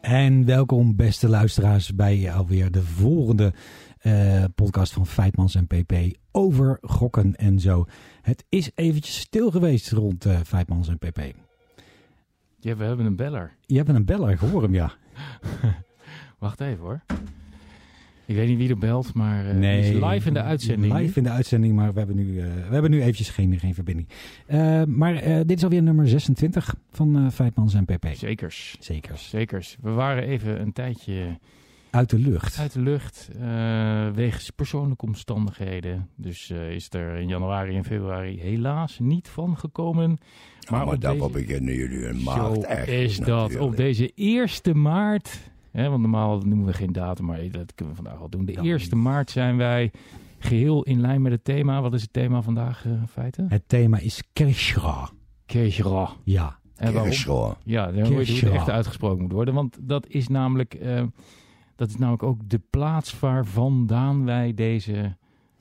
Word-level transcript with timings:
En 0.00 0.44
welkom 0.44 0.96
beste 0.96 1.28
luisteraars 1.28 1.94
bij 1.94 2.32
alweer 2.32 2.70
de 2.70 2.82
volgende 2.82 3.52
eh, 4.04 4.44
podcast 4.54 4.92
van 4.92 5.06
Feitmans 5.06 5.54
en 5.54 5.66
PP 5.66 5.92
over 6.30 6.78
gokken 6.82 7.36
en 7.36 7.60
zo. 7.60 7.86
Het 8.22 8.44
is 8.48 8.70
eventjes 8.74 9.20
stil 9.20 9.50
geweest 9.50 9.90
rond 9.90 10.26
uh, 10.26 10.38
Feitmans 10.46 10.88
en 10.88 10.98
PP. 10.98 11.20
Ja, 12.60 12.76
we 12.76 12.84
hebben 12.84 13.06
een 13.06 13.16
beller. 13.16 13.52
Je 13.66 13.76
hebt 13.76 13.88
een 13.88 14.04
beller, 14.04 14.30
ik 14.30 14.38
hoor 14.38 14.62
hem 14.62 14.74
ja. 14.74 14.92
Wacht 16.38 16.60
even 16.60 16.78
hoor. 16.78 17.00
Ik 18.26 18.34
weet 18.34 18.48
niet 18.48 18.58
wie 18.58 18.68
er 18.68 18.78
belt, 18.78 19.14
maar 19.14 19.46
uh, 19.46 19.54
Nee, 19.54 19.80
is 19.80 19.88
live 19.88 20.28
in 20.28 20.34
de 20.34 20.42
uitzending. 20.42 20.92
Live 20.92 21.18
in 21.18 21.24
de 21.24 21.30
uitzending, 21.30 21.74
maar 21.74 21.92
we 21.92 21.98
hebben 21.98 22.16
nu, 22.16 22.26
uh, 22.26 22.44
we 22.44 22.72
hebben 22.72 22.90
nu 22.90 23.00
eventjes 23.00 23.30
geen, 23.30 23.58
geen 23.58 23.74
verbinding. 23.74 24.08
Uh, 24.48 24.82
maar 24.84 25.22
dit 25.46 25.56
is 25.56 25.62
alweer 25.62 25.82
nummer 25.82 26.08
26 26.08 26.74
van 26.90 27.32
Feitmans 27.32 27.74
en 27.74 27.84
PP. 27.84 28.06
Zekers. 28.12 28.76
Zekers. 28.80 29.28
Zekers. 29.28 29.76
We 29.80 29.90
waren 29.90 30.22
even 30.22 30.60
een 30.60 30.72
tijdje... 30.72 31.38
Uit 31.94 32.10
de 32.10 32.18
lucht. 32.18 32.58
Uit 32.58 32.72
de 32.72 32.80
lucht, 32.80 33.28
wegens 34.14 34.50
persoonlijke 34.50 35.04
omstandigheden. 35.04 36.08
Dus 36.16 36.50
is 36.50 36.88
er 36.90 37.16
in 37.16 37.28
januari 37.28 37.76
en 37.76 37.84
februari 37.84 38.40
helaas 38.40 38.98
niet 38.98 39.28
van 39.28 39.58
gekomen. 39.58 40.18
Maar, 40.70 40.80
oh, 40.80 40.86
maar 40.86 40.98
daarvoor 40.98 41.32
deze... 41.32 41.46
beginnen 41.46 41.74
jullie 41.74 42.08
in 42.08 42.22
maart 42.22 42.54
Zo 42.54 42.60
echt. 42.60 42.88
is 42.88 43.18
dat. 43.18 43.26
natuurlijk. 43.26 43.62
Op 43.62 43.76
deze 43.76 44.12
1 44.14 44.82
maart... 44.82 45.52
Hè, 45.70 45.88
want 45.88 46.00
normaal 46.00 46.38
noemen 46.38 46.66
we 46.66 46.72
geen 46.72 46.92
datum, 46.92 47.24
maar 47.24 47.50
dat 47.50 47.74
kunnen 47.74 47.94
we 47.94 48.02
vandaag 48.02 48.20
al 48.20 48.28
doen. 48.28 48.44
De 48.44 48.52
1 48.52 49.02
maart 49.02 49.30
zijn 49.30 49.56
wij 49.56 49.90
geheel 50.38 50.82
in 50.82 51.00
lijn 51.00 51.22
met 51.22 51.32
het 51.32 51.44
thema. 51.44 51.80
Wat 51.80 51.94
is 51.94 52.02
het 52.02 52.12
thema 52.12 52.42
vandaag 52.42 52.84
uh, 52.84 52.92
in 52.92 53.08
feite? 53.08 53.44
Het 53.48 53.62
thema 53.66 53.98
is 53.98 54.22
Kershra. 54.32 55.10
Kershra. 55.46 56.10
Ja. 56.24 56.58
En 56.76 56.92
waarom? 56.92 57.54
Ja, 57.64 57.92
dan 57.92 58.02
hoor 58.06 58.24
je 58.24 58.40
hoe 58.40 58.40
het 58.40 58.50
echt 58.50 58.70
uitgesproken 58.70 59.22
moet 59.22 59.32
worden. 59.32 59.54
Want 59.54 59.78
dat 59.80 60.06
is 60.08 60.28
namelijk, 60.28 60.76
uh, 60.82 61.02
dat 61.76 61.88
is 61.88 61.96
namelijk 61.96 62.22
ook 62.22 62.48
de 62.48 62.60
plaats 62.70 63.20
waar 63.20 63.46
vandaan 63.46 64.24
wij 64.24 64.54
deze 64.54 65.16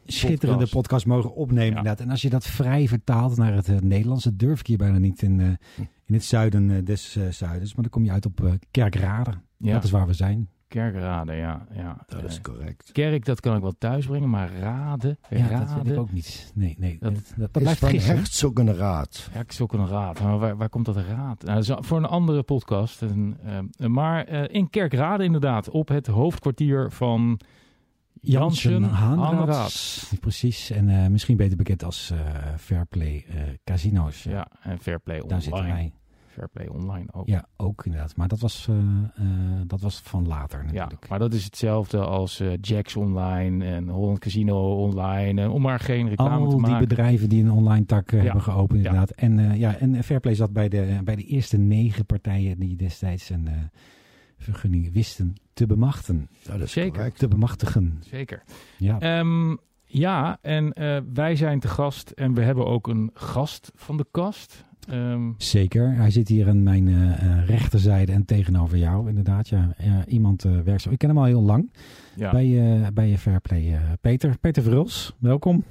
schitterende 0.06 0.60
podcast, 0.60 0.74
podcast 0.74 1.06
mogen 1.06 1.36
opnemen. 1.36 1.64
Ja. 1.64 1.78
Inderdaad. 1.78 2.00
En 2.00 2.10
als 2.10 2.22
je 2.22 2.30
dat 2.30 2.46
vrij 2.46 2.88
vertaalt 2.88 3.38
naar 3.38 3.54
het 3.54 3.68
uh, 3.68 3.78
Nederlands, 3.80 4.24
dat 4.24 4.40
durf 4.40 4.60
ik 4.60 4.68
hier 4.68 4.78
bijna 4.78 4.98
niet 4.98 5.22
in, 5.22 5.40
uh, 5.40 5.48
in 6.06 6.14
het 6.14 6.24
zuiden 6.24 6.70
uh, 6.70 6.86
des 6.86 7.18
zuidens. 7.30 7.74
Maar 7.74 7.84
dan 7.84 7.92
kom 7.92 8.04
je 8.04 8.12
uit 8.12 8.26
op 8.26 8.58
Kerkrade. 8.72 9.32
Ja. 9.58 9.74
Dat 9.74 9.84
is 9.84 9.92
waar 9.92 10.08
we 10.08 10.14
zijn. 10.14 10.50
Kerkrade, 10.74 11.34
ja. 11.34 11.66
ja. 11.72 11.98
Dat 12.08 12.24
is 12.24 12.42
correct. 12.42 12.92
Kerk, 12.92 13.26
dat 13.26 13.40
kan 13.40 13.56
ik 13.56 13.62
wel 13.62 13.76
thuisbrengen, 13.78 14.30
maar 14.30 14.54
raden, 14.60 15.18
ja, 15.30 15.48
raden, 15.48 15.76
dat 15.76 15.84
weet 15.84 15.94
ik 15.94 16.00
ook 16.00 16.12
niet. 16.12 16.52
Nee, 16.56 16.76
nee. 16.80 16.98
Dat, 17.00 17.14
dat, 17.14 17.34
dat, 17.36 17.54
dat 17.54 17.62
blijft 17.62 17.80
van 17.80 17.96
Herzogenraad. 17.96 19.28
Herzogenraad. 19.32 20.22
Maar 20.22 20.38
waar, 20.40 20.58
waar 20.58 20.70
komt 20.70 20.86
dat 20.86 20.98
raad? 20.98 21.44
Nou, 21.44 21.64
dat 21.64 21.86
voor 21.86 21.98
een 21.98 22.06
andere 22.06 22.44
podcast. 22.44 23.02
En, 23.02 23.38
uh, 23.80 23.88
maar 23.88 24.32
uh, 24.32 24.44
in 24.48 24.70
Kerkrade 24.70 25.24
inderdaad, 25.24 25.70
op 25.70 25.88
het 25.88 26.08
hoofdkwartier 26.08 26.92
van 26.92 27.40
Janssen 28.22 28.84
Haanraad. 28.84 30.14
Precies. 30.20 30.70
En 30.70 30.88
uh, 30.90 31.08
misschien 31.08 31.38
beter 31.38 31.58
bekend 31.58 31.84
als 31.84 32.12
uh, 32.14 32.20
Fairplay 32.58 33.26
uh, 33.30 33.42
Casino's. 33.64 34.24
Ja, 34.24 34.48
en 34.62 34.80
Fairplay 34.80 35.16
Daar 35.16 35.24
Online. 35.26 35.42
zitten 35.42 35.64
wij. 35.64 35.94
Fairplay 36.34 36.68
Online 36.68 37.06
ook. 37.12 37.28
Ja, 37.28 37.46
ook 37.58 37.86
inderdaad. 37.86 38.16
Maar 38.16 38.28
dat 38.28 38.40
was, 38.40 38.70
dat 39.68 39.82
was 39.82 40.00
van 40.00 40.28
later 40.28 40.64
natuurlijk. 40.64 41.02
Ja, 41.02 41.08
maar 41.10 41.20
dat 41.20 41.34
is 41.34 41.44
hetzelfde 41.44 41.98
als 41.98 42.42
Jacks 42.62 42.96
Online 42.96 43.66
en 43.66 43.90
Holland 43.90 44.20
Casino 44.20 44.76
Online. 44.76 45.42
En 45.42 45.50
om 45.50 45.62
maar 45.62 45.80
geen 45.80 46.10
reclame 46.10 46.46
Al 46.46 46.50
te 46.50 46.58
maken. 46.58 46.80
die 46.80 46.88
bedrijven 46.88 47.30
die 47.30 47.44
een 47.44 47.52
online 47.52 47.86
tak 47.86 48.12
ja. 48.12 48.18
hebben 48.18 48.42
geopend 48.42 48.78
inderdaad. 48.78 49.14
Ja. 49.16 49.24
En, 49.24 49.58
ja, 49.58 49.76
en 49.76 50.04
Fairplay 50.04 50.36
zat 50.36 50.54
bij 50.54 50.70
de, 50.70 51.00
bij 51.04 51.16
de 51.16 51.24
eerste 51.24 51.58
negen 51.58 52.06
partijen 52.06 52.60
die 52.60 52.76
destijds 52.76 53.30
een 53.30 53.50
vergunning 54.38 54.94
wisten 54.94 55.36
te 55.54 55.66
bemachten. 55.66 56.30
Dat 56.44 56.62
is 56.62 56.72
Zeker. 56.72 56.92
correct. 56.92 57.20
Te 57.20 57.28
bemachtigen. 57.28 57.98
Zeker. 58.02 58.44
Ja, 58.78 59.20
um, 59.20 59.58
ja 59.86 60.38
en 60.42 60.72
uh, 60.82 60.98
wij 61.14 61.36
zijn 61.36 61.60
te 61.60 61.68
gast 61.68 62.10
en 62.10 62.34
we 62.34 62.42
hebben 62.42 62.66
ook 62.66 62.88
een 62.88 63.12
gast 63.14 63.72
van 63.76 63.98
de 63.98 64.06
kast. 64.12 64.66
Um, 64.92 65.36
Zeker. 65.38 65.96
Hij 65.96 66.12
zit 66.12 66.28
hier 66.28 66.48
aan 66.48 66.64
mijn 66.64 66.88
uh, 66.88 67.46
rechterzijde 67.48 68.12
en 68.12 68.26
tegenover 68.26 68.78
jou, 68.78 69.10
inderdaad. 69.10 69.50
Ja, 69.50 69.76
uh, 69.82 69.98
iemand 70.08 70.44
werkzaam. 70.64 70.94
Ik 70.94 70.98
ken 70.98 71.10
hem 71.10 71.18
al 71.18 71.24
heel 71.24 71.42
lang 71.42 71.72
ja. 72.16 72.32
bij, 72.32 72.90
bij 72.94 73.10
je 73.10 73.18
Fairplay. 73.18 73.80
Peter, 74.02 74.38
Peter 74.38 74.64
Verhulst, 74.64 75.16
welkom. 75.20 75.64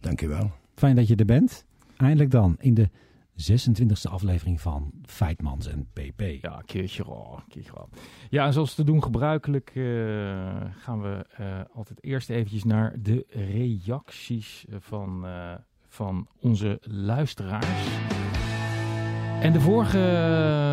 Dankjewel. 0.00 0.50
Fijn 0.74 0.96
dat 0.96 1.08
je 1.08 1.16
er 1.16 1.24
bent. 1.24 1.64
Eindelijk 1.96 2.30
dan 2.30 2.56
in 2.58 2.74
de 2.74 2.88
26e 3.40 4.10
aflevering 4.10 4.60
van 4.60 4.92
Feitmans 5.06 5.66
en 5.66 5.86
PP. 5.92 6.22
Ja, 6.40 6.62
keertje 6.66 7.02
raar, 7.02 7.44
keertje 7.48 7.72
raar. 7.74 7.86
Ja, 8.30 8.46
en 8.46 8.52
zoals 8.52 8.74
te 8.74 8.84
doen 8.84 9.02
gebruikelijk 9.02 9.70
uh, 9.74 9.84
gaan 10.76 11.02
we 11.02 11.26
uh, 11.40 11.60
altijd 11.72 12.04
eerst 12.04 12.30
eventjes 12.30 12.64
naar 12.64 12.94
de 13.02 13.26
reacties 13.28 14.64
van, 14.78 15.24
uh, 15.24 15.54
van 15.88 16.26
onze 16.40 16.78
luisteraars. 16.82 17.88
En 19.40 19.52
de 19.52 19.60
vorige, 19.60 19.98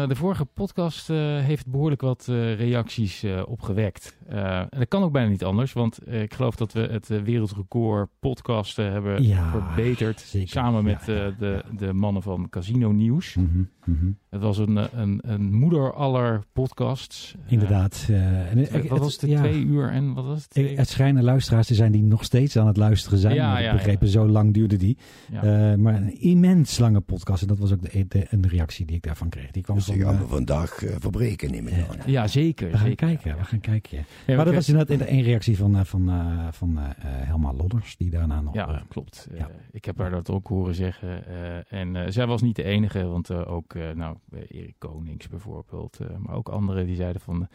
de 0.07 0.15
vorige 0.15 0.45
podcast 0.45 1.07
heeft 1.07 1.67
behoorlijk 1.67 2.01
wat 2.01 2.25
reacties 2.57 3.25
opgewekt. 3.45 4.17
en 4.27 4.67
dat 4.69 4.87
kan 4.87 5.03
ook 5.03 5.11
bijna 5.11 5.29
niet 5.29 5.43
anders, 5.43 5.73
want 5.73 6.11
ik 6.11 6.33
geloof 6.33 6.55
dat 6.55 6.73
we 6.73 6.79
het 6.79 7.07
wereldrecord 7.07 8.09
podcasten 8.19 8.91
hebben 8.91 9.23
ja, 9.23 9.49
verbeterd. 9.49 10.19
Zeker. 10.19 10.49
Samen 10.49 10.83
met 10.83 11.05
ja, 11.05 11.13
ja, 11.13 11.31
de, 11.39 11.63
de 11.77 11.93
mannen 11.93 12.21
van 12.21 12.49
Casino 12.49 12.91
Nieuws. 12.91 13.35
Mm 13.35 13.49
-hmm, 13.51 13.69
mm 13.85 13.97
-hmm. 13.99 14.17
Het 14.37 14.45
was 14.45 14.57
een, 14.57 14.99
een, 14.99 15.21
een 15.25 15.53
moeder 15.53 15.93
aller 15.93 16.43
podcasts. 16.53 17.35
Inderdaad. 17.47 18.07
Uh, 18.09 18.51
en, 18.51 18.57
het, 18.57 18.87
wat 18.87 18.99
was 18.99 19.21
het? 19.21 19.29
Ja. 19.29 19.39
Twee 19.39 19.63
uur 19.63 19.89
en 19.89 20.13
wat 20.13 20.25
was 20.25 20.41
het? 20.41 20.49
Twee... 20.49 20.77
Het 20.77 20.89
schijnen 20.89 21.23
luisteraars 21.23 21.67
te 21.67 21.75
zijn 21.75 21.91
die 21.91 22.03
nog 22.03 22.23
steeds 22.23 22.57
aan 22.57 22.67
het 22.67 22.77
luisteren 22.77 23.19
zijn. 23.19 23.35
Ja, 23.35 23.51
maar 23.51 23.61
ja, 23.61 23.71
ik 23.71 23.75
begrepen, 23.75 24.05
ja. 24.05 24.11
zo 24.11 24.27
lang 24.27 24.53
duurde 24.53 24.77
die. 24.77 24.97
Uh, 25.33 25.41
maar 25.75 25.95
een 25.95 26.21
immens 26.21 26.77
lange 26.77 27.01
podcast. 27.01 27.41
En 27.41 27.47
dat 27.47 27.57
was 27.57 27.71
ook 27.71 27.81
de, 27.81 28.05
de, 28.07 28.27
de 28.39 28.47
reactie 28.47 28.85
die 28.85 28.95
ik 28.95 29.03
daarvan 29.03 29.29
kreeg. 29.29 29.51
Die 29.51 29.63
kwam 29.63 29.75
dus 29.75 29.85
van, 29.85 29.99
gaan 29.99 30.17
we 30.17 30.27
vandaag 30.27 30.83
uh, 30.83 30.95
verbreken, 30.99 31.51
neem 31.51 31.67
ik 31.67 31.73
aan. 31.73 31.97
Ja, 32.05 32.27
zeker. 32.27 32.71
We 32.71 32.77
gaan 32.77 32.87
zeker. 32.87 33.07
kijken. 33.07 33.37
We 33.37 33.43
gaan 33.43 33.59
kijken. 33.59 34.05
maar 34.27 34.45
dat 34.45 34.53
was 34.53 34.69
inderdaad 34.69 35.07
een 35.09 35.21
reactie 35.21 35.57
van, 35.57 35.85
van, 35.85 36.11
van 36.51 36.77
Helma 37.01 37.53
Lodders. 37.53 37.97
Die 37.97 38.09
daarna 38.09 38.41
nog... 38.41 38.53
Ja, 38.53 38.83
klopt. 38.87 39.27
ik 39.71 39.85
heb 39.85 39.97
haar 39.97 40.11
dat 40.11 40.29
ook 40.29 40.47
horen 40.47 40.75
zeggen. 40.75 41.23
en 41.69 42.13
zij 42.13 42.25
was 42.25 42.41
niet 42.41 42.55
de 42.55 42.63
enige. 42.63 43.05
Want 43.05 43.31
ook, 43.31 43.73
nou, 43.93 44.17
Erik 44.31 44.75
Konings 44.77 45.27
bijvoorbeeld. 45.27 45.99
Uh, 46.01 46.07
maar 46.17 46.35
ook 46.35 46.49
anderen 46.49 46.85
die 46.85 46.95
zeiden 46.95 47.21
van... 47.21 47.47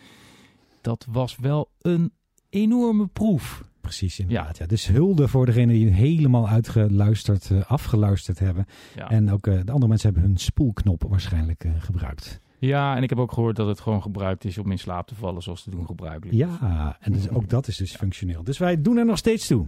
Dat 0.80 1.06
was 1.10 1.36
wel 1.36 1.70
een 1.80 2.12
enorme 2.48 3.06
proef. 3.06 3.64
Precies, 3.80 4.18
inderdaad. 4.18 4.56
Ja. 4.56 4.62
Ja. 4.62 4.68
Dus 4.68 4.86
hulde 4.86 5.28
voor 5.28 5.46
degenen 5.46 5.74
die 5.74 5.88
helemaal 5.88 6.48
uitgeluisterd, 6.48 7.50
uh, 7.50 7.62
afgeluisterd 7.64 8.38
hebben. 8.38 8.66
Ja. 8.96 9.10
En 9.10 9.30
ook 9.30 9.44
de 9.44 9.72
andere 9.72 9.88
mensen 9.88 10.12
hebben 10.12 10.28
hun 10.28 10.38
spoelknop 10.38 11.04
waarschijnlijk 11.08 11.64
gebruikt. 11.78 12.40
Ja, 12.58 12.96
en 12.96 13.02
ik 13.02 13.08
heb 13.08 13.18
ook 13.18 13.32
gehoord 13.32 13.56
dat 13.56 13.66
het 13.66 13.80
gewoon 13.80 14.02
gebruikt 14.02 14.44
is 14.44 14.58
om 14.58 14.70
in 14.70 14.78
slaap 14.78 15.06
te 15.06 15.14
vallen 15.14 15.42
zoals 15.42 15.62
te 15.62 15.70
doen 15.70 15.86
gebruikelijk. 15.86 16.36
Ja, 16.36 16.96
en 17.00 17.12
dus 17.12 17.28
ook 17.28 17.48
dat 17.48 17.68
is 17.68 17.76
dus 17.76 17.96
functioneel. 17.96 18.44
Dus 18.44 18.58
wij 18.58 18.82
doen 18.82 18.96
er 18.96 19.06
nog 19.06 19.18
steeds 19.18 19.46
toe. 19.46 19.66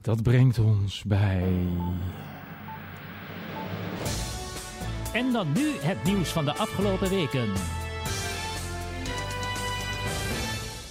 Dat 0.00 0.22
brengt 0.22 0.58
ons 0.58 1.04
bij... 1.04 1.52
En 5.14 5.32
dan 5.32 5.52
nu 5.52 5.72
het 5.80 6.04
nieuws 6.04 6.32
van 6.32 6.44
de 6.44 6.54
afgelopen 6.54 7.08
weken. 7.08 7.48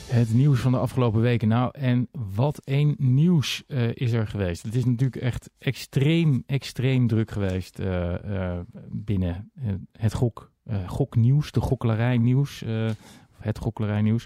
Het 0.08 0.34
nieuws 0.34 0.60
van 0.60 0.72
de 0.72 0.78
afgelopen 0.78 1.22
weken. 1.22 1.48
Nou, 1.48 1.70
en 1.72 2.10
wat 2.36 2.62
een 2.64 2.96
nieuws 2.98 3.64
uh, 3.68 3.90
is 3.94 4.12
er 4.12 4.28
geweest. 4.28 4.64
Het 4.64 4.76
is 4.76 4.86
natuurlijk 4.86 5.22
echt 5.22 5.50
extreem, 5.58 6.44
extreem 6.46 7.08
druk 7.08 7.32
geweest 7.32 7.80
uh, 7.80 8.14
uh, 8.26 8.60
binnen 8.90 9.52
het 9.92 10.14
gok, 10.14 10.52
goknieuws, 10.86 11.52
de 11.52 11.62
gokkelarij-nieuws. 11.62 12.64
het 13.40 13.58
gokkelarij-nieuws. 13.58 14.26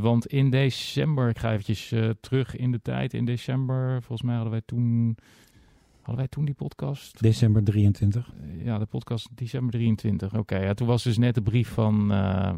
want 0.00 0.26
in 0.26 0.50
december, 0.50 1.28
ik 1.28 1.38
ga 1.38 1.52
eventjes 1.52 1.94
terug 2.20 2.56
in 2.56 2.72
de 2.72 2.82
tijd. 2.82 3.14
In 3.14 3.24
december, 3.24 4.02
volgens 4.02 4.22
mij 4.22 4.34
hadden 4.34 4.52
wij 4.52 4.62
toen... 4.64 5.16
Hadden 6.12 6.30
wij 6.30 6.36
toen 6.36 6.54
die 6.54 6.66
podcast? 6.66 7.22
December 7.22 7.64
23. 7.64 8.32
Uh, 8.34 8.64
ja, 8.64 8.78
de 8.78 8.86
podcast 8.86 9.28
december 9.36 9.72
23. 9.72 10.28
Oké, 10.28 10.38
okay, 10.38 10.64
ja, 10.64 10.74
toen 10.74 10.86
was 10.86 11.02
dus 11.02 11.18
net 11.18 11.34
de 11.34 11.42
brief 11.42 11.68
van, 11.68 12.12
uh, 12.12 12.52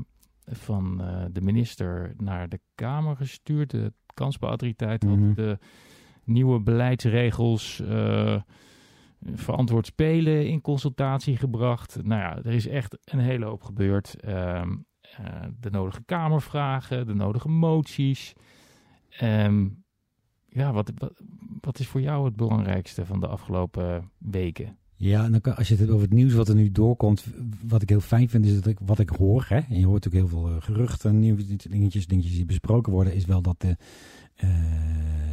van 0.47 1.01
uh, 1.01 1.25
de 1.33 1.41
minister 1.41 2.15
naar 2.17 2.49
de 2.49 2.61
Kamer 2.75 3.17
gestuurd. 3.17 3.71
De 3.71 3.93
kansspelautoriteit 4.15 5.03
Mhm. 5.03 5.27
had 5.27 5.37
de 5.37 5.59
nieuwe 6.25 6.61
beleidsregels, 6.61 7.81
eh, 7.81 8.41
verantwoord 9.35 9.87
spelen 9.87 10.47
in 10.49 10.61
consultatie 10.61 11.37
gebracht. 11.37 11.99
Nou 12.03 12.21
ja, 12.21 12.37
er 12.37 12.55
is 12.55 12.67
echt 12.67 12.99
een 13.05 13.19
hele 13.19 13.45
hoop 13.45 13.63
gebeurd. 13.63 14.21
Ehm, 14.21 14.77
eh, 15.01 15.43
de 15.61 15.71
nodige 15.71 16.03
kamervragen, 16.05 17.07
de 17.07 17.15
nodige 17.15 17.49
moties. 17.49 18.33
Ehm, 19.19 19.67
ja, 20.55 20.73
wat, 20.73 20.93
wat, 20.99 21.13
wat 21.61 21.79
is 21.79 21.87
voor 21.87 22.01
jou 22.01 22.25
het 22.25 22.37
belangrijkste 22.37 23.07
van 23.07 23.21
de 23.21 23.27
afgelopen 23.27 24.11
weken? 24.19 24.77
Ja, 24.97 25.25
en 25.25 25.31
dan 25.33 25.41
kan, 25.41 25.57
als 25.57 25.69
je 25.69 25.77
het 25.77 25.89
over 25.89 26.03
het 26.03 26.13
nieuws 26.13 26.33
wat 26.33 26.49
er 26.49 26.55
nu 26.55 26.71
doorkomt, 26.73 27.27
wat 27.67 27.83
ik 27.83 27.89
heel 27.89 28.01
fijn 28.01 28.29
vind, 28.29 28.47
is 28.47 28.55
dat 28.55 28.67
ik, 28.67 28.79
wat 28.85 28.99
ik 28.99 29.09
hoor, 29.09 29.45
hè, 29.49 29.57
en 29.59 29.79
je 29.79 29.87
hoort 29.87 30.07
ook 30.07 30.13
heel 30.13 30.29
veel 30.29 30.49
eh, 30.49 30.55
geruchten, 30.59 31.19
nieuwe 31.19 31.45
dingetjes, 31.69 32.07
dingetjes 32.07 32.35
die 32.35 32.45
besproken 32.45 32.93
worden, 32.93 33.15
is 33.15 33.25
wel 33.25 33.43
dat 33.43 33.61
de 33.61 33.77
eh, 34.35 34.49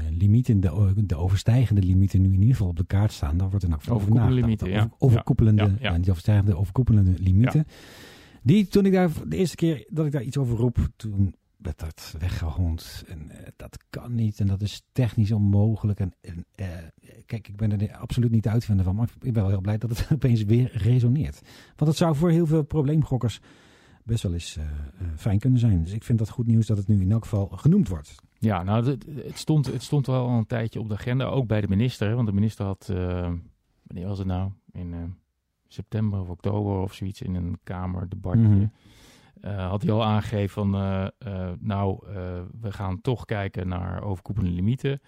limieten, 0.09 0.59
de, 0.59 0.94
de 1.06 1.15
overstijgende 1.15 1.81
limieten 1.81 2.21
nu 2.21 2.27
in 2.27 2.39
ieder 2.39 2.50
geval 2.56 2.68
op 2.68 2.77
de 2.77 2.85
kaart 2.85 3.12
staan. 3.12 3.38
Daar 3.38 3.50
wordt 3.50 3.63
er 3.63 3.69
nog 3.69 3.89
over 3.89 4.12
nagedacht. 4.13 4.33
limieten, 4.41 4.69
ja. 4.69 4.79
Over- 4.83 4.95
overkoepelende, 5.00 5.62
Ja, 5.62 5.68
ja, 5.68 5.75
ja. 5.79 5.91
ja, 5.91 5.97
die 6.00 6.09
overstijgende 6.09 6.56
overkoepelende 6.57 7.13
limieten. 7.18 7.65
Die, 8.44 8.68
toen 8.68 8.85
ik 8.85 8.91
daar 8.91 9.09
de 9.27 9.35
eerste 9.38 9.56
keer 9.56 9.85
dat 9.89 10.06
ik 10.06 10.12
daar 10.12 10.23
iets 10.23 10.38
over 10.38 10.57
roep, 10.57 10.89
toen 10.95 11.35
werd 11.62 11.80
dat 11.80 12.16
weggehond. 12.19 13.04
En 13.08 13.30
eh, 13.30 13.48
dat 13.56 13.78
kan 13.90 14.16
niet 14.16 14.40
en 14.40 14.48
dat 14.48 14.62
is 14.62 14.84
technisch 14.92 15.31
onmogelijk. 15.31 16.00
En, 16.00 16.13
en 16.22 16.46
eh, 16.56 16.68
kijk, 17.25 17.48
ik 17.48 17.56
ben 17.56 17.81
er 17.81 17.98
absoluut 17.98 18.31
niet 18.31 18.44
de 18.44 18.50
uitvinder 18.50 18.86
van, 18.86 18.96
maar 18.96 19.10
ik 19.19 19.34
ben 19.34 19.42
wel 19.42 19.52
heel 19.52 19.62
blij 19.62 19.78
dat 19.78 19.90
het 19.90 20.08
opeens 20.13 20.44
weer 20.44 20.78
resoneert. 20.78 21.42
Want 21.75 21.90
het 21.90 22.00
zou 22.00 22.16
voor 22.16 22.30
heel 22.30 22.46
veel 22.46 22.63
probleemgokkers 22.63 23.40
best 24.04 24.24
wel 24.24 24.34
eens 24.34 24.58
eh, 24.58 24.66
fijn 25.16 25.40
kunnen 25.40 25.60
zijn. 25.60 25.84
Dus 25.84 25.94
ik 25.94 26.04
vind 26.04 26.19
dat 26.19 26.30
goed 26.30 26.48
nieuws 26.48 26.66
dat 26.66 26.78
het 26.78 26.88
nu 26.88 27.02
in 27.02 27.12
elk 27.12 27.24
geval 27.24 27.48
genoemd 27.48 27.88
wordt. 27.88 28.16
Ja, 28.40 28.64
nou, 28.64 28.86
het, 28.86 29.06
het, 29.16 29.38
stond, 29.38 29.66
het 29.66 29.84
stond 29.84 30.07
wel 30.07 30.28
al 30.28 30.38
een 30.38 30.48
tijdje 30.48 30.80
op 30.80 30.88
de 30.88 30.94
agenda, 30.94 31.25
ook 31.25 31.48
bij 31.48 31.62
de 31.62 31.68
minister. 31.68 32.16
Want 32.16 32.28
de 32.28 32.34
minister 32.34 32.66
had, 32.66 32.86
wanneer 33.84 34.07
was 34.07 34.18
het 34.18 34.28
nou? 34.28 34.52
In 34.72 35.16
september 35.68 36.19
of 36.19 36.30
oktober 36.30 36.81
of 36.81 36.94
zoiets 36.94 37.22
in 37.22 37.36
een 37.36 37.60
kamerdebatje. 37.64 38.48
Mhm. 38.48 38.66
Eh, 39.42 39.70
had 39.70 39.82
hij 39.82 39.92
al 39.92 40.04
aangegeven 40.04 40.50
van, 40.50 40.76
eh, 40.76 41.08
eh, 41.18 41.52
nou, 41.60 42.00
we 42.62 42.72
gaan 42.72 43.02
toch 43.02 43.26
kijken 43.26 43.68
naar 43.68 44.04
overkoepelende 44.04 44.56
limieten. 44.56 45.02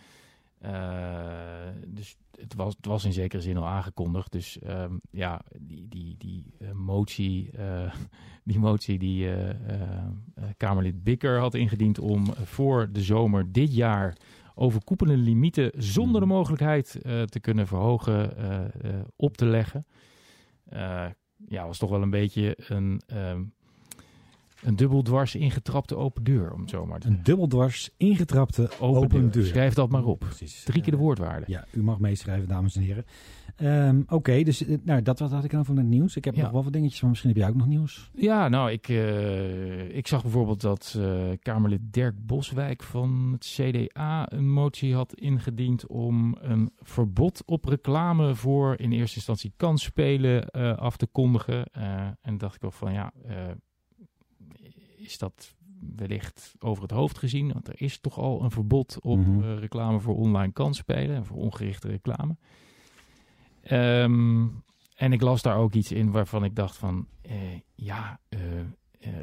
Dus 1.88 2.18
het 2.40 2.56
was, 2.56 2.76
het 2.76 2.86
was 2.86 3.06
in 3.06 3.14
zekere 3.14 3.42
zin 3.42 3.58
al 3.58 3.68
aangekondigd. 3.68 4.32
Dus 4.32 4.60
ehm, 4.60 4.94
ja, 5.12 5.42
die, 5.60 5.88
die, 5.88 6.16
die 6.18 6.54
motie, 6.74 7.52
die 8.44 8.60
motie 8.60 9.00
die 9.00 9.30
Kamerlid 10.58 11.04
Bikker 11.04 11.40
had 11.40 11.54
ingediend 11.54 12.00
om 12.00 12.26
voor 12.34 12.92
de 12.92 13.02
zomer 13.02 13.52
dit 13.52 13.76
jaar 13.76 14.18
overkoepelende 14.56 15.24
limieten 15.24 15.72
zonder 15.78 16.22
de 16.22 16.28
Mhm. 16.28 16.36
mogelijkheid 16.36 17.00
te 17.26 17.40
kunnen 17.42 17.68
verhogen 17.68 18.34
op 19.16 19.38
te 19.38 19.46
leggen. 19.46 19.86
Ja, 21.48 21.66
was 21.66 21.78
toch 21.78 21.90
wel 21.90 22.02
een 22.02 22.10
beetje 22.10 22.58
een, 22.68 23.02
ehm, 23.08 23.44
een 24.64 24.76
dubbel 24.76 25.02
dwars 25.02 25.36
ingetrapte 25.36 25.96
open 25.96 26.24
deur, 26.24 26.54
om 26.54 26.60
het 26.62 26.70
zo 26.70 26.86
maar 26.86 27.00
te 27.00 27.08
Een 27.08 27.20
dubbeldwars 27.24 27.90
ingetrapte 27.98 28.70
open, 28.80 29.02
Open 29.02 29.22
deur. 29.22 29.32
deur. 29.32 29.46
Schrijf 29.46 29.74
dat 29.74 29.90
maar 29.90 30.04
op. 30.04 30.20
Precies. 30.20 30.64
Drie 30.64 30.82
keer 30.82 30.92
de 30.92 30.98
Eh, 30.98 31.04
woordwaarde. 31.04 31.46
Ja, 31.48 31.66
u 31.72 31.84
mag 31.84 32.00
meeschrijven, 32.00 32.48
dames 32.48 32.76
en 32.76 32.82
heren. 32.82 33.06
Ehm, 33.56 34.02
Oké, 34.08 34.44
dus 34.44 34.66
eh, 34.66 34.78
nou, 34.84 35.02
dat 35.02 35.20
was 35.20 35.32
had 35.32 35.44
ik 35.44 35.52
dan 35.52 35.66
van 35.66 35.78
het 35.78 35.86
nieuws. 35.86 36.16
Ik 36.16 36.26
heb 36.26 36.36
Ja. 36.36 36.42
nog 36.42 36.52
wel 36.52 36.64
wat 36.64 36.74
dingetjes, 36.74 37.02
maar 37.02 37.10
misschien 37.10 37.30
heb 37.30 37.40
jij 37.40 37.50
ook 37.50 37.56
nog 37.56 37.68
nieuws. 37.68 38.12
Ja, 38.14 38.48
nou, 38.48 38.72
ik, 38.72 38.90
eh, 38.90 39.96
ik 39.96 40.08
zag 40.08 40.22
bijvoorbeeld 40.22 40.62
dat 40.62 40.96
eh, 41.00 41.22
Kamerlid 41.42 41.82
Dirk 41.94 42.26
Boswijk 42.26 42.84
van 42.84 43.30
het 43.32 43.46
CDA 43.46 44.32
een 44.32 44.52
motie 44.52 44.94
had 44.96 45.14
ingediend 45.14 45.88
om 45.88 46.38
een 46.40 46.72
verbod 46.80 47.44
op 47.46 47.66
reclame 47.66 48.36
voor 48.36 48.80
in 48.80 48.92
eerste 48.92 49.16
instantie 49.16 49.54
kansspelen 49.58 50.50
af 50.78 50.98
te 50.98 51.08
kondigen. 51.08 51.66
En 52.22 52.38
dacht 52.38 52.56
ik 52.56 52.62
wel 52.62 52.72
van 52.72 52.94
ja, 52.94 53.12
is 55.04 55.18
dat 55.18 55.56
wellicht 55.96 56.56
over 56.60 56.82
het 56.84 56.92
hoofd 56.92 57.18
gezien? 57.18 57.54
Want 57.54 57.68
er 57.68 57.82
is 57.82 58.00
toch 58.00 58.18
al 58.18 58.44
een 58.44 58.52
verbod 58.52 58.98
op 59.02 59.18
Mhm. 59.18 59.44
eh, 59.44 59.58
reclame 59.58 60.00
voor 60.00 60.16
online 60.16 60.52
kansspelen 60.54 61.16
en 61.16 61.26
voor 61.26 61.38
ongerichte 61.38 61.88
reclame. 61.88 62.36
Ehm, 63.64 64.48
en 64.96 65.14
ik 65.14 65.22
las 65.22 65.42
daar 65.42 65.58
ook 65.58 65.74
iets 65.74 65.92
in 65.92 66.12
waarvan 66.12 66.44
ik 66.44 66.56
dacht 66.56 66.78
van, 66.78 67.08
eh, 67.22 67.34
ja, 67.76 68.20
eh, 68.30 68.40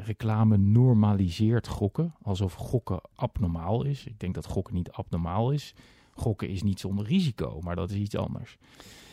reclame 0.05 0.57
normaliseert 0.57 1.67
gokken, 1.67 2.13
alsof 2.21 2.53
gokken 2.53 3.01
abnormaal 3.15 3.83
is. 3.83 4.05
Ik 4.05 4.19
denk 4.19 4.33
dat 4.35 4.45
gokken 4.45 4.73
niet 4.73 4.91
abnormaal 4.91 5.51
is. 5.51 5.73
Gokken 6.13 6.49
is 6.49 6.63
niet 6.63 6.79
zonder 6.79 7.05
risico, 7.05 7.59
maar 7.61 7.75
dat 7.75 7.89
is 7.91 7.97
iets 7.97 8.15
anders. 8.15 8.57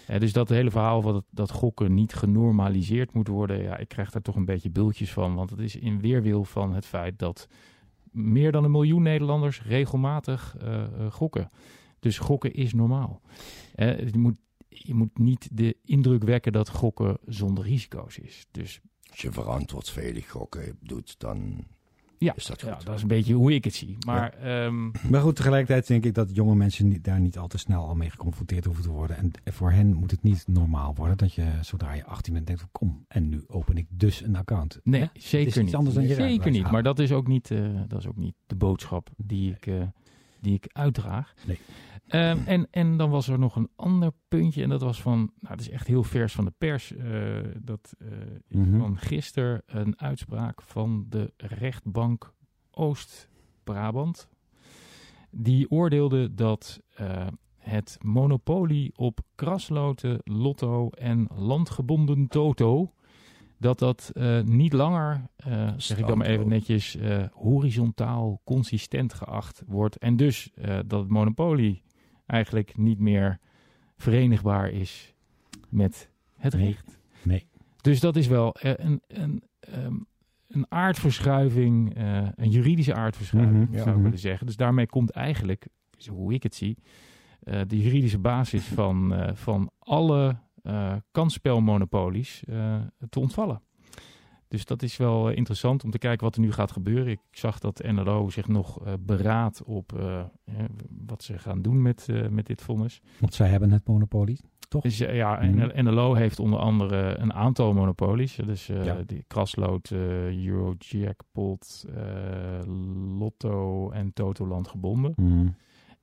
Eh, 0.09 0.21
dus 0.21 0.33
dat 0.33 0.49
hele 0.49 0.71
verhaal 0.71 1.03
van 1.03 1.13
dat, 1.13 1.25
dat 1.31 1.51
gokken 1.51 1.95
niet 1.95 2.15
genormaliseerd 2.15 3.13
moet 3.13 3.29
worden, 3.29 3.63
ja, 3.63 3.77
ik 3.77 3.89
krijg 3.89 4.11
daar 4.11 4.23
toch 4.23 4.37
een 4.37 4.45
beetje 4.45 4.71
bultjes 4.71 5.13
van. 5.13 5.35
Want 5.35 5.51
het 5.51 5.59
is 5.59 5.77
in 5.77 6.01
weerwil 6.01 6.45
van 6.45 6.75
het 6.75 6.87
feit 6.87 7.19
dat 7.19 7.49
meer 8.11 8.53
dan 8.53 8.65
een 8.65 8.71
miljoen 8.71 9.03
Nederlanders 9.03 9.63
regelmatig 9.63 10.57
eh, 10.61 10.83
eh, 10.83 11.13
gokken. 11.13 11.49
Dus 11.99 12.19
gokken 12.19 12.53
is 12.53 12.73
normaal. 12.73 13.21
Je, 13.77 14.19
moet, 14.19 14.39
je 14.69 14.95
moet 14.95 15.19
niet 15.19 15.49
de 15.53 15.77
indruk 15.85 16.23
wekken 16.23 16.53
dat 16.53 16.69
gokken 16.69 17.19
zonder 17.27 17.65
risico's 17.65 18.19
is. 18.19 18.47
Dus 18.51 18.81
Als 19.11 19.21
je 19.21 19.33
verantwoordveilig 19.33 20.31
gokken 20.31 20.79
doet, 20.81 21.19
dan 21.19 21.65
ja, 22.19 22.33
is 22.37 22.47
dat 22.47 22.61
ja, 22.61 22.79
dat 22.85 22.95
is 22.95 23.03
een 23.03 23.09
beetje 23.09 23.35
hoe 23.35 23.55
ik 23.55 23.65
het 23.65 23.75
zie. 23.75 23.97
Maar 24.07 24.33
ehm, 24.33 24.91
Maar 25.11 25.21
goed, 25.21 25.37
tegelijkertijd 25.37 25.87
denk 25.87 26.05
ik 26.05 26.15
dat 26.15 26.35
jonge 26.35 26.55
mensen 26.55 27.03
daar 27.03 27.21
niet 27.21 27.39
al 27.39 27.49
te 27.49 27.59
snel 27.59 27.87
al 27.87 27.95
mee 27.95 28.11
geconfronteerd 28.11 28.65
hoeven 28.65 28.83
te 28.83 28.91
worden. 28.91 29.17
En 29.17 29.33
voor 29.45 29.71
hen 29.71 29.95
moet 29.95 30.11
het 30.11 30.23
niet 30.23 30.45
normaal 30.47 30.95
worden 30.95 31.17
dat 31.17 31.33
je 31.33 31.47
zodra 31.61 31.93
je 31.93 32.05
18 32.05 32.33
bent 32.33 32.47
denkt 32.47 32.61
van 32.61 32.71
kom, 32.73 33.05
en 33.09 33.29
nu 33.29 33.45
open 33.47 33.77
ik 33.77 33.87
dus 33.89 34.21
een 34.21 34.37
account. 34.37 34.81
nee, 34.85 35.11
zeker 35.15 35.63
niet. 35.65 35.75
anders 35.75 35.95
dan 35.95 36.07
je 36.07 36.15
zeker 36.15 36.51
niet. 36.51 36.71
Maar 36.71 36.83
dat 36.83 36.99
is 36.99 37.13
ook 37.13 37.27
niet, 37.27 37.51
eh, 37.51 37.61
dat 37.89 37.99
is 37.99 38.07
ook 38.07 38.17
niet 38.17 38.35
de 38.47 38.57
boodschap 38.57 39.11
die 39.17 39.51
ik, 39.51 39.67
eh, 39.67 39.75
die 40.41 40.55
ik 40.55 40.67
uitdraag. 40.73 41.35
Nee. 41.47 41.59
Ehm, 42.09 42.39
en, 42.47 42.67
en 42.71 42.97
dan 42.97 43.11
was 43.11 43.29
er 43.29 43.39
nog 43.39 43.57
een 43.57 43.69
ander 43.77 44.13
puntje. 44.29 44.63
En 44.63 44.69
dat 44.69 44.83
was 44.83 45.03
van, 45.03 45.19
nou, 45.19 45.55
het 45.55 45.61
is 45.61 45.71
echt 45.71 45.87
heel 45.87 46.03
vers 46.03 46.33
van 46.33 46.45
de 46.45 46.53
pers. 46.59 46.97
eh, 46.97 47.37
dat 47.63 47.95
eh, 47.99 48.09
Mhm. 48.49 48.79
van 48.79 48.99
gisteren 48.99 49.63
een 49.67 50.01
uitspraak 50.01 50.63
van 50.63 51.07
de 51.09 51.33
rechtbank 51.37 52.33
Oost-Brabant. 52.71 54.29
Die 55.31 55.71
oordeelde 55.71 56.35
dat 56.35 56.81
eh, 56.95 57.27
het 57.57 57.99
monopolie 58.03 58.93
op 58.97 59.21
krasloten, 59.35 60.21
lotto 60.25 60.91
en 60.91 61.29
landgebonden 61.35 62.29
toto... 62.29 62.93
dat 63.59 63.79
dat 63.79 64.11
eh, 64.15 64.41
niet 64.43 64.73
langer, 64.73 65.23
eh, 65.37 65.73
zeg 65.77 65.99
ik 65.99 66.07
dan 66.07 66.19
maar 66.19 66.27
even 66.27 66.49
netjes, 66.49 66.97
eh, 66.97 67.25
horizontaal 67.33 68.41
consistent 68.45 69.15
geacht 69.15 69.63
wordt. 69.67 69.97
En 69.97 70.17
dus 70.17 70.51
dat 70.87 71.01
het 71.01 71.09
monopolie 71.09 71.83
eigenlijk 72.27 72.77
niet 72.77 72.99
meer 72.99 73.39
verenigbaar 73.97 74.71
is 74.71 75.15
met 75.69 76.11
het 76.37 76.55
Nee. 76.55 76.65
recht. 76.67 76.99
Nee. 77.23 77.47
Dus 77.81 78.01
dat 78.01 78.17
is 78.17 78.27
wel 78.27 78.57
een, 78.61 79.01
een, 79.07 79.43
ehm, 79.59 79.95
een 80.49 80.67
aardverschuiving, 80.69 81.93
een 82.35 82.51
juridische 82.51 82.95
aardverschuiving 82.95 83.65
Mhm, 83.69 83.77
zou 83.77 83.89
ik 83.89 83.95
Mhm. 83.95 84.03
willen 84.03 84.19
zeggen. 84.19 84.47
Dus 84.47 84.57
daarmee 84.57 84.87
komt 84.87 85.11
eigenlijk, 85.11 85.67
zo 85.97 86.13
hoe 86.13 86.33
ik 86.33 86.43
het 86.43 86.55
zie, 86.55 86.79
de 87.67 87.81
juridische 87.83 88.19
basis 88.19 88.65
van, 88.65 89.15
van 89.35 89.71
alle 89.79 90.37
eh 90.69 90.93
kansspelmonopolies 91.11 92.45
eh, 92.45 92.77
te 93.09 93.21
ontvallen. 93.21 93.63
Dus 94.49 94.65
dat 94.65 94.83
is 94.83 94.97
wel 94.97 95.31
eh, 95.31 95.37
interessant 95.37 95.85
om 95.85 95.91
te 95.91 95.99
kijken 95.99 96.25
wat 96.25 96.35
er 96.35 96.41
nu 96.41 96.53
gaat 96.53 96.73
gebeuren. 96.73 97.07
Ik 97.13 97.21
zag 97.31 97.59
dat 97.59 97.83
NLO 97.93 98.29
zich 98.31 98.49
nog 98.49 98.81
beraadt 99.01 99.63
op 99.65 99.91
hè, 100.45 100.65
wat 101.07 101.23
ze 101.23 101.39
gaan 101.39 101.63
doen 101.63 101.83
met, 101.83 102.07
met 102.31 102.47
dit 102.47 102.63
vonnis. 102.63 103.01
Want 103.21 103.35
zij 103.35 103.49
hebben 103.49 103.71
het 103.71 103.87
monopolie, 103.87 104.41
toch? 104.69 104.83
Dus 104.83 104.99
ja, 104.99 105.35
Mhm. 105.43 105.59
en 105.61 105.85
NLO 105.85 106.15
heeft 106.15 106.39
onder 106.39 106.59
andere 106.59 107.17
een 107.19 107.33
aantal 107.33 107.73
monopolies. 107.73 108.37
Dus 108.37 108.67
Ja. 108.67 109.03
die 109.07 109.25
Kraslood, 109.27 109.91
eh 109.91 110.47
Eurojackpot, 110.47 111.85
Lotto 113.19 113.91
en 113.91 114.13
Totoland 114.13 114.69
gebonden. 114.69 115.13
Mhm. 115.17 115.49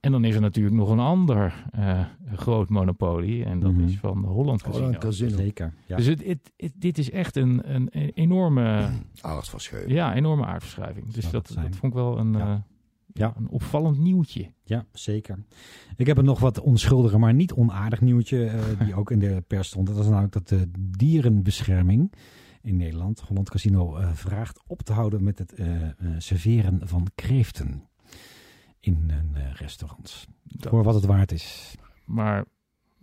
En 0.06 0.12
dan 0.12 0.24
is 0.24 0.36
er 0.36 0.42
natuurlijk 0.42 0.76
nog 0.76 0.90
een 0.90 1.00
ander 1.00 1.66
eh, 1.72 2.06
groot 2.34 2.70
monopolie. 2.70 3.46
En 3.46 3.60
dat 3.60 3.72
Mhm. 3.72 3.84
is 3.84 3.98
van 3.98 4.24
Holland 4.26 4.62
Casino. 4.62 4.84
Holland 4.84 4.98
Casino. 4.98 5.36
Zeker. 5.38 5.74
Ja. 5.88 5.96
Dus 5.96 6.06
het, 6.06 6.26
het, 6.26 6.52
het- 6.58 6.74
dit 6.76 6.98
is 6.98 7.12
echt 7.12 7.36
een, 7.36 7.76
een, 7.76 7.88
een 7.92 8.10
enorme, 8.14 8.90
Aardverschuiving. 9.22 9.94
ja, 9.94 10.16
enorme 10.16 10.46
aardverschuiving. 10.46 11.14
Dus 11.14 11.30
dat, 11.30 11.48
dat 11.48 11.76
vond 11.76 11.84
ik 11.84 11.94
wel 11.94 12.18
een, 12.20 12.34
Ja. 12.34 12.54
eh, 12.54 12.60
Ja. 13.14 13.34
een 13.38 13.50
opvallend 13.50 13.98
nieuwtje. 14.00 14.52
Ja, 14.64 14.86
zeker. 14.92 15.38
Ik 15.96 16.06
heb 16.08 16.18
er 16.18 16.24
nog 16.24 16.40
wat 16.40 16.60
onschuldiger, 16.62 17.20
maar 17.20 17.34
niet 17.34 17.54
onaardig 17.54 18.02
nieuwtje, 18.02 18.46
eh, 18.46 18.60
die 18.86 18.96
ook 18.96 19.12
in 19.12 19.20
de 19.20 19.44
pers 19.48 19.68
stond. 19.68 19.88
Dat 19.88 19.98
is 20.00 20.06
namelijk 20.08 20.34
dat 20.34 20.48
de 20.48 20.72
dierenbescherming 20.80 22.14
in 22.62 22.76
Nederland, 22.78 23.20
Holland 23.20 23.50
Casino, 23.50 23.96
eh, 23.96 24.10
vraagt 24.14 24.60
op 24.68 24.82
te 24.82 24.94
houden 24.94 25.24
met 25.24 25.38
het 25.40 25.54
eh, 25.54 25.84
eh, 25.84 25.92
serveren 26.18 26.80
van 26.88 27.08
kreeften. 27.16 27.84
In 28.86 29.10
een 29.10 29.36
eh, 29.36 29.54
restaurant. 29.54 30.28
Dat- 30.44 30.70
Voor 30.72 30.84
wat 30.84 30.96
het 30.96 31.06
waard 31.06 31.32
is. 31.32 31.76
Maar 32.06 32.46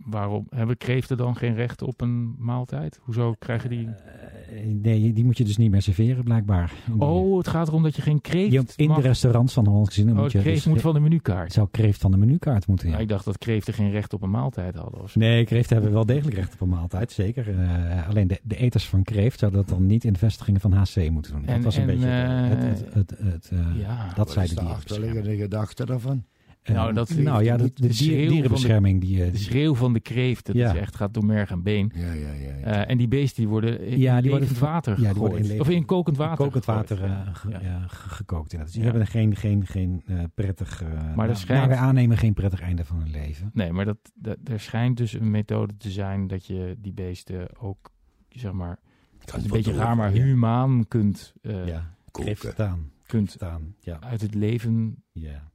waarom 0.05 0.47
hebben 0.49 0.77
kreeften 0.77 1.17
dan 1.17 1.35
geen 1.35 1.55
recht 1.55 1.81
op 1.81 2.01
een 2.01 2.35
maaltijd? 2.37 2.99
Hoezo 3.01 3.35
krijgen 3.39 3.69
die... 3.69 3.87
Eh, 3.87 4.59
nee, 4.81 5.13
die 5.13 5.25
moet 5.25 5.37
je 5.37 5.43
dus 5.43 5.57
niet 5.57 5.71
meer 5.71 5.81
serveren, 5.81 6.23
blijkbaar. 6.23 6.73
Die- 6.85 7.01
Oh, 7.01 7.37
het 7.37 7.47
gaat 7.47 7.67
erom 7.67 7.83
dat 7.83 7.95
je 7.95 8.01
geen 8.01 8.21
kreeft 8.21 8.51
die 8.51 8.63
in 8.75 8.87
mag. 8.87 8.97
de 9.01 9.07
restaurants 9.07 9.53
van 9.53 9.65
Hollands 9.67 9.89
Gezin. 9.89 10.05
dan 10.05 10.15
Oh, 10.15 10.21
moet 10.21 10.31
je 10.31 10.39
kreeft 10.39 10.63
dus- 10.63 10.65
moet 10.73 10.81
van 10.81 10.93
de 10.93 10.99
Het 10.99 11.09
menukaart. 11.09 11.53
zou 11.53 11.67
kreeft 11.71 12.01
van 12.01 12.11
de 12.11 12.17
menukaart 12.17 12.67
moeten, 12.67 12.87
ja. 12.89 12.93
Ja, 12.95 12.99
ik 13.01 13.07
dacht 13.07 13.25
dat 13.25 13.37
kreeften 13.37 13.73
geen 13.73 13.91
recht 13.91 14.13
op 14.13 14.21
een 14.21 14.29
maaltijd 14.29 14.75
hadden. 14.75 15.01
Of 15.01 15.11
zo. 15.11 15.19
Nee, 15.19 15.45
kreeften 15.45 15.75
hebben 15.75 15.93
wel 15.93 16.05
degelijk 16.05 16.35
recht 16.35 16.53
op 16.53 16.61
een 16.61 16.69
maaltijd, 16.69 17.11
zeker. 17.11 17.59
Eh, 17.59 18.07
alleen 18.09 18.27
de, 18.27 18.39
de 18.43 18.55
eters 18.57 18.87
van 18.87 19.03
kreeft 19.03 19.39
zouden 19.39 19.65
dat 19.65 19.69
dan 19.77 19.85
niet 19.85 20.03
in 20.03 20.13
de 20.13 20.19
vestigingen 20.19 20.61
van 20.61 20.71
HC 20.71 21.09
moeten 21.09 21.31
doen. 21.31 21.45
En- 21.45 21.53
dat 21.55 21.63
was 21.63 21.75
een 21.75 21.81
en, 21.81 21.87
beetje 21.87 22.09
eh, 22.09 22.49
het, 22.49 22.63
het, 22.63 22.93
het, 22.93 23.13
het, 23.19 23.49
eh, 23.53 23.59
Ja. 23.81 24.07
dat 24.07 24.17
Wat 24.17 24.31
zei 24.31 24.45
is 24.45 24.55
de 24.55 24.61
achterliggende 24.61 25.35
gedachte 25.37 25.85
daarvan? 25.85 26.23
Nou, 26.63 26.93
dat- 26.93 27.09
nou 27.15 27.43
ja, 27.43 27.57
de, 27.57 27.63
de, 27.63 27.71
de 27.73 27.81
dier- 27.81 27.93
schreeuw 27.93 28.15
van 28.17 28.25
de- 28.27 28.33
dierenbescherming 28.33 29.01
die... 29.01 29.19
eh, 29.19 29.25
De 29.25 29.31
die- 29.31 29.39
schreeuw 29.39 29.75
van 29.75 29.93
de 29.93 29.99
kreeft, 29.99 30.45
dat 30.45 30.55
Ja. 30.55 30.73
is 30.73 30.79
echt, 30.79 30.95
gaat 30.95 31.13
door 31.13 31.25
merg 31.25 31.49
en 31.51 31.63
been. 31.63 31.91
Ja, 31.95 32.11
ja, 32.13 32.31
ja. 32.31 32.55
ja. 32.55 32.63
Eh, 32.65 32.89
en 32.91 32.97
die 32.97 33.07
beesten 33.07 33.41
die 33.41 33.47
worden 33.51 33.79
in 33.81 33.99
Ja, 33.99 34.21
die 34.21 34.31
levend 34.31 34.49
worden- 34.49 34.63
water 34.73 34.91
ja, 34.91 34.97
die 34.97 35.07
gegooid. 35.07 35.31
worden 35.31 35.51
in 35.51 35.59
of 35.59 35.69
in 35.69 35.85
kokend 35.85 36.17
water 36.17 36.45
kokend 36.45 36.63
gegooid. 36.65 36.89
water 36.89 37.05
eh, 37.05 37.35
ge- 37.35 37.49
Ja. 37.49 37.59
ja, 37.61 37.87
ge- 37.87 38.09
gekookt. 38.09 38.43
inderdaad. 38.53 38.65
Dus 38.65 38.73
die 38.73 38.83
Ja. 38.83 38.89
hebben 38.89 39.07
geen, 39.07 39.35
geen, 39.35 39.65
geen 39.65 40.01
eh, 40.05 40.19
prettig... 40.35 40.81
eh, 40.81 40.87
er 40.87 41.15
nou, 41.15 41.35
schijnt- 41.35 41.59
naar 41.59 41.69
wij 41.69 41.77
aannemen 41.87 42.17
geen 42.17 42.33
prettig 42.33 42.61
einde 42.61 42.85
van 42.85 42.97
hun 42.97 43.11
leven. 43.11 43.49
Nee, 43.53 43.71
maar 43.71 43.85
dat, 43.85 43.97
dat, 44.13 44.37
er 44.43 44.59
schijnt 44.59 44.97
dus 44.97 45.13
een 45.13 45.31
methode 45.31 45.77
te 45.77 45.89
zijn 45.91 46.27
dat 46.27 46.45
je 46.45 46.75
die 46.79 46.93
beesten 46.93 47.47
ook, 47.59 47.91
zeg 48.29 48.51
maar, 48.51 48.79
Kan 49.25 49.39
een 49.43 49.49
beetje 49.49 49.73
raar, 49.73 49.95
maar 49.95 50.15
ja. 50.15 50.21
humaan 50.23 50.87
kunt, 50.87 51.33
eh, 51.41 51.67
ja, 51.67 51.93
koken. 52.11 52.91
Kunt 53.05 53.31
staan. 53.31 53.75
Ja, 53.79 53.99
uit 54.01 54.21
het 54.21 54.33
leven... 54.33 55.03
ja. 55.11 55.51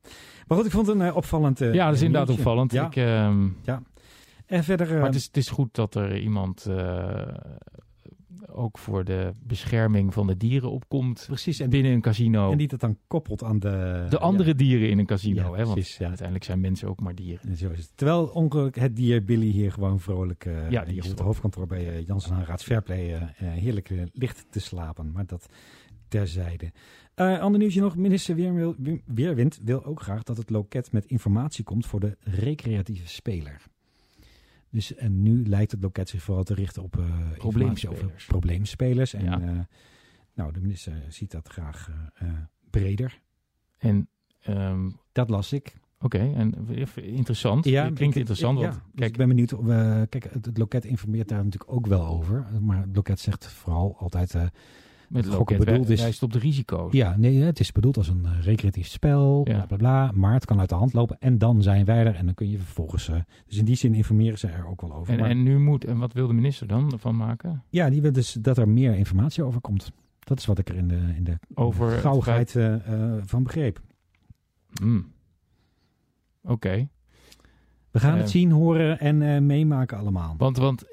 Maar 0.47 0.57
goed, 0.57 0.67
ik 0.67 0.73
vond 0.73 0.87
het 0.87 0.97
een 0.97 1.03
eh, 1.03 1.17
opvallend 1.17 1.61
eh, 1.61 1.75
ja, 1.75 1.87
dat 1.87 1.95
is 1.95 2.03
inderdaad 2.03 2.37
opvallend. 2.37 2.73
Ja. 2.73 2.87
Ik, 2.87 2.97
ehm, 2.97 3.49
En 4.47 4.65
verder... 4.65 4.87
eh, 4.87 4.97
maar 4.97 5.07
het 5.07 5.15
is, 5.15 5.25
het 5.25 5.37
is 5.37 5.49
goed 5.49 5.75
dat 5.75 5.95
er 5.95 6.19
iemand 6.19 6.67
eh, 6.67 7.29
ook 8.47 8.79
voor 8.79 9.05
de 9.05 9.33
bescherming 9.43 10.15
van 10.15 10.27
de 10.27 10.37
dieren 10.37 10.71
opkomt 10.71 11.25
precies. 11.27 11.61
En, 11.61 11.71
binnen 11.71 11.93
een 11.93 12.01
casino. 12.01 12.51
en 12.51 12.59
die 12.59 12.69
dat 12.69 12.81
dan 12.81 12.99
koppelt 13.07 13.43
aan 13.43 13.59
de... 13.59 14.07
de 14.09 14.19
andere 14.19 14.55
dieren 14.55 14.91
in 14.91 14.99
een 14.99 15.07
casino, 15.07 15.43
Ja, 15.43 15.51
hè? 15.51 15.63
Want 15.63 15.73
precies, 15.73 15.97
ja. 15.97 16.07
uiteindelijk 16.07 16.45
zijn 16.45 16.61
mensen 16.61 16.89
ook 16.89 17.01
maar 17.01 17.15
dieren. 17.15 17.49
En 17.49 17.57
Zo 17.57 17.71
is 17.71 17.79
het. 17.79 17.93
Terwijl 17.95 18.27
ongeluk 18.27 18.77
het 18.77 18.97
dier 18.97 19.25
Billy 19.25 19.51
hier 19.51 19.73
gewoon 19.73 20.01
vrolijk 20.01 20.45
eh 20.45 20.71
Ja, 20.71 20.85
die 20.85 21.03
hier 21.03 21.11
op 21.11 21.21
hoofdkantoor 21.21 21.67
bij 21.67 21.89
uh, 21.99 22.07
Janssen 22.07 22.35
Haanraads 22.35 22.65
Fairplay 22.65 23.15
eh, 23.15 23.23
eh, 23.23 23.29
heerlijk 23.39 23.91
eh, 23.91 24.03
ligt 24.13 24.47
te 24.51 24.61
slapen. 24.61 25.13
Maar 25.13 25.27
dat 25.27 25.49
terzijde. 26.09 26.73
Eh 27.15 27.41
ander 27.41 27.61
nieuwtje 27.61 27.81
nog. 27.81 27.97
Minister 27.97 28.35
Weerwind 29.05 29.61
wil 29.65 29.85
ook 29.85 30.01
graag 30.03 30.23
dat 30.23 30.37
het 30.37 30.51
loket 30.51 30.93
met 30.93 31.05
informatie 31.05 31.65
komt 31.65 31.87
voor 31.87 32.01
de 32.01 32.17
recreatieve 32.21 33.09
speler. 33.09 33.63
Dus 34.71 34.95
en 34.95 35.23
nu 35.23 35.47
lijkt 35.49 35.71
het 35.71 35.83
loket 35.83 36.09
zich 36.09 36.23
vooral 36.23 36.45
te 36.45 36.55
richten 36.55 36.83
op 36.83 36.97
over 37.89 38.13
Probleemspelers. 38.27 39.15
En 39.15 39.25
Ja. 39.25 39.41
eh, 39.41 39.59
nou, 40.35 40.53
de 40.53 40.61
minister 40.61 41.03
ziet 41.09 41.31
dat 41.31 41.49
graag 41.49 41.91
breder. 42.71 43.21
En 43.79 44.09
ehm, 44.41 44.91
Dat 45.13 45.31
las 45.31 45.53
ik. 45.53 45.75
Oké, 46.01 46.19
en 46.19 46.55
interessant. 46.97 47.65
Ja, 47.65 47.83
klinkt 47.83 48.01
ik- 48.15 48.15
interessant. 48.21 48.59
ja, 48.59 48.69
want, 48.69 48.81
dus 48.83 48.91
kijk, 48.95 49.11
ik 49.11 49.17
ben 49.17 49.29
benieuwd. 49.29 49.55
Kijk, 50.09 50.25
het, 50.33 50.45
het 50.47 50.59
loket 50.59 50.85
informeert 50.85 51.29
daar 51.29 51.45
natuurlijk 51.45 51.73
ook 51.73 51.87
wel 51.87 52.07
over. 52.07 52.47
Maar 52.61 52.81
het 52.81 52.97
loket 52.97 53.21
zegt 53.21 53.47
vooral 53.47 53.97
altijd... 53.99 54.35
met 55.09 55.27
gokken 55.29 55.59
bedoeld 55.59 55.89
is- 55.89 56.01
wijst 56.01 56.23
op 56.23 56.33
de 56.33 56.39
risico's. 56.39 56.93
ja, 56.93 57.17
nee, 57.17 57.41
het 57.43 57.61
is 57.61 57.73
bedoeld 57.73 57.97
als 57.97 58.09
een 58.09 58.25
eh, 58.25 58.41
recreatief 58.43 58.87
spel, 58.87 59.41
Ja. 59.45 59.53
bla, 59.55 59.67
bla, 59.67 59.77
bla. 59.77 60.11
Maar 60.15 60.33
het 60.35 60.45
kan 60.45 60.61
uit 60.61 60.69
de 60.69 60.75
hand 60.75 60.93
lopen 60.93 61.17
en 61.21 61.39
dan 61.39 61.63
zijn 61.63 61.85
wij 61.85 62.07
er. 62.07 62.15
En 62.15 62.25
dan 62.25 62.35
kun 62.35 62.51
je 62.51 62.59
vervolgens... 62.59 63.09
eh, 63.09 63.17
dus 63.47 63.59
in 63.59 63.65
die 63.65 63.77
zin 63.77 63.95
informeren 63.95 64.39
ze 64.39 64.47
er 64.49 64.67
ook 64.67 64.81
wel 64.81 64.95
over. 64.95 65.13
En, 65.15 65.21
Maar 65.21 65.31
en 65.31 65.43
nu 65.43 65.59
moet, 65.59 65.85
en 65.85 65.99
wat 65.99 66.13
wil 66.13 66.27
de 66.27 66.33
minister 66.35 66.67
dan 66.67 66.93
van 66.99 67.17
maken? 67.17 67.63
ja, 67.69 67.91
die 67.91 68.03
wil 68.03 68.13
dus 68.13 68.33
dat 68.33 68.59
er 68.59 68.69
meer 68.69 68.95
informatie 68.95 69.43
over 69.43 69.61
komt. 69.61 69.93
Dat 70.19 70.39
is 70.39 70.47
wat 70.47 70.59
ik 70.59 70.69
er 70.69 70.77
in 70.77 70.89
de, 70.89 71.13
in 71.17 71.25
de 71.25 71.39
Over 71.55 71.91
gauwigheid 71.91 72.57
eh, 72.57 72.75
van 73.25 73.43
begreep. 73.43 73.81
Hmm. 74.81 75.13
Oké, 76.43 76.89
We 77.91 78.01
gaan 78.01 78.19
het 78.19 78.31
zien, 78.31 78.51
horen 78.51 78.99
en 79.01 79.47
meemaken 79.47 79.99
allemaal. 79.99 80.35
want, 80.39 80.57
want 80.57 80.85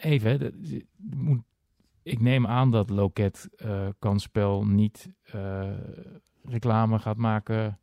even, 0.00 0.30
hè, 0.30 0.38
de- 0.38 0.84
moet, 1.16 1.40
ik 2.04 2.20
neem 2.20 2.46
aan 2.46 2.70
dat 2.70 2.90
Loket 2.90 3.48
kansspel 3.98 4.66
niet 4.66 5.12
eh, 5.24 5.68
reclame 6.44 6.98
gaat 6.98 7.16
maken 7.16 7.78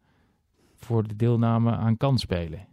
voor 0.76 1.08
de 1.08 1.16
deelname 1.16 1.72
aan 1.72 1.98
kansspelen. 1.98 2.68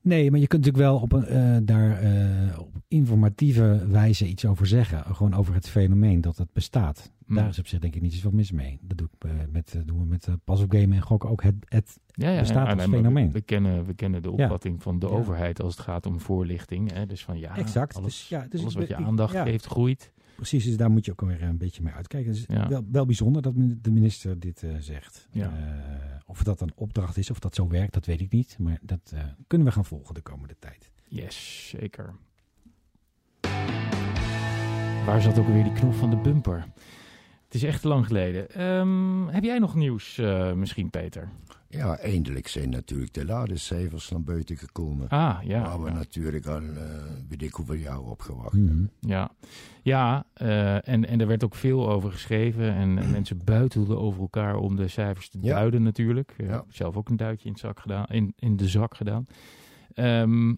Nee, 0.00 0.30
maar 0.30 0.40
je 0.40 0.46
kunt 0.46 0.64
natuurlijk 0.64 0.90
wel 0.92 1.00
op 1.02 1.12
een, 1.12 1.24
eh, 1.24 1.56
daar 1.62 2.00
op 2.58 2.70
informatieve 2.88 3.86
wijze 3.88 4.26
iets 4.26 4.44
over 4.44 4.66
zeggen. 4.66 5.14
Gewoon 5.14 5.34
over 5.34 5.54
het 5.54 5.68
fenomeen 5.68 6.20
dat 6.20 6.36
het 6.38 6.52
bestaat. 6.52 7.12
Hmm. 7.26 7.36
Daar 7.36 7.48
is 7.48 7.58
op 7.58 7.66
zich 7.66 7.78
denk 7.78 7.94
ik 7.94 8.02
niet 8.02 8.14
zoveel 8.14 8.30
mis 8.30 8.52
mee. 8.52 8.78
Dat 8.82 8.98
doe 8.98 9.08
ik, 9.20 9.30
met, 9.50 9.82
doen 9.84 9.98
we 9.98 10.04
met 10.04 10.28
pas 10.44 10.62
op 10.62 10.72
game 10.72 10.94
en 10.94 11.02
gokken 11.02 11.30
ook. 11.30 11.42
Het, 11.42 11.54
het, 11.64 11.98
Ja, 12.06 12.30
ja, 12.30 12.38
bestaat 12.40 12.66
als 12.66 12.86
nee, 12.86 12.96
fenomeen. 12.96 13.26
We, 13.26 13.32
we 13.32 13.40
kennen, 13.40 13.84
we 13.86 13.94
kennen 13.94 14.22
de 14.22 14.32
Ja. 14.36 14.44
opvatting 14.44 14.82
van 14.82 14.98
de 14.98 15.08
overheid 15.08 15.62
als 15.62 15.76
het 15.76 15.84
gaat 15.84 16.06
om 16.06 16.20
voorlichting. 16.20 16.92
Hè? 16.92 17.06
Dus 17.06 17.24
van 17.24 17.38
ja, 17.38 17.56
exact. 17.56 17.96
alles, 17.96 18.18
dus, 18.18 18.28
ja, 18.28 18.46
dus 18.48 18.60
alles 18.60 18.74
wat 18.74 18.88
je 18.88 18.96
aandacht 18.96 19.32
ja, 19.32 19.42
geeft 19.42 19.66
groeit. 19.66 20.12
Precies, 20.42 20.64
dus 20.64 20.76
daar 20.76 20.90
moet 20.90 21.04
je 21.04 21.10
ook 21.12 21.20
weer 21.20 21.42
een 21.42 21.56
beetje 21.58 21.82
mee 21.82 21.92
uitkijken. 21.92 22.32
Dus 22.32 22.44
Ja. 22.48 22.68
wel, 22.68 22.84
wel 22.92 23.06
bijzonder 23.06 23.42
dat 23.42 23.54
de 23.56 23.90
minister 23.90 24.40
dit 24.40 24.62
eh, 24.62 24.70
zegt. 24.78 25.28
Ja. 25.32 25.46
Eh, 25.46 26.20
of 26.26 26.42
dat 26.42 26.60
een 26.60 26.72
opdracht 26.74 27.16
is, 27.16 27.30
of 27.30 27.38
dat 27.38 27.54
zo 27.54 27.68
werkt, 27.68 27.92
dat 27.92 28.06
weet 28.06 28.20
ik 28.20 28.32
niet. 28.32 28.56
Maar 28.58 28.78
dat 28.82 29.12
eh, 29.14 29.20
kunnen 29.46 29.66
we 29.66 29.72
gaan 29.72 29.84
volgen 29.84 30.14
de 30.14 30.20
komende 30.20 30.56
tijd. 30.58 30.90
Yes, 31.08 31.68
zeker. 31.78 32.14
Waar 35.06 35.20
zat 35.22 35.38
ook 35.38 35.46
weer 35.46 35.64
die 35.64 35.72
knop 35.72 35.94
van 35.94 36.10
de 36.10 36.16
bumper? 36.16 36.64
Het 37.52 37.62
is 37.62 37.68
echt 37.68 37.84
lang 37.84 38.06
geleden. 38.06 38.50
Ehm, 38.50 39.26
heb 39.26 39.44
jij 39.44 39.58
nog 39.58 39.74
nieuws 39.74 40.18
eh, 40.18 40.52
misschien, 40.52 40.90
Peter? 40.90 41.28
Ja, 41.68 41.98
eindelijk 41.98 42.48
zijn 42.48 42.70
natuurlijk 42.70 43.14
de 43.14 43.24
ladecijfers 43.24 44.08
naar 44.10 44.22
buiten 44.22 44.56
gekomen. 44.56 45.08
Ah, 45.08 45.38
ja. 45.44 45.62
Waar 45.62 45.82
we 45.82 45.88
ja. 45.90 45.94
natuurlijk 45.94 46.46
al, 46.46 46.60
eh 46.60 47.02
weet 47.28 47.42
ik 47.42 47.52
hoeveel 47.52 47.74
jaar 47.74 48.00
op 48.00 48.20
gewacht. 48.20 48.52
Mhm. 48.52 48.84
Ja, 49.00 49.30
ja 49.82 50.24
eh, 50.32 50.88
en, 50.88 51.08
en 51.08 51.20
er 51.20 51.26
werd 51.26 51.44
ook 51.44 51.54
veel 51.54 51.90
over 51.90 52.12
geschreven. 52.12 52.74
En, 52.74 52.98
en 52.98 53.10
mensen 53.18 53.44
buitelden 53.44 53.98
over 53.98 54.20
elkaar 54.20 54.56
om 54.56 54.76
de 54.76 54.88
cijfers 54.88 55.28
te 55.28 55.38
Ja. 55.40 55.54
duiden 55.54 55.82
natuurlijk. 55.82 56.34
Ik 56.36 56.46
Ja. 56.46 56.52
heb 56.52 56.64
zelf 56.68 56.96
ook 56.96 57.08
een 57.08 57.16
duitje 57.16 57.46
in, 57.46 57.52
het 57.52 57.60
zak 57.60 57.80
gedaan, 57.80 58.06
in, 58.06 58.32
in 58.36 58.56
de 58.56 58.68
zak 58.68 58.94
gedaan. 58.96 59.26
Ehm, 59.94 60.54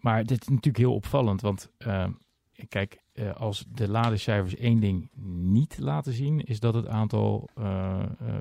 maar 0.00 0.24
dit 0.24 0.40
is 0.40 0.48
natuurlijk 0.48 0.76
heel 0.78 0.94
opvallend. 0.94 1.40
Want 1.40 1.70
ehm, 1.78 2.10
kijk, 2.68 3.01
eh, 3.12 3.34
als 3.34 3.64
de 3.74 3.88
ladecijfers 3.88 4.56
één 4.56 4.80
ding 4.80 5.08
niet 5.40 5.78
laten 5.78 6.12
zien... 6.12 6.40
is 6.40 6.60
dat 6.60 6.74
het 6.74 6.86
aantal 6.86 7.48
eh, 7.54 8.02
eh, 8.02 8.34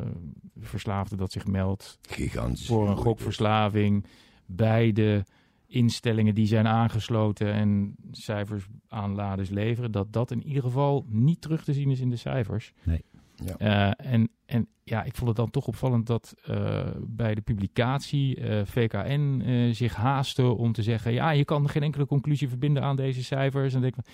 verslaafden 0.60 1.18
dat 1.18 1.32
zich 1.32 1.46
meldt 1.46 2.00
Gigantisch. 2.02 2.68
voor 2.68 2.90
een 2.90 2.98
gokverslaving 2.98 4.06
bij 4.46 4.92
de 4.92 5.24
instellingen 5.68 6.36
die 6.36 6.48
zijn 6.48 6.68
aangesloten 6.68 7.54
en 7.54 7.96
cijfers 8.12 8.66
aan 8.88 9.16
laders 9.16 9.50
leveren, 9.50 9.92
dat 9.92 10.14
dat 10.14 10.32
in 10.32 10.44
ieder 10.44 10.64
geval 10.64 11.06
niet 11.10 11.42
terug 11.42 11.64
te 11.64 11.74
zien 11.74 11.90
is 11.90 12.00
in 12.00 12.10
de 12.10 12.16
cijfers. 12.16 12.74
Nee. 12.84 13.04
Ja. 13.46 13.58
Eh, 13.58 14.12
en, 14.14 14.30
en 14.46 14.68
ja, 14.84 15.04
ik 15.04 15.16
vond 15.16 15.28
het 15.28 15.38
dan 15.38 15.50
toch 15.50 15.68
opvallend 15.68 16.08
dat 16.08 16.36
eh, 16.44 16.88
bij 17.00 17.36
de 17.36 17.42
publicatie 17.42 18.36
eh, 18.36 18.66
VKN 18.66 19.42
eh, 19.46 19.74
zich 19.74 19.96
haastte 19.96 20.44
om 20.44 20.72
te 20.72 20.84
zeggen, 20.84 21.14
ja, 21.14 21.30
je 21.30 21.46
kan 21.46 21.70
geen 21.70 21.84
enkele 21.84 22.06
conclusie 22.06 22.50
verbinden 22.50 22.84
aan 22.84 22.96
deze 22.96 23.24
cijfers. 23.24 23.74
En 23.74 23.82
denk 23.82 23.96
ik, 23.96 24.04
van, 24.04 24.14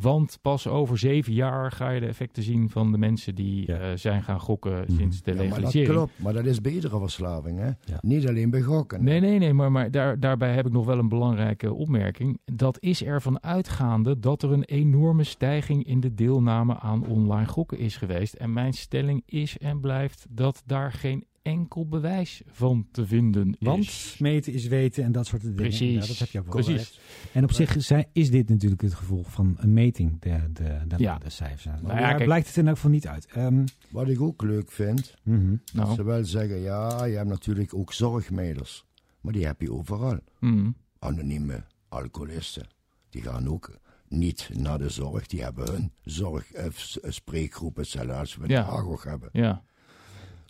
want 0.00 0.38
pas 0.42 0.66
over 0.66 0.98
zeven 0.98 1.32
jaar 1.32 1.72
ga 1.72 1.90
je 1.90 2.00
de 2.00 2.06
effecten 2.06 2.42
zien 2.42 2.70
van 2.70 2.92
de 2.92 2.98
mensen 2.98 3.34
die 3.34 3.66
Ja. 3.66 3.78
eh, 3.78 3.96
zijn 3.96 4.22
gaan 4.22 4.40
gokken 4.40 4.72
Mhm. 4.88 4.96
sinds 4.96 5.22
de 5.22 5.30
Ja, 5.30 5.36
maar 5.36 5.46
dat 5.46 5.54
legalisering. 5.56 5.92
klopt, 5.92 6.12
maar 6.16 6.32
dat 6.32 6.44
is 6.44 6.60
bij 6.60 6.72
iedere 6.72 6.98
verslaving, 6.98 7.58
hè? 7.58 7.66
Ja. 7.66 7.98
Niet 8.00 8.28
alleen 8.28 8.50
bij 8.50 8.60
gokken. 8.62 9.04
Nee, 9.04 9.20
nee, 9.20 9.38
nee, 9.38 9.52
maar, 9.52 9.72
maar 9.72 9.90
daar, 9.90 10.20
daarbij 10.20 10.54
heb 10.54 10.66
ik 10.66 10.72
nog 10.72 10.84
wel 10.86 10.98
een 10.98 11.08
belangrijke 11.08 11.72
opmerking. 11.72 12.38
Dat 12.44 12.76
is 12.80 13.04
ervan 13.04 13.42
uitgaande 13.42 14.18
dat 14.18 14.42
er 14.42 14.52
een 14.52 14.64
enorme 14.64 15.24
stijging 15.24 15.84
in 15.84 16.00
de 16.00 16.14
deelname 16.14 16.78
aan 16.78 17.06
online 17.06 17.46
gokken 17.46 17.78
is 17.78 17.96
geweest. 17.96 18.34
En 18.34 18.52
mijn 18.52 18.72
stelling 18.72 19.22
is 19.26 19.58
en 19.58 19.80
blijft 19.80 20.26
dat 20.30 20.62
daar 20.66 20.92
geen 20.92 21.24
enkel 21.42 21.88
bewijs 21.88 22.42
van 22.46 22.86
te 22.92 23.06
vinden 23.06 23.56
Want 23.60 23.84
is. 23.84 24.16
meten 24.18 24.52
is 24.52 24.66
weten 24.66 25.04
en 25.04 25.12
dat 25.12 25.26
soort 25.26 25.42
dingen. 25.42 25.56
Precies. 25.56 25.94
Ja, 26.00 26.06
dat 26.06 26.18
heb 26.18 26.28
je 26.28 26.38
ook 26.38 26.52
wel 26.52 26.62
Precies. 26.64 27.00
En 27.32 27.44
op 27.44 27.52
zich 27.52 27.76
is 28.12 28.30
dit 28.30 28.48
natuurlijk 28.48 28.82
het 28.82 28.94
gevolg 28.94 29.30
van 29.32 29.54
een 29.58 29.72
meting, 29.72 30.20
de, 30.20 30.52
de, 30.52 30.78
de, 30.88 30.94
Ja. 30.98 31.18
de 31.18 31.30
cijfers. 31.30 31.64
Nou 31.64 31.82
Maar 31.82 31.94
ja, 31.94 32.00
daar 32.00 32.12
kijk- 32.14 32.24
blijkt 32.24 32.46
het 32.46 32.56
in 32.56 32.66
elk 32.66 32.74
geval 32.76 32.90
niet 32.90 33.06
uit. 33.08 33.26
Ehm, 33.26 33.64
Wat 33.88 34.08
ik 34.08 34.20
ook 34.20 34.42
leuk 34.42 34.70
vind, 34.72 35.14
mhm. 35.22 35.50
dat 35.50 35.74
Nou, 35.84 35.94
ze 35.94 36.02
wel 36.04 36.24
zeggen, 36.24 36.58
ja, 36.60 37.04
je 37.04 37.16
hebt 37.16 37.28
natuurlijk 37.28 37.74
ook 37.74 37.92
zorgmeiders. 37.92 38.84
Maar 39.20 39.32
die 39.32 39.46
heb 39.46 39.60
je 39.60 39.72
overal. 39.72 40.18
mm, 40.40 40.74
Anonieme 40.98 41.64
alcoholisten. 41.88 42.66
Die 43.10 43.22
gaan 43.22 43.48
ook 43.48 43.70
niet 44.08 44.50
naar 44.52 44.78
de 44.78 44.88
zorg. 44.88 45.26
Die 45.26 45.42
hebben 45.42 45.70
hun 45.72 45.92
zorg, 46.04 46.52
eh, 46.52 46.66
s- 46.74 47.00
eh, 47.00 47.10
spreekgroepen, 47.10 47.86
zelfs 47.86 48.10
als 48.18 48.36
we 48.36 48.48
Ja. 48.48 48.62
de 48.64 48.70
AGOG 48.70 49.04
hebben. 49.04 49.28
ja. 49.32 49.62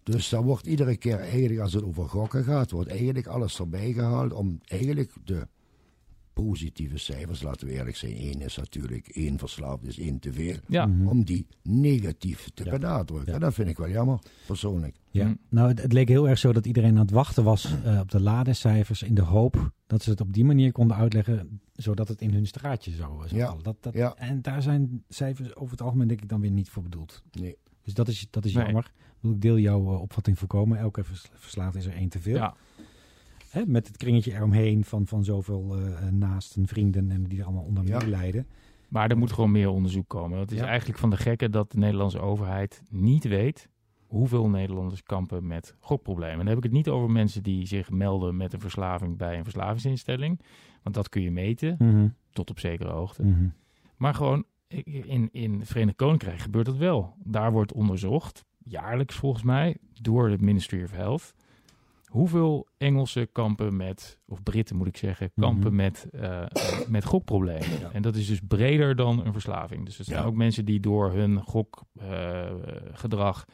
Dus 0.03 0.29
daar 0.29 0.43
wordt 0.43 0.67
iedere 0.67 0.97
keer 0.97 1.19
eigenlijk, 1.19 1.61
als 1.61 1.73
het 1.73 1.85
over 1.85 2.09
gokken 2.09 2.45
gaat, 2.45 2.71
wordt 2.71 2.91
eigenlijk 2.91 3.27
alles 3.27 3.59
erbij 3.59 3.93
gehaald 3.93 4.33
om 4.33 4.61
eigenlijk 4.65 5.13
de 5.25 5.47
positieve 6.33 6.99
cijfers, 6.99 7.43
laten 7.43 7.67
we 7.67 7.73
eerlijk 7.73 7.97
zijn, 7.97 8.13
één 8.17 8.41
is 8.41 8.57
natuurlijk 8.57 9.09
één 9.09 9.39
verslaafd 9.39 9.87
is 9.87 9.99
één 9.99 10.19
te 10.19 10.33
veel, 10.33 10.57
Ja, 10.69 10.87
Mhm. 10.87 11.07
om 11.09 11.25
die 11.25 11.47
negatief 11.63 12.51
te 12.55 12.65
Ja. 12.65 12.71
benadrukken. 12.71 13.29
Ja. 13.29 13.35
En 13.35 13.41
dat 13.41 13.55
vind 13.55 13.69
ik 13.69 13.77
wel 13.79 13.89
jammer, 13.89 14.19
persoonlijk. 14.47 14.97
Ja, 15.11 15.27
Mm. 15.27 15.39
nou 15.49 15.69
het, 15.69 15.83
het 15.83 15.93
leek 15.93 16.09
heel 16.09 16.29
erg 16.29 16.39
zo 16.39 16.53
dat 16.53 16.67
iedereen 16.67 16.95
aan 16.95 17.01
het 17.03 17.11
wachten 17.11 17.45
was 17.45 17.75
eh, 17.85 17.99
op 18.01 18.11
de 18.11 18.21
ladecijfers 18.21 19.03
in 19.03 19.15
de 19.15 19.23
hoop 19.23 19.71
dat 19.87 20.03
ze 20.03 20.11
het 20.11 20.21
op 20.21 20.33
die 20.33 20.45
manier 20.45 20.73
konden 20.73 20.97
uitleggen, 20.97 21.61
zodat 21.73 22.09
het 22.09 22.21
in 22.21 22.33
hun 22.33 22.47
straatje 22.47 22.91
zou, 22.91 23.29
zou 23.29 23.41
Ja, 23.41 23.47
vallen. 23.47 23.63
Dat, 23.63 23.77
dat, 23.81 23.95
ja. 23.95 24.15
En 24.17 24.43
daar 24.43 24.63
zijn 24.63 25.05
cijfers 25.09 25.55
over 25.57 25.71
het 25.71 25.83
algemeen 25.83 26.09
denk 26.09 26.23
ik 26.23 26.29
dan 26.29 26.41
weer 26.41 26.51
niet 26.51 26.71
voor 26.71 26.83
bedoeld. 26.83 27.23
Nee. 27.33 27.57
Dus 27.83 27.95
dat 27.95 28.09
is, 28.09 28.27
dat 28.31 28.45
is 28.45 28.55
Nee. 28.55 28.65
jammer. 28.65 28.93
Ik 29.23 29.41
deel 29.41 29.59
jouw 29.59 29.81
eh, 29.95 30.01
opvatting 30.01 30.39
voorkomen. 30.39 30.79
Elke 30.79 31.05
vers- 31.05 31.31
verslaafd 31.35 31.77
is 31.77 31.87
er 31.87 31.95
één 31.95 32.09
te 32.09 32.21
veel. 32.21 32.35
ja. 32.37 32.55
Hè, 33.51 33.67
met 33.67 33.87
het 33.87 33.97
kringetje 33.97 34.33
eromheen 34.35 34.85
van, 34.85 35.07
van 35.07 35.25
zoveel 35.25 35.77
eh, 35.77 36.09
naasten, 36.09 36.67
vrienden 36.67 37.11
en 37.11 37.25
die 37.25 37.39
er 37.39 37.45
allemaal 37.45 37.65
onder 37.65 37.87
Ja. 37.87 38.07
lijden. 38.07 38.47
Maar 38.89 39.11
er 39.11 39.19
moet 39.19 39.33
gewoon 39.33 39.51
meer 39.51 39.69
onderzoek 39.69 40.09
komen. 40.09 40.39
Het 40.39 40.53
is 40.53 40.59
Ja. 40.59 40.67
eigenlijk 40.67 40.99
van 40.99 41.11
de 41.11 41.17
gekke 41.17 41.51
dat 41.51 41.73
de 41.73 41.79
Nederlandse 41.79 42.19
overheid 42.21 42.83
niet 42.91 43.25
weet 43.25 43.69
hoeveel 44.07 44.49
Nederlanders 44.49 45.03
kampen 45.03 45.47
met 45.47 45.75
gokproblemen. 45.79 46.33
En 46.33 46.39
dan 46.39 46.47
heb 46.47 46.57
ik 46.57 46.63
het 46.63 46.73
niet 46.73 46.89
over 46.89 47.11
mensen 47.11 47.43
die 47.43 47.67
zich 47.67 47.91
melden 47.91 48.37
met 48.37 48.53
een 48.53 48.61
verslaving 48.61 49.17
bij 49.17 49.37
een 49.39 49.45
verslavingsinstelling. 49.45 50.41
Want 50.83 50.95
dat 50.95 51.09
kun 51.09 51.23
je 51.23 51.31
meten, 51.31 51.77
Mhm. 51.79 52.09
tot 52.33 52.51
op 52.51 52.59
zekere 52.59 52.91
hoogte. 52.91 53.23
Mhm. 53.23 53.47
Maar 53.97 54.15
gewoon 54.15 54.45
in, 54.85 55.29
in 55.33 55.59
het 55.59 55.69
Verenigd 55.69 55.97
Koninkrijk 55.97 56.39
gebeurt 56.39 56.67
dat 56.67 56.77
wel. 56.77 57.15
Daar 57.25 57.53
wordt 57.53 57.73
onderzocht, 57.73 58.45
jaarlijks 58.65 59.17
volgens 59.17 59.43
mij, 59.43 59.77
door 60.01 60.29
het 60.31 60.41
Ministry 60.41 60.83
of 60.83 60.91
Health. 60.91 61.35
Hoeveel 62.07 62.67
Engelsen 62.79 63.33
kampen 63.33 63.77
met, 63.77 64.19
of 64.27 64.43
Britten 64.43 64.77
moet 64.77 64.87
ik 64.87 64.97
zeggen, 64.97 65.31
kampen 65.37 65.67
Mhm. 65.67 65.77
met, 65.77 66.07
eh, 66.13 66.45
met 66.89 67.05
gokproblemen. 67.05 67.93
En 67.93 68.03
dat 68.03 68.17
is 68.17 68.27
dus 68.27 68.41
breder 68.49 68.97
dan 68.97 69.27
een 69.27 69.33
verslaving. 69.33 69.85
Dus 69.85 69.99
er 69.99 70.05
zijn 70.05 70.21
Ja. 70.21 70.25
ook 70.27 70.35
mensen 70.35 70.65
die 70.65 70.81
door 70.81 71.13
hun 71.13 71.41
gokgedrag 71.41 73.45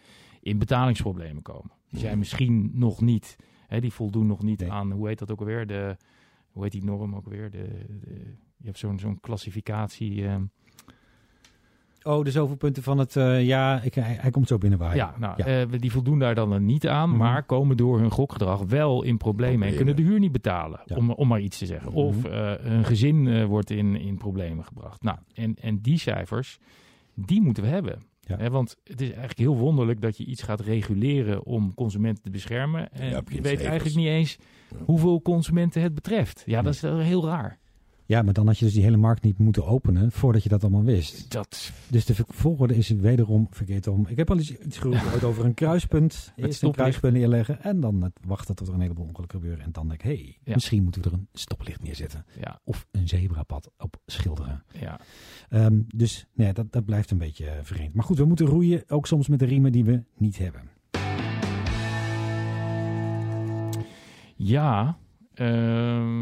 in 0.41 0.59
betalingsproblemen 0.59 1.43
komen. 1.43 1.71
Die 1.91 2.01
zijn 2.01 2.19
misschien 2.19 2.71
nog 2.75 3.01
niet, 3.01 3.37
hè, 3.67 3.81
die 3.81 3.93
voldoen 3.93 4.27
nog 4.27 4.43
niet 4.43 4.61
Nee. 4.61 4.73
aan, 4.73 4.91
hoe 4.93 5.09
heet 5.09 5.19
dat 5.19 5.31
ook 5.31 5.39
alweer? 5.41 5.67
De, 5.67 5.97
hoe 6.51 6.63
heet 6.63 6.73
die 6.73 6.85
norm 6.85 7.15
ook 7.15 7.25
alweer? 7.25 7.51
De, 7.51 7.85
de, 8.01 8.15
je 8.57 8.67
hebt 8.67 8.79
zo'n 8.79 8.99
zo'n 8.99 9.21
klassificatie. 9.21 10.27
ehm, 10.27 10.43
Oh, 12.09 12.25
de 12.25 12.31
zoveel 12.31 12.57
punten 12.57 12.83
van 12.83 12.99
het... 12.99 13.17
eh, 13.17 13.47
ja, 13.47 13.81
ik, 13.83 13.95
hij, 13.95 14.17
hij 14.21 14.31
komt 14.31 14.49
zo 14.49 14.59
binnen 14.59 14.79
waar. 14.79 14.97
Ja, 14.97 15.15
nou, 15.19 15.35
Ja. 15.37 15.45
eh, 15.45 15.67
die 15.81 15.93
voldoen 15.93 16.19
daar 16.19 16.35
dan 16.35 16.65
niet 16.65 16.89
aan, 16.89 17.09
Mhm. 17.09 17.19
maar 17.19 17.43
komen 17.43 17.77
door 17.77 17.99
hun 17.99 18.11
gokgedrag 18.11 18.63
wel 18.63 19.03
in 19.03 19.17
problemen 19.17 19.69
en 19.69 19.75
kunnen 19.75 19.97
de 19.97 20.03
huur 20.03 20.19
niet 20.19 20.33
betalen, 20.33 20.81
Ja. 20.85 20.97
om, 20.97 21.11
om 21.11 21.29
maar 21.29 21.41
iets 21.41 21.59
te 21.59 21.67
zeggen. 21.67 21.91
Mhm. 21.91 21.99
Of 22.01 22.25
eh, 22.25 22.53
hun 22.61 22.85
gezin 22.85 23.27
eh, 23.29 23.45
wordt 23.45 23.71
in, 23.71 23.97
in 23.97 24.17
problemen 24.19 24.65
gebracht. 24.65 25.03
Nou, 25.03 25.19
en, 25.35 25.55
en 25.61 25.79
die 25.81 25.99
cijfers, 25.99 26.59
die 27.15 27.41
moeten 27.43 27.63
we 27.63 27.69
hebben. 27.69 28.03
Ja. 28.21 28.37
Hè, 28.37 28.51
want 28.51 28.77
het 28.85 29.01
is 29.01 29.09
eigenlijk 29.09 29.39
heel 29.39 29.57
wonderlijk 29.57 30.01
dat 30.01 30.17
je 30.17 30.25
iets 30.25 30.43
gaat 30.43 30.61
reguleren 30.61 31.45
om 31.45 31.75
consumenten 31.75 32.23
te 32.23 32.31
beschermen. 32.31 32.93
En 32.93 33.09
Je 33.09 33.13
weet 33.25 33.45
cijfers. 33.45 33.63
eigenlijk 33.65 33.97
niet 33.97 34.07
eens 34.07 34.39
hoeveel 34.85 35.23
consumenten 35.23 35.83
het 35.83 35.95
betreft. 35.95 36.43
Ja, 36.47 36.63
dat 36.63 36.75
is 36.75 36.83
heel 36.83 37.25
raar. 37.27 37.59
Ja, 38.09 38.23
maar 38.23 38.33
dan 38.35 38.47
had 38.47 38.59
je 38.59 38.65
dus 38.65 38.75
die 38.75 38.83
hele 38.83 38.97
markt 38.97 39.23
niet 39.23 39.39
moeten 39.39 39.67
openen 39.67 40.13
voordat 40.13 40.43
je 40.43 40.49
dat 40.49 40.63
allemaal 40.63 40.83
wist. 40.85 41.31
Dat, 41.31 41.73
Dus 41.89 42.05
de 42.05 42.15
volgorde 42.29 42.77
is 42.77 42.89
wederom 42.89 43.47
verkeerd 43.51 43.87
om. 43.87 44.07
Ik 44.07 44.17
heb 44.17 44.31
al 44.31 44.39
iets, 44.39 44.57
iets 44.59 44.79
gehoord 44.79 45.25
over 45.25 45.45
een 45.45 45.55
kruispunt. 45.55 46.33
Eerst 46.37 46.63
een 46.63 46.73
kruispunt 46.73 47.13
neerleggen 47.15 47.63
en 47.63 47.81
dan 47.81 48.13
wachten 48.27 48.55
tot 48.55 48.69
er 48.69 48.75
een 48.75 48.81
heleboel 48.81 49.05
ongelukken 49.07 49.39
gebeuren. 49.41 49.65
En 49.65 49.73
dan 49.73 49.89
denk 49.89 50.03
ik, 50.03 50.09
hé, 50.11 50.15
hey, 50.17 50.39
Ja. 50.45 50.55
misschien 50.55 50.83
moeten 50.83 51.03
we 51.03 51.09
er 51.09 51.15
een 51.15 51.29
stoplicht 51.33 51.83
neerzetten. 51.83 52.25
ja, 52.41 52.61
Of 52.65 52.87
een 52.91 53.09
zebrapad 53.09 53.71
op 53.79 53.97
schilderen. 54.07 54.63
ja. 54.81 55.01
Ehm, 55.49 55.81
dus 55.95 56.27
nee, 56.33 56.53
dat, 56.53 56.73
dat 56.73 56.85
blijft 56.85 57.11
een 57.11 57.19
beetje 57.19 57.47
eh, 57.47 57.59
vreemd. 57.63 57.95
Maar 57.95 58.05
goed, 58.05 58.19
we 58.19 58.25
moeten 58.25 58.47
roeien, 58.47 58.83
ook 58.89 59.07
soms 59.07 59.29
met 59.29 59.39
de 59.39 59.45
riemen 59.47 59.73
die 59.73 59.85
we 59.85 60.03
niet 60.17 60.39
hebben. 60.39 60.63
ja 64.37 64.99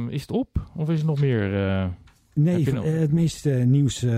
is 0.09 0.21
het 0.21 0.31
op? 0.31 0.49
Of 0.75 0.91
is 0.91 1.01
er 1.01 1.07
nog 1.07 1.21
meer? 1.21 1.51
Nee, 2.39 2.73
nog- 2.73 2.85
het 2.85 3.13
meeste 3.13 3.51
nieuws. 3.51 4.03
eh, 4.03 4.13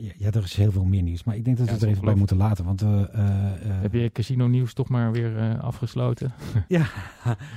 ja, 0.00 0.12
ja, 0.16 0.30
er 0.30 0.42
is 0.42 0.54
heel 0.56 0.72
veel 0.72 0.84
meer 0.84 1.02
nieuws. 1.02 1.24
Maar 1.24 1.36
ik 1.36 1.44
denk 1.44 1.56
dat 1.56 1.66
we 1.66 1.72
Ja, 1.72 1.78
het 1.78 1.86
er 1.88 1.92
even 1.94 2.04
bij 2.04 2.14
moeten 2.14 2.36
laten. 2.36 2.64
Want 2.64 2.82
eh, 2.82 3.02
eh, 3.02 3.52
Heb 3.64 3.92
je 3.92 4.10
casino 4.12 4.46
nieuws 4.46 4.72
toch 4.74 4.88
maar 4.88 5.12
weer 5.12 5.58
afgesloten? 5.60 6.32
Ja, 6.68 6.86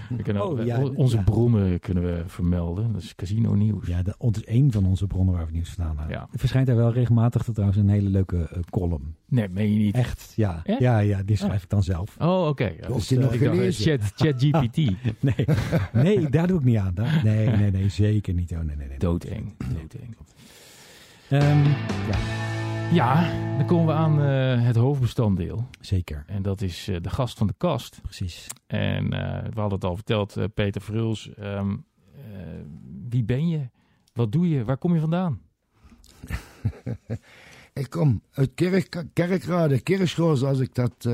We 0.10 0.24
kunnen, 0.24 0.46
Oh, 0.50 0.66
ja, 0.66 0.84
onze 0.84 1.16
ja. 1.18 1.24
bronnen 1.24 1.80
kunnen 1.80 2.04
we 2.04 2.24
vermelden. 2.26 2.92
Dat 2.94 3.02
is 3.02 3.16
casino 3.16 3.54
nieuws. 3.56 3.88
ja 3.88 3.98
het 4.18 4.36
is 4.38 4.44
één 4.44 4.72
van 4.72 4.86
onze 4.86 5.08
bronnen 5.08 5.34
waar 5.36 5.46
we 5.46 5.52
nieuws 5.52 5.70
vandaan 5.70 5.98
halen. 5.98 6.14
Ja. 6.14 6.28
Er 6.32 6.40
verschijnt 6.40 6.68
daar 6.68 6.76
wel 6.76 6.92
regelmatig 6.94 7.44
trouwens 7.44 7.80
een 7.80 7.90
hele 7.90 8.10
leuke 8.10 8.50
column. 8.70 9.16
Nee, 9.30 9.50
meen 9.50 9.74
je 9.74 9.80
niet. 9.80 9.96
Echt, 9.96 10.34
ja. 10.36 10.62
Echt? 10.64 10.80
Ja, 10.80 11.00
ja, 11.00 11.24
die 11.24 11.36
schrijf 11.36 11.64
ik 11.64 11.70
dan 11.70 11.84
zelf. 11.84 12.16
Oh, 12.20 12.48
oké. 12.48 12.64
Ja, 12.82 12.88
Wordt 12.88 13.10
dus, 13.10 13.18
nog? 13.20 13.36
Chat, 13.76 14.12
chat 14.16 14.36
GPT. 14.44 14.76
Nee, 15.20 15.46
nee, 15.94 16.30
daar 16.30 16.48
doe 16.48 16.58
ik 16.60 16.66
niet 16.66 16.78
aan. 16.78 16.94
Daar- 16.94 17.22
nee, 17.24 17.48
nee, 17.50 17.72
nee, 17.72 17.90
zeker 17.90 18.34
niet. 18.34 18.52
Oh, 18.52 18.60
nee, 18.60 18.76
nee, 18.76 18.88
nee. 18.88 18.98
Doodeng. 18.98 19.56
Ehm, 21.30 21.64
ja, 22.10 22.18
Ja, 22.94 23.32
dan 23.58 23.66
komen 23.66 23.86
we 23.88 23.94
aan 23.94 24.22
eh, 24.22 24.66
het 24.66 24.76
hoofdbestanddeel. 24.76 25.68
zeker. 25.82 26.24
En 26.28 26.42
dat 26.42 26.62
is 26.62 26.88
eh, 26.88 26.96
de 27.02 27.10
gast 27.10 27.38
van 27.38 27.48
de 27.48 27.54
kast. 27.58 28.02
Precies. 28.02 28.48
En 28.68 29.14
eh, 29.14 29.44
we 29.54 29.60
hadden 29.60 29.80
het 29.80 29.84
al 29.84 29.96
verteld, 29.96 30.36
Peter 30.54 30.82
Fruls. 30.82 31.34
ehm, 31.34 31.72
eh, 32.16 32.22
wie 33.10 33.24
ben 33.24 33.48
je? 33.48 33.70
Wat 34.14 34.32
doe 34.32 34.50
je? 34.50 34.64
Waar 34.66 34.78
kom 34.78 34.94
je 34.94 35.00
vandaan? 35.00 35.42
Ik 37.74 37.90
kom 37.90 38.22
uit 38.32 38.52
Kerk, 38.56 39.04
Kerkrade, 39.14 39.80
Kirchhoos, 39.80 40.44
als 40.44 40.60
ik 40.60 40.76
dat 40.76 41.10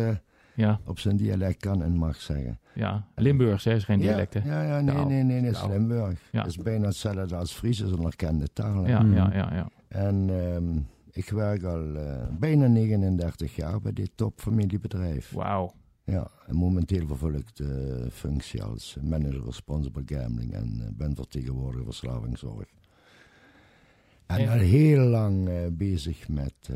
Ja, 0.55 0.79
op 0.85 0.99
zijn 0.99 1.17
dialect 1.17 1.59
kan 1.59 1.83
en 1.83 1.95
mag 1.97 2.21
zeggen. 2.21 2.59
ja. 2.73 3.07
Limburgs, 3.15 3.63
hè? 3.63 3.73
is 3.73 3.83
geen 3.83 3.99
dialect, 3.99 4.33
hè? 4.33 4.39
Ja, 4.43 4.61
ja, 4.63 4.77
ja 4.77 4.81
nee, 4.81 5.05
nee, 5.05 5.23
nee, 5.41 5.51
dat 5.51 5.61
is. 5.63 5.67
Limburg. 5.69 6.19
Ja. 6.31 6.41
Dat 6.41 6.49
is 6.51 6.57
bijna 6.57 6.85
hetzelfde 6.87 7.35
als 7.35 7.53
Fries, 7.53 7.79
is 7.81 7.91
een 7.91 8.03
erkende 8.05 8.47
taal. 8.53 8.83
hè. 8.83 8.89
Ja, 8.89 9.01
Mm. 9.01 9.13
ja, 9.13 9.29
ja, 9.33 9.53
ja. 9.53 9.67
En 9.87 10.29
ehm, 10.29 10.77
ik 11.11 11.29
werk 11.29 11.63
al 11.63 11.95
eh, 11.95 12.27
bijna 12.39 12.67
39 12.67 13.55
jaar 13.55 13.81
bij 13.81 13.93
dit 13.93 14.11
topfamiliebedrijf. 14.15 15.31
Wauw. 15.31 15.73
Ja, 16.05 16.27
en 16.47 16.55
momenteel 16.55 17.07
vervul 17.07 17.33
ik 17.33 17.55
de 17.55 18.07
functie 18.11 18.63
als 18.63 18.97
manager 19.01 19.45
responsible 19.45 20.03
gambling 20.05 20.53
en 20.53 20.81
eh, 20.81 20.87
ben 20.97 21.15
vertegenwoordiger 21.15 21.85
verslavingszorg. 21.85 22.65
En 24.25 24.39
En- 24.39 24.49
al 24.49 24.57
heel 24.57 24.99
lang 25.05 25.47
eh, 25.49 25.55
bezig 25.71 26.29
met 26.29 26.53
eh, 26.69 26.75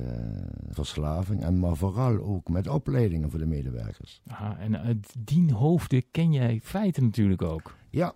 verslaving, 0.69 1.43
en 1.43 1.59
maar 1.59 1.75
vooral 1.75 2.17
ook 2.23 2.49
met 2.49 2.67
opleidingen 2.67 3.29
voor 3.29 3.39
de 3.39 3.45
medewerkers. 3.45 4.21
Aha, 4.27 4.57
en 4.59 4.77
uit 4.79 5.13
die 5.19 5.53
hoofden 5.53 6.03
ken 6.11 6.31
jij 6.33 6.59
feiten 6.63 7.03
natuurlijk 7.03 7.41
ook. 7.41 7.75
Ja, 7.89 8.13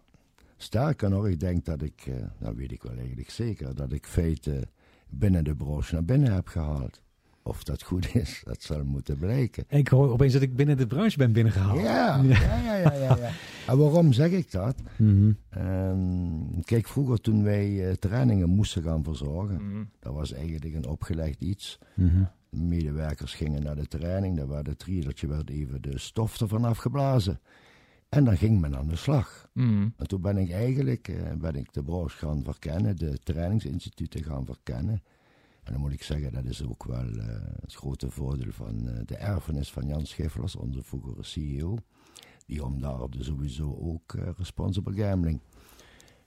sterker 0.57 1.09
nog, 1.09 1.27
ik 1.27 1.39
denk 1.39 1.65
dat 1.65 1.81
ik, 1.81 2.03
eh 2.05 2.13
dat 2.39 2.55
weet 2.55 2.71
ik 2.71 2.83
wel 2.83 2.97
eigenlijk 2.97 3.29
zeker, 3.29 3.75
dat 3.75 3.91
ik 3.93 4.05
feiten 4.05 4.63
binnen 5.09 5.43
de 5.43 5.55
branche 5.55 5.93
naar 5.93 6.05
binnen 6.05 6.33
heb 6.33 6.47
gehaald. 6.47 7.01
Of 7.43 7.63
dat 7.63 7.83
goed 7.83 8.15
is, 8.15 8.41
dat 8.43 8.61
zal 8.63 8.83
moeten 8.85 9.17
blijken. 9.17 9.63
Ik 9.67 9.87
hoor 9.87 10.09
opeens 10.11 10.33
dat 10.33 10.41
ik 10.41 10.55
binnen 10.55 10.77
de 10.77 10.87
branche 10.87 11.17
ben 11.17 11.31
binnengehaald. 11.31 11.79
Ja, 11.81 12.21
ja, 12.23 12.55
ja, 12.63 12.75
ja, 12.75 12.93
ja, 12.93 13.15
ja. 13.17 13.31
En 13.67 13.77
waarom 13.77 14.13
zeg 14.13 14.31
ik 14.31 14.51
dat? 14.51 14.75
Mhm. 14.97 15.31
Ehm, 15.49 16.61
kijk, 16.63 16.87
vroeger 16.87 17.21
toen 17.21 17.43
wij 17.43 17.87
eh, 17.89 17.93
trainingen 17.95 18.49
moesten 18.49 18.83
gaan 18.83 19.03
verzorgen, 19.03 19.55
Mhm. 19.67 19.83
dat 19.99 20.13
was 20.13 20.31
eigenlijk 20.33 20.75
een 20.75 20.87
opgelegd 20.87 21.41
iets. 21.41 21.77
Mhm. 21.95 22.23
Medewerkers 22.49 23.33
gingen 23.33 23.63
naar 23.63 23.75
de 23.75 23.87
training, 23.87 24.37
daar 24.37 24.47
werd 24.47 24.67
het 24.67 24.83
riedeltje 24.83 25.27
werd 25.27 25.49
even 25.49 25.81
de 25.81 25.99
stof 25.99 26.41
ervan 26.41 26.63
afgeblazen. 26.65 27.39
En 28.09 28.23
dan 28.23 28.37
ging 28.37 28.59
men 28.61 28.75
aan 28.77 28.87
de 28.87 28.95
slag. 28.95 29.47
Mhm. 29.53 29.87
En 29.97 30.07
toen 30.07 30.21
ben 30.21 30.37
ik 30.37 30.51
eigenlijk 30.51 31.07
eh, 31.07 31.15
ben 31.37 31.55
ik 31.55 31.73
de 31.73 31.83
branche 31.83 32.17
gaan 32.17 32.43
verkennen, 32.43 32.95
de 32.95 33.17
trainingsinstituten 33.23 34.23
gaan 34.23 34.45
verkennen. 34.45 35.03
En 35.63 35.71
dan 35.71 35.81
moet 35.81 35.91
ik 35.91 36.03
zeggen, 36.03 36.33
dat 36.33 36.45
is 36.45 36.65
ook 36.65 36.83
wel 36.83 37.17
eh, 37.17 37.27
het 37.61 37.73
grote 37.73 38.09
voordeel 38.09 38.51
van 38.51 38.87
eh, 38.87 38.99
de 39.05 39.15
erfenis 39.15 39.71
van 39.71 39.87
Jan 39.87 40.05
Schifflers, 40.05 40.55
onze 40.55 40.83
vroegere 40.83 41.23
CEO. 41.23 41.77
Die 42.45 42.65
om 42.65 42.81
daar 42.81 43.09
dus 43.09 43.25
sowieso 43.25 43.77
ook 43.81 44.13
eh, 44.13 44.27
responsible 44.37 44.93
gambling. 44.93 45.39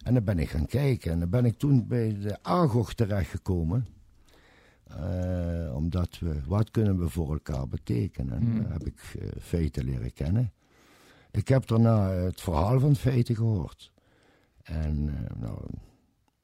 En 0.05 0.15
dan 0.15 0.25
ben 0.25 0.39
ik 0.39 0.49
gaan 0.49 0.67
kijken 0.67 1.13
en 1.13 1.19
dan 1.19 1.31
ben 1.31 1.45
ik 1.45 1.59
toen 1.59 1.87
bij 1.87 2.19
de 2.19 2.43
AGOG 2.43 2.95
terechtgekomen. 2.95 3.87
Omdat 5.75 6.19
we, 6.19 6.41
wat 6.47 6.71
kunnen 6.71 6.99
we 6.99 7.09
voor 7.09 7.33
elkaar 7.33 7.69
betekenen? 7.69 8.35
En 8.35 8.63
dan 8.63 8.73
heb 8.73 8.87
ik 8.87 9.17
feiten 9.41 9.85
leren 9.85 10.13
kennen. 10.13 10.53
Ik 11.31 11.49
heb 11.49 11.67
daarna 11.67 12.11
het 12.11 12.41
verhaal 12.41 12.81
van 12.81 12.97
feiten 12.97 13.37
gehoord. 13.37 13.93
En 14.63 15.05
nou, 15.39 15.59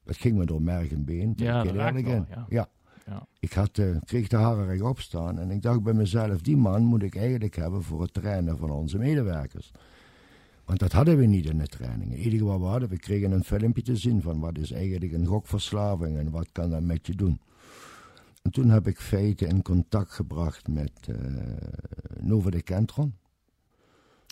het 0.05 0.16
ging 0.16 0.37
me 0.37 0.46
door 0.46 0.62
merg 0.62 0.90
en 0.90 1.05
been. 1.05 1.33
Ja, 1.37 1.62
dat 1.62 1.74
raakt 1.74 2.03
wel. 2.03 2.26
Ja. 2.48 2.68
Ik 3.38 3.53
had, 3.53 3.79
eh, 3.79 3.96
kreeg 4.05 4.29
de 4.29 4.37
haren 4.37 4.66
rechtop 4.66 5.01
staan 5.01 5.38
en 5.38 5.51
ik 5.51 5.62
dacht 5.62 5.83
bij 5.83 5.92
mezelf, 5.92 6.40
die 6.40 6.57
man 6.57 6.83
moet 6.83 7.03
ik 7.03 7.16
eigenlijk 7.16 7.57
hebben 7.57 7.83
voor 7.83 8.03
het 8.03 8.14
trainen 8.14 8.59
van 8.59 8.70
onze 8.70 8.99
medewerkers. 8.99 9.73
Want 10.64 10.79
dat 10.79 10.92
hadden 10.92 11.16
we 11.16 11.27
niet 11.27 11.46
in 11.46 11.59
de 11.59 11.66
trainingen. 11.66 12.16
Het 12.16 12.27
enige 12.27 12.44
wat 12.44 12.59
we 12.59 12.64
hadden, 12.64 12.88
we 12.88 12.99
kregen 12.99 13.33
een 13.33 13.44
filmpje 13.44 13.83
te 13.83 13.96
zien 13.96 14.23
van 14.23 14.40
wat 14.40 14.59
is 14.59 14.73
eigenlijk 14.73 15.12
een 15.12 15.27
gokverslaving 15.27 16.18
en 16.18 16.31
wat 16.31 16.49
kan 16.53 16.70
dat 16.70 16.83
met 16.83 17.07
je 17.07 17.14
doen. 17.14 17.40
En 18.42 18.51
toen 18.51 18.70
heb 18.70 18.87
ik 18.87 19.01
feiten 19.01 19.49
in 19.49 19.62
contact 19.62 20.12
gebracht 20.12 20.68
met 20.68 20.92
uh, 21.09 21.16
Nova 22.20 22.51
de 22.51 22.62
Kentron. 22.62 23.14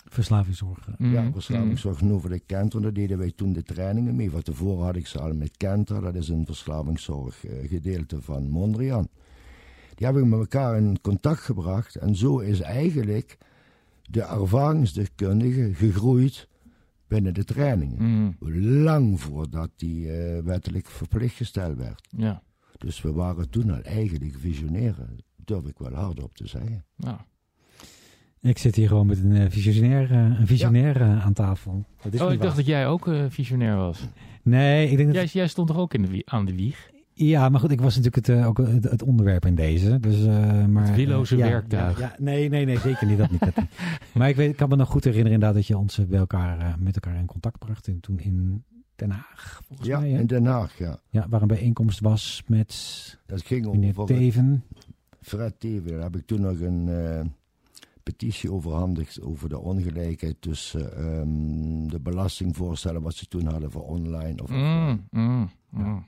Verslavingszorg. 0.09 0.87
Mm, 0.97 1.11
Ja, 1.13 1.31
verslavingszorg 1.31 2.01
Nova 2.01 2.27
de 2.27 2.39
Kentron, 2.39 2.81
daar 2.81 2.93
deden 2.93 3.17
wij 3.17 3.31
toen 3.35 3.53
de 3.53 3.63
trainingen 3.63 4.15
mee. 4.15 4.29
Van 4.31 4.41
tevoren 4.41 4.85
had 4.85 4.95
ik 4.95 5.07
ze 5.07 5.19
al 5.19 5.33
met 5.33 5.57
Kenter, 5.57 6.01
dat 6.01 6.15
is 6.15 6.29
een 6.29 6.45
verslavingszorg 6.45 7.45
eh, 7.45 7.69
gedeelte 7.69 8.21
van 8.21 8.49
Mondrian. 8.49 9.07
Die 9.95 10.05
hebben 10.05 10.23
we 10.23 10.29
met 10.29 10.39
elkaar 10.39 10.77
in 10.77 11.01
contact 11.01 11.39
gebracht 11.39 11.95
en 11.95 12.15
zo 12.15 12.39
is 12.39 12.59
eigenlijk 12.61 13.37
de 14.09 14.21
ervaringsdeskundige 14.21 15.73
gegroeid 15.73 16.47
binnen 17.07 17.33
de 17.33 17.43
trainingen. 17.43 18.03
Mm, 18.03 18.35
Lang 18.83 19.21
voordat 19.21 19.69
die 19.75 20.11
eh, 20.11 20.43
wettelijk 20.43 20.87
verplicht 20.87 21.35
gesteld 21.35 21.77
werd. 21.77 22.07
ja. 22.17 22.41
Dus 22.77 23.01
we 23.01 23.11
waren 23.13 23.49
toen 23.49 23.69
al 23.71 23.81
eigenlijk 23.81 24.35
visionairen, 24.37 25.17
durf 25.35 25.65
ik 25.65 25.77
wel 25.77 25.93
hardop 25.93 26.35
te 26.35 26.47
zeggen. 26.47 26.85
Nou, 26.95 27.17
Ik 28.41 28.57
zit 28.57 28.75
hier 28.75 28.87
gewoon 28.87 29.07
met 29.07 29.23
een 29.23 29.35
eh, 29.35 29.45
visionair, 29.49 30.11
eh, 30.11 30.39
een 30.39 30.47
visionair 30.47 31.01
eh, 31.01 31.25
aan 31.25 31.33
tafel. 31.33 31.85
Dat 32.01 32.13
is 32.13 32.21
oh, 32.21 32.31
ik 32.31 32.41
dacht 32.41 32.55
dat 32.55 32.65
jij 32.65 32.87
ook 32.87 33.07
eh, 33.07 33.25
visionair 33.29 33.75
was. 33.75 34.07
Nee, 34.43 34.89
ik 34.89 34.97
denk 34.97 35.13
dat... 35.13 35.15
Jij, 35.15 35.41
jij 35.41 35.47
stond 35.47 35.67
toch 35.67 35.77
ook 35.77 35.93
in 35.93 36.01
de 36.01 36.21
aan 36.25 36.45
de 36.45 36.55
wieg? 36.55 36.89
Ja, 37.25 37.49
maar 37.49 37.59
goed, 37.59 37.71
ik 37.71 37.81
was 37.81 37.95
natuurlijk 37.95 38.27
het, 38.27 38.45
ook 38.45 38.57
het, 38.57 38.83
het 38.83 39.03
onderwerp 39.03 39.45
in 39.45 39.55
deze. 39.55 39.99
Dus, 39.99 40.25
eh, 40.25 40.65
maar, 40.65 40.85
Het 40.85 40.95
willoze 40.95 41.37
ja, 41.37 41.47
werktuig. 41.47 41.99
Ja, 41.99 42.05
ja, 42.05 42.23
nee, 42.23 42.49
nee, 42.49 42.65
nee, 42.65 42.79
zeker 42.79 43.07
niet. 43.07 43.17
Dat 43.17 43.31
niet, 43.31 43.39
dat 43.39 43.55
niet. 43.55 43.69
Maar 44.13 44.29
ik, 44.29 44.35
weet, 44.35 44.49
ik 44.49 44.55
kan 44.55 44.69
me 44.69 44.75
nog 44.75 44.89
goed 44.89 45.03
herinneren 45.03 45.33
inderdaad 45.33 45.57
dat 45.57 45.67
je 45.67 45.77
ons 45.77 46.07
bij 46.07 46.19
elkaar, 46.19 46.59
eh, 46.59 46.73
met 46.77 46.95
elkaar 46.95 47.15
in 47.19 47.25
contact 47.25 47.59
bracht. 47.59 47.87
En 47.87 47.99
toen 47.99 48.19
in 48.19 48.63
Den 48.95 49.11
Haag, 49.11 49.61
volgens 49.67 49.87
Ja, 49.87 49.99
mij. 49.99 50.09
In 50.09 50.27
Den 50.27 50.45
Haag, 50.45 50.77
ja. 50.77 50.99
Ja, 51.09 51.25
waar 51.29 51.41
een 51.41 51.47
bijeenkomst 51.47 51.99
was 51.99 52.43
met 52.47 53.17
Dat 53.25 53.41
ging 53.41 53.71
meneer 53.71 53.99
over 53.99 54.15
Teven. 54.15 54.63
Fred 55.21 55.59
Teven. 55.59 55.91
Daar 55.91 56.01
heb 56.01 56.15
ik 56.15 56.25
toen 56.25 56.41
nog 56.41 56.59
een 56.59 56.89
eh, 56.89 57.25
petitie 58.03 58.51
overhandigd 58.51 59.21
over 59.21 59.49
de 59.49 59.59
ongelijkheid 59.59 60.35
tussen 60.39 60.95
ehm, 60.97 61.87
de 61.87 61.99
belastingvoorstellen 61.99 63.01
wat 63.01 63.13
ze 63.13 63.25
toen 63.25 63.45
hadden 63.45 63.71
voor 63.71 63.83
online 63.83 64.41
of. 64.43 64.49
Mm, 64.49 65.07
mm, 65.11 65.49
mm. 65.69 66.07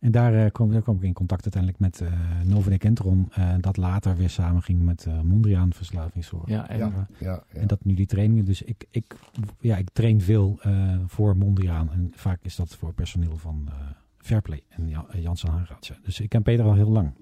En 0.00 0.10
daar, 0.10 0.34
eh, 0.44 0.50
kwam, 0.50 0.70
daar 0.72 0.82
kwam 0.82 0.96
ik 0.96 1.02
in 1.02 1.12
contact 1.12 1.42
uiteindelijk 1.42 1.82
met 1.82 2.00
eh 2.00 2.40
Nova 2.44 2.70
de 2.70 2.78
Kentron. 2.78 3.28
eh, 3.32 3.54
dat 3.60 3.76
later 3.76 4.16
weer 4.16 4.30
samenging 4.30 4.82
met 4.82 5.06
eh 5.06 5.20
Mondriaan 5.20 5.72
Verslavingszorg. 5.72 6.48
Ja, 6.48 6.68
en, 6.68 6.78
Ja, 6.78 6.86
Eh, 6.86 7.20
ja, 7.20 7.44
ja. 7.52 7.60
En 7.60 7.66
dat 7.66 7.84
nu 7.84 7.94
die 7.94 8.06
trainingen. 8.06 8.44
Dus 8.44 8.62
ik, 8.62 8.86
ik, 8.90 9.16
ja, 9.60 9.76
ik 9.76 9.90
train 9.92 10.20
veel 10.20 10.58
eh, 10.62 10.98
voor 11.06 11.36
Mondriaan. 11.36 11.90
En 11.92 12.12
vaak 12.14 12.38
is 12.42 12.56
dat 12.56 12.74
voor 12.76 12.92
personeel 12.94 13.36
van 13.36 13.64
eh 13.68 13.74
Fairplay 14.18 14.62
en 14.68 14.88
Ja- 14.88 15.06
eh, 15.10 15.22
Janssen 15.22 15.50
Haanraadse. 15.50 15.96
Dus 16.02 16.20
ik 16.20 16.28
ken 16.28 16.42
Peter 16.42 16.64
al 16.64 16.74
heel 16.74 16.90
lang. 16.90 17.12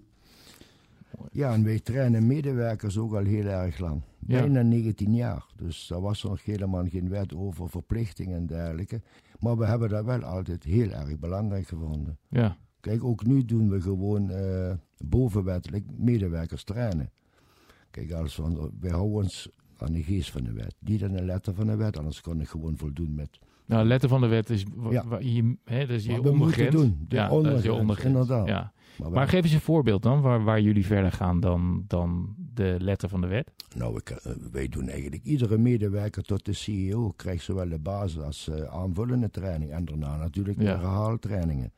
Ja, 1.32 1.52
en 1.52 1.64
wij 1.64 1.80
trainen 1.80 2.26
medewerkers 2.26 2.98
ook 2.98 3.14
al 3.14 3.24
heel 3.24 3.46
erg 3.46 3.78
lang. 3.78 4.02
Ja. 4.26 4.40
Bijna 4.40 4.62
19 4.62 5.14
jaar. 5.14 5.46
Dus 5.56 5.86
daar 5.86 6.00
was 6.00 6.22
er 6.22 6.28
nog 6.28 6.44
helemaal 6.44 6.86
geen 6.86 7.08
wet 7.08 7.34
over 7.34 7.68
verplichtingen 7.68 8.36
en 8.36 8.46
dergelijke. 8.46 9.02
Maar 9.38 9.56
we 9.56 9.66
hebben 9.66 9.88
dat 9.88 10.04
wel 10.04 10.22
altijd 10.22 10.64
heel 10.64 10.90
erg 10.90 11.18
belangrijk 11.18 11.68
gevonden. 11.68 12.18
ja. 12.28 12.56
Kijk, 12.80 13.04
ook 13.04 13.26
nu 13.26 13.44
doen 13.44 13.70
we 13.70 13.80
gewoon 13.80 14.30
eh, 14.30 14.72
bovenwettelijk 15.04 15.84
medewerkers 15.96 16.64
trainen. 16.64 17.10
Kijk, 17.90 18.12
als 18.12 18.36
we, 18.36 18.70
wij 18.80 18.90
houden 18.90 19.16
ons 19.16 19.50
aan 19.76 19.92
de 19.92 20.02
geest 20.02 20.30
van 20.30 20.44
de 20.44 20.52
wet. 20.52 20.74
Niet 20.78 21.04
aan 21.04 21.12
de 21.12 21.24
letter 21.24 21.54
van 21.54 21.66
de 21.66 21.76
wet, 21.76 21.96
anders 21.96 22.20
kan 22.20 22.40
ik 22.40 22.48
gewoon 22.48 22.76
voldoen 22.76 23.14
met 23.14 23.38
Nou, 23.68 23.86
letter 23.86 24.08
van 24.08 24.20
de 24.20 24.26
wet 24.26 24.50
is, 24.50 24.64
Ja. 24.90 25.04
je, 25.20 25.56
hè, 25.64 25.86
dat 25.86 25.96
is 25.96 26.04
je 26.04 26.20
doen. 26.70 27.04
De 27.08 27.16
Ja, 27.16 27.28
dat 27.28 27.46
is 27.46 27.62
je 27.62 28.02
inderdaad. 28.04 28.46
Ja. 28.46 28.72
Maar, 28.98 29.10
Maar 29.10 29.28
geef 29.28 29.42
eens 29.42 29.52
een 29.52 29.60
voorbeeld 29.60 30.02
dan, 30.02 30.20
waar, 30.20 30.44
waar 30.44 30.60
jullie 30.60 30.86
verder 30.86 31.12
gaan 31.12 31.40
dan, 31.40 31.84
dan 31.86 32.34
de 32.54 32.76
letter 32.80 33.08
van 33.08 33.20
de 33.20 33.26
wet. 33.26 33.50
nou, 33.76 34.00
kan- 34.02 34.18
wij 34.52 34.68
doen 34.68 34.88
eigenlijk 34.88 35.22
iedere 35.24 35.58
medewerker 35.58 36.22
tot 36.22 36.44
de 36.44 36.52
CEO 36.52 37.12
krijgt 37.16 37.44
zowel 37.44 37.68
de 37.68 37.78
basis 37.78 38.20
als 38.22 38.48
eh, 38.48 38.62
aanvullende 38.62 39.30
training. 39.30 39.70
En 39.70 39.84
daarna 39.84 40.16
natuurlijk 40.16 40.60
Ja. 40.60 40.66
herhaaltrainingen. 40.66 41.72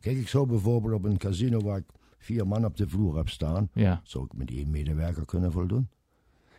Kijk, 0.00 0.16
ik 0.16 0.28
zou 0.28 0.46
bijvoorbeeld 0.46 0.94
op 0.94 1.04
een 1.04 1.16
casino 1.16 1.60
waar 1.60 1.78
ik 1.78 1.84
vier 2.18 2.46
man 2.46 2.64
op 2.64 2.76
de 2.76 2.88
vloer 2.88 3.16
heb 3.16 3.28
staan, 3.28 3.68
Ja, 3.72 4.00
zou 4.04 4.24
ik 4.24 4.32
met 4.36 4.50
één 4.50 4.70
medewerker 4.70 5.24
kunnen 5.24 5.52
voldoen. 5.52 5.88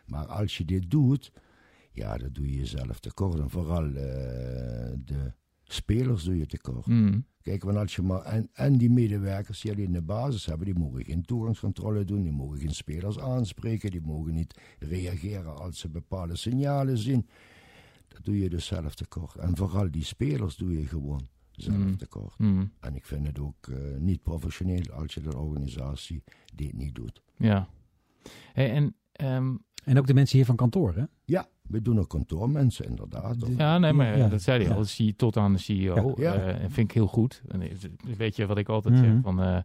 Maar 0.06 0.26
als 0.26 0.58
je 0.58 0.66
dit 0.66 0.92
doet, 0.92 1.32
ja, 1.98 2.18
dan 2.18 2.30
doe 2.32 2.50
je 2.52 2.58
jezelf 2.58 3.00
tekort. 3.00 3.40
En 3.40 3.50
vooral 3.50 3.86
eh, 3.86 3.94
de 5.06 5.34
spelers 5.64 6.24
doe 6.24 6.38
je 6.38 6.46
tekort. 6.46 6.86
Mm. 6.86 7.26
Kijk, 7.42 7.64
want 7.64 7.78
als 7.78 7.96
je 7.96 8.02
maar. 8.02 8.22
En, 8.22 8.50
en 8.54 8.78
die 8.78 8.90
medewerkers 8.90 9.62
die 9.62 9.72
alleen 9.72 9.92
de 9.92 10.02
basis 10.02 10.46
hebben, 10.46 10.66
die 10.66 10.76
mogen 10.80 11.04
geen 11.06 11.26
toegangscontrole 11.26 12.04
doen, 12.06 12.22
die 12.24 12.32
mogen 12.32 12.58
geen 12.60 12.74
spelers 12.76 13.20
aanspreken, 13.20 13.92
die 13.92 14.02
mogen 14.02 14.34
niet 14.34 14.60
reageren 14.80 15.58
als 15.58 15.80
ze 15.80 15.90
bepaalde 15.90 16.36
signalen 16.36 16.98
zien. 16.98 17.28
Dat 18.08 18.24
doe 18.26 18.38
je 18.40 18.50
dus 18.50 18.66
zelf 18.66 18.96
tekort. 18.96 19.36
En 19.36 19.58
vooral 19.58 19.92
die 19.92 20.04
spelers 20.04 20.56
doe 20.56 20.80
je 20.80 20.86
gewoon 20.86 21.28
zelf 21.52 21.78
Mm. 21.78 21.98
tekort. 21.98 22.38
Mm. 22.40 22.72
En 22.80 22.96
ik 22.96 23.06
vind 23.06 23.28
het 23.28 23.40
ook 23.40 23.68
eh, 23.68 23.78
niet 24.00 24.22
professioneel 24.24 24.92
als 24.92 25.14
je 25.14 25.22
de 25.22 25.38
organisatie 25.38 26.24
dit 26.56 26.74
niet 26.74 26.96
doet. 26.96 27.22
ja. 27.38 27.68
Hey, 28.54 28.72
en 28.72 28.96
ehm, 29.12 29.56
En 29.84 29.98
ook 29.98 30.08
de 30.08 30.14
mensen 30.14 30.38
hier 30.38 30.46
van 30.46 30.56
kantoor, 30.56 30.96
hè? 30.96 31.04
Ja, 31.26 31.48
we 31.68 31.82
doen 31.82 32.00
ook 32.00 32.10
kantoormensen, 32.10 32.86
inderdaad. 32.86 33.44
Of- 33.44 33.58
Ja, 33.58 33.78
nee, 33.78 33.94
maar 33.94 34.18
Ja. 34.18 34.28
dat 34.28 34.42
zei 34.42 34.58
hij 34.58 34.68
Ja. 34.68 34.74
al. 34.74 34.80
Dat 34.80 34.88
zie 34.90 35.06
je 35.06 35.16
tot 35.16 35.38
aan 35.38 35.54
de 35.54 35.60
CEO. 35.60 36.14
Ja. 36.18 36.34
Eh, 36.34 36.48
en 36.64 36.72
vind 36.72 36.90
ik 36.90 36.96
heel 36.96 37.08
goed. 37.08 37.42
En 37.48 37.62
eh, 37.62 37.72
weet 38.18 38.36
je 38.36 38.46
wat 38.46 38.58
ik 38.58 38.70
altijd 38.70 38.94
Mhm. 38.96 39.04
zeg? 39.04 39.14
Van, 39.22 39.42
eh, 39.42 39.58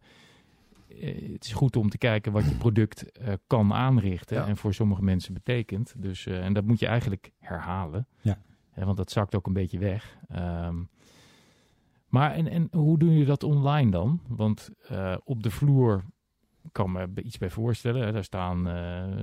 het 1.32 1.44
is 1.44 1.52
goed 1.52 1.76
om 1.76 1.88
te 1.88 1.98
kijken 1.98 2.32
wat 2.32 2.44
je 2.44 2.56
product 2.56 3.12
eh, 3.12 3.32
kan 3.46 3.72
aanrichten. 3.72 4.36
Ja. 4.36 4.46
En 4.46 4.56
voor 4.56 4.74
sommige 4.74 5.02
mensen 5.02 5.34
betekent. 5.34 5.94
Dus, 5.96 6.26
eh, 6.26 6.44
en 6.44 6.52
dat 6.52 6.64
moet 6.64 6.78
je 6.78 6.86
eigenlijk 6.86 7.30
herhalen. 7.38 8.06
Ja. 8.20 8.38
Hè, 8.70 8.84
want 8.84 8.96
dat 8.96 9.10
zakt 9.10 9.34
ook 9.34 9.46
een 9.46 9.52
beetje 9.52 9.78
weg. 9.78 10.16
Ehm, 10.28 10.76
maar 12.08 12.32
en, 12.34 12.48
en 12.48 12.68
hoe 12.70 12.98
doen 12.98 13.10
jullie 13.10 13.24
dat 13.26 13.42
online 13.42 13.90
dan? 13.90 14.20
Want 14.28 14.70
eh, 14.88 15.16
op 15.24 15.42
de 15.42 15.50
vloer 15.50 16.04
kan 16.72 16.92
me 16.92 17.08
iets 17.22 17.38
bij 17.38 17.50
voorstellen. 17.50 18.06
Hè. 18.06 18.12
Daar, 18.12 18.24
staan, 18.24 18.58
eh, 18.58 18.72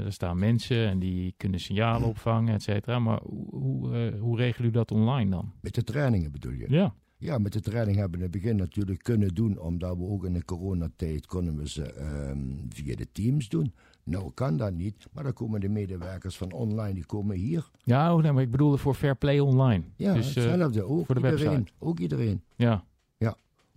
daar 0.03 0.11
staan 0.13 0.39
mensen 0.39 0.87
en 0.87 0.99
die 0.99 1.33
kunnen 1.37 1.59
signalen 1.59 2.07
opvangen, 2.13 2.53
et 2.53 2.63
cetera. 2.63 2.99
Maar 2.99 3.19
hoe, 3.23 3.55
hoe, 3.55 3.93
eh, 3.93 4.19
hoe 4.19 4.37
regelen 4.37 4.55
jullie 4.71 4.71
dat 4.71 4.91
online 4.91 5.29
dan? 5.29 5.51
Met 5.61 5.75
de 5.75 5.83
trainingen 5.83 6.31
bedoel 6.31 6.51
je? 6.51 6.65
Ja. 6.69 6.93
Ja, 7.17 7.37
met 7.37 7.53
de 7.53 7.61
training 7.61 7.97
hebben 7.97 8.19
we 8.19 8.25
in 8.25 8.31
het 8.31 8.41
begin 8.41 8.55
natuurlijk 8.55 9.03
kunnen 9.03 9.33
doen, 9.33 9.57
omdat 9.57 9.97
we 9.97 10.03
ook 10.03 10.25
in 10.25 10.33
de 10.33 10.45
coronatijd 10.45 11.25
konden 11.25 11.55
we 11.57 11.69
ze 11.69 11.93
ehm, 11.93 12.39
via 12.69 12.95
de 12.95 13.11
teams 13.11 13.49
doen. 13.49 13.73
Nou 14.03 14.31
kan 14.33 14.57
dat 14.57 14.73
niet, 14.73 15.07
maar 15.11 15.23
dan 15.23 15.33
komen 15.33 15.59
de 15.59 15.69
medewerkers 15.69 16.37
van 16.37 16.51
online, 16.51 16.93
die 16.93 17.05
komen 17.05 17.35
hier. 17.37 17.69
Ja, 17.83 18.15
oh, 18.15 18.21
nee, 18.23 18.31
maar 18.31 18.43
ik 18.43 18.51
bedoelde 18.51 18.77
voor 18.77 18.93
Fair 18.93 19.15
Play 19.15 19.39
Online. 19.39 19.83
Ja, 19.95 20.13
dus, 20.13 20.35
eh, 20.35 20.43
hetzelfde. 20.43 20.83
Ook 20.83 21.05
voor 21.05 21.15
de 21.15 21.29
iedereen. 21.29 21.49
website. 21.49 21.71
Ook 21.79 21.99
iedereen. 21.99 22.41
ja. 22.55 22.83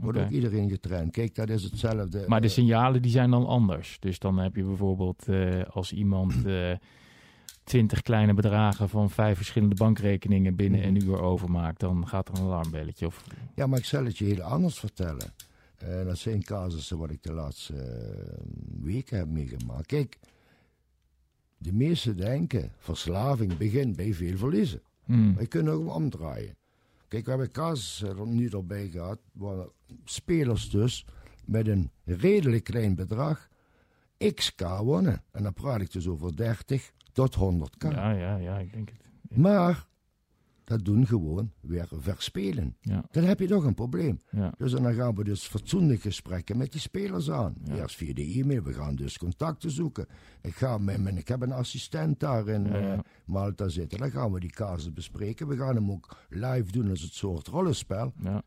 Wordt 0.03 0.19
ook 0.19 0.31
iedereen 0.31 0.71
getraind. 0.71 1.11
Kijk, 1.13 1.35
dat 1.35 1.49
is 1.49 1.63
hetzelfde. 1.63 2.25
Maar 2.27 2.41
de 2.41 2.47
eh, 2.47 2.53
signalen 2.53 3.03
die 3.03 3.11
zijn 3.11 3.31
dan 3.31 3.47
anders. 3.47 3.97
Dus 4.01 4.19
dan 4.19 4.39
heb 4.39 4.57
je 4.57 4.63
bijvoorbeeld 4.65 5.29
eh, 5.29 5.63
als 5.63 5.93
iemand 5.93 6.45
eh, 6.47 6.73
twintig 7.65 8.03
kleine 8.03 8.35
bedragen 8.35 8.89
van 8.89 9.11
vijf 9.11 9.37
verschillende 9.37 9.75
bankrekeningen 9.75 10.57
binnen 10.57 10.81
Mhm. 10.81 10.89
een 10.89 11.03
uur 11.05 11.21
overmaakt, 11.21 11.81
dan 11.81 12.09
gaat 12.09 12.29
er 12.29 12.35
een 12.35 12.43
alarmbelletje. 12.45 13.07
Of, 13.07 13.25
Ja, 13.55 13.67
maar 13.67 13.79
ik 13.79 13.85
zal 13.85 14.05
het 14.05 14.19
je 14.19 14.25
heel 14.25 14.43
anders 14.43 14.79
vertellen. 14.79 15.33
Eh, 15.77 16.05
dat 16.05 16.19
zijn 16.19 16.43
casussen 16.45 16.99
wat 16.99 17.11
ik 17.11 17.23
de 17.23 17.33
laatste 17.33 17.75
weken 18.83 19.19
heb 19.19 19.29
meegemaakt. 19.29 19.87
Kijk, 19.87 20.19
de 21.59 21.73
meesten 21.73 22.17
denken, 22.17 22.73
verslaving 22.79 23.57
begint 23.57 23.97
bij 23.97 24.15
veel 24.15 24.37
verliezen. 24.37 24.81
Hmm. 25.05 25.35
Wij 25.35 25.47
kunnen 25.47 25.73
ook 25.73 25.95
omdraaien. 25.95 26.57
Kijk, 27.13 27.25
we 27.25 27.31
hebben 27.31 27.51
casussen 27.51 28.19
er 28.19 28.27
nu 28.27 28.49
erbij 28.49 28.89
gehad, 28.89 29.19
waar 29.33 29.67
spelers 30.05 30.71
dus 30.71 31.07
met 31.45 31.69
een 31.69 31.91
redelijk 32.05 32.65
klein 32.65 32.95
bedrag 32.95 33.49
XK 34.35 34.61
wonnen. 34.61 35.25
En 35.33 35.43
dan 35.43 35.53
praat 35.53 35.81
ik 35.81 35.93
dus 35.93 36.09
over 36.09 36.37
30 36.37 36.93
tot 37.13 37.37
100k. 37.37 37.89
Ja, 37.89 38.11
ja, 38.11 38.37
ja, 38.37 38.59
ik 38.59 38.73
denk 38.73 38.89
het. 38.89 39.39
Maar 39.39 39.87
dat 40.65 40.85
doen 40.85 41.07
gewoon 41.07 41.53
weer 41.61 41.89
verspelen. 41.91 42.77
Ja, 42.81 43.05
Dan 43.11 43.25
heb 43.25 43.39
je 43.41 43.47
toch 43.47 43.65
een 43.65 43.75
probleem. 43.75 44.19
ja. 44.31 44.55
Dus 44.59 44.73
dan 44.73 44.95
gaan 44.95 45.15
we 45.15 45.25
dus 45.25 45.47
fatsoenlijke 45.47 46.03
gesprekken 46.03 46.57
met 46.57 46.73
die 46.73 46.81
spelers 46.81 47.31
aan. 47.31 47.55
Ja. 47.65 47.75
Eerst 47.77 47.97
via 47.97 48.15
de 48.15 48.33
e-mail, 48.33 48.63
we 48.63 48.73
gaan 48.73 48.95
dus 48.95 49.19
contacten 49.19 49.71
zoeken. 49.71 50.07
Ik, 50.43 50.55
ga 50.55 50.79
met, 50.79 51.01
mijn- 51.01 51.17
ik 51.17 51.29
heb 51.29 51.41
een 51.43 51.53
assistent 51.53 52.21
daar 52.21 52.49
in 52.49 52.67
eh. 52.67 52.99
Malta 53.25 53.69
zitten. 53.69 53.99
Dan 53.99 54.11
gaan 54.11 54.33
we 54.33 54.41
die 54.41 54.51
casus 54.51 54.93
bespreken. 54.93 55.49
We 55.49 55.57
gaan 55.57 55.75
hem 55.75 55.91
ook 55.91 56.17
live 56.29 56.73
doen 56.73 56.91
als 56.91 57.03
het 57.03 57.13
soort 57.15 57.47
rollenspel. 57.49 58.13
ja. 58.23 58.43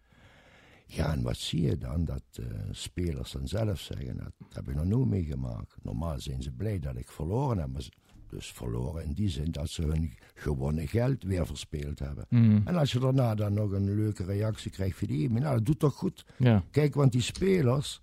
Ja, 0.87 1.11
en 1.13 1.21
wat 1.21 1.37
zie 1.37 1.61
je 1.61 1.77
dan? 1.77 2.05
Dat 2.05 2.23
eh, 2.31 2.45
spelers 2.71 3.31
dan 3.31 3.47
zelf 3.47 3.79
zeggen, 3.79 4.17
dat 4.17 4.31
heb 4.53 4.69
ik 4.69 4.75
nog 4.75 4.85
nooit 4.85 5.07
meegemaakt. 5.09 5.75
Normaal 5.81 6.19
zijn 6.19 6.41
ze 6.41 6.51
blij 6.51 6.79
dat 6.79 6.95
ik 6.97 7.09
verloren 7.09 7.57
heb. 7.57 7.67
maar 7.71 7.89
Dus 8.35 8.51
verloren 8.51 9.03
in 9.03 9.11
die 9.13 9.29
zin 9.29 9.51
dat 9.51 9.69
ze 9.69 9.81
hun 9.81 10.13
gewonnen 10.33 10.87
geld 10.87 11.23
weer 11.23 11.45
verspeeld 11.45 11.99
hebben. 11.99 12.25
Mm, 12.29 12.61
En 12.65 12.75
als 12.75 12.91
je 12.91 12.99
daarna 12.99 13.35
dan 13.35 13.53
nog 13.53 13.71
een 13.71 13.95
leuke 13.95 14.23
reactie 14.23 14.71
krijgt 14.71 14.97
via 14.97 15.07
die 15.07 15.25
e-mail, 15.27 15.41
nou, 15.43 15.55
dat 15.55 15.65
doet 15.65 15.79
toch 15.79 15.93
goed. 15.95 16.25
ja. 16.37 16.63
Kijk, 16.71 16.95
want 16.95 17.11
die 17.11 17.21
spelers, 17.21 18.01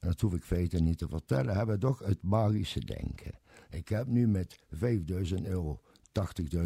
en 0.00 0.08
dat 0.08 0.20
hoef 0.20 0.34
ik 0.34 0.42
feiten 0.44 0.84
niet 0.84 0.98
te 0.98 1.08
vertellen, 1.08 1.56
hebben 1.56 1.78
toch 1.78 1.98
het 1.98 2.22
magische 2.22 2.80
denken. 2.84 3.32
Ik 3.70 3.88
heb 3.88 4.06
nu 4.06 4.28
met 4.28 4.58
5000 4.70 5.46
euro 5.46 5.80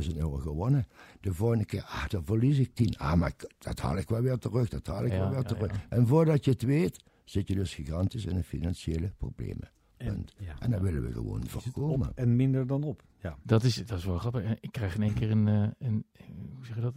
80.000 0.07 0.17
euro 0.17 0.37
gewonnen. 0.37 0.87
De 1.21 1.35
volgende 1.35 1.65
keer, 1.65 1.83
ah, 1.83 2.09
dan 2.09 2.25
verlies 2.25 2.59
ik 2.59 2.75
10. 2.75 2.99
Ah, 2.99 3.15
maar 3.15 3.33
dat 3.59 3.81
haal 3.81 3.97
ik 3.97 4.09
wel 4.09 4.21
weer 4.23 4.39
terug, 4.39 4.69
dat 4.69 4.87
haal 4.87 5.05
ik 5.05 5.13
Ja, 5.13 5.19
wel 5.19 5.29
weer 5.29 5.39
ja, 5.39 5.43
terug. 5.45 5.87
En 5.89 6.07
voordat 6.07 6.45
je 6.45 6.51
het 6.51 6.63
weet, 6.63 7.05
zit 7.25 7.49
je 7.49 7.55
dus 7.55 7.75
gigantisch 7.75 8.25
in 8.27 8.35
de 8.37 8.43
financiële 8.43 9.13
problemen. 9.19 9.71
Punt. 10.13 10.35
ja. 10.39 10.55
En 10.59 10.71
dat 10.71 10.81
willen 10.81 11.03
we 11.03 11.13
gewoon 11.13 11.47
voorkomen. 11.47 12.09
Op 12.09 12.17
en 12.19 12.37
minder 12.37 12.67
dan 12.67 12.83
op. 12.83 13.03
Ja. 13.23 13.37
Dat 13.43 13.63
is, 13.63 13.87
dat 13.87 13.99
is 13.99 14.05
wel 14.05 14.19
grappig. 14.19 14.55
Ik 14.61 14.73
krijg 14.73 14.95
in 14.95 15.03
één 15.03 15.15
keer 15.15 15.31
een, 15.31 15.49
eh, 15.49 15.69
een, 15.89 16.05
hoe 16.57 16.67
zeg 16.67 16.75
je 16.75 16.81
dat? 16.83 16.95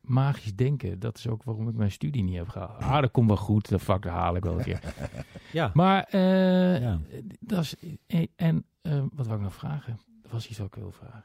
Magisch 0.00 0.54
denken. 0.54 0.98
Dat 1.00 1.18
is 1.18 1.28
ook 1.28 1.42
waarom 1.42 1.68
ik 1.68 1.74
mijn 1.74 1.90
studie 1.90 2.22
niet 2.22 2.36
heb 2.36 2.48
gehaald. 2.48 2.82
Ah, 2.82 3.00
dat 3.00 3.10
komt 3.10 3.26
wel 3.28 3.36
goed. 3.36 3.68
Dat 3.68 3.82
vak 3.82 4.04
haal 4.04 4.36
ik 4.36 4.44
wel 4.44 4.58
een 4.58 4.64
keer. 4.64 4.80
ja. 5.52 5.70
Maar, 5.74 6.04
eh, 6.04 6.80
Ja. 6.80 7.00
dat 7.40 7.62
is, 7.62 7.74
eh, 8.06 8.26
en 8.36 8.64
eh, 8.82 9.02
wat 9.14 9.26
wou 9.26 9.38
ik 9.38 9.44
nog 9.44 9.54
vragen? 9.54 9.98
Er 10.22 10.30
was 10.30 10.48
iets 10.48 10.58
wat 10.58 10.66
ik 10.66 10.74
wil 10.74 10.90
vragen. 10.92 11.24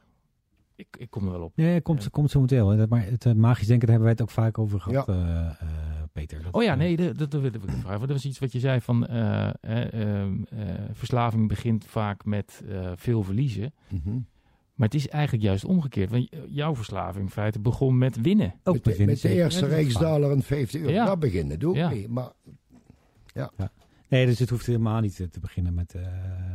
Ik, 0.75 0.87
ik 0.97 1.09
kom 1.09 1.25
er 1.25 1.31
wel 1.31 1.41
op. 1.43 1.55
Nee, 1.55 1.81
komt, 1.81 2.09
komt 2.09 2.31
zo 2.31 2.41
meteen 2.41 2.65
wel. 2.65 2.87
Maar 2.87 3.05
het 3.05 3.37
magisch 3.37 3.67
denken, 3.67 3.87
daar 3.87 3.97
hebben 3.97 4.01
wij 4.01 4.11
het 4.11 4.21
ook 4.21 4.29
vaak 4.29 4.57
over 4.57 4.79
gehad, 4.81 5.07
eh, 5.09 5.45
eh, 5.47 5.98
Peter. 6.11 6.43
Dat, 6.43 6.53
Oh 6.53 6.63
ja, 6.63 6.71
eh, 6.71 6.77
nee, 6.77 6.95
dat, 6.97 7.17
dat, 7.17 7.31
dat 7.31 7.41
wil 7.41 7.51
ik 7.53 7.59
vragen. 7.61 7.83
Want 7.83 7.99
dat 7.99 8.09
was 8.09 8.25
iets 8.25 8.39
wat 8.39 8.51
je 8.51 8.59
zei 8.59 8.81
van 8.81 9.07
eh, 9.07 9.47
eh, 9.47 9.93
ehm, 9.93 10.43
eh, 10.49 10.59
verslaving 10.91 11.47
begint 11.47 11.85
vaak 11.85 12.25
met 12.25 12.63
eh, 12.69 12.91
veel 12.95 13.23
verliezen. 13.23 13.73
Mhm. 13.89 14.19
Maar 14.73 14.87
het 14.87 14.97
is 14.97 15.07
eigenlijk 15.07 15.43
juist 15.43 15.65
omgekeerd. 15.65 16.09
Want 16.09 16.29
jouw 16.47 16.75
verslaving 16.75 17.23
in 17.25 17.29
feite 17.31 17.59
begon 17.59 17.97
met 17.97 18.21
winnen. 18.21 18.53
ook 18.63 18.73
met, 18.73 18.83
de, 18.83 18.89
bevinden 18.89 19.13
met 19.13 19.21
de 19.21 19.29
eerste 19.29 19.59
Ja, 19.59 19.65
dat 19.65 19.75
rijksdaler 19.75 20.31
en 20.31 20.41
50 20.43 20.81
euro, 20.81 20.93
Ja. 20.93 21.05
daar 21.05 21.17
beginnen 21.17 21.59
doe 21.59 21.71
ik 21.73 21.77
Ja. 21.77 21.89
mee. 21.89 22.09
Maar 22.09 22.31
Nee, 24.09 24.25
dus 24.25 24.39
het 24.39 24.49
hoeft 24.49 24.65
helemaal 24.65 25.01
niet 25.01 25.19
eh, 25.19 25.27
te 25.27 25.39
beginnen 25.39 25.73
met, 25.73 25.93
eh, 25.93 26.01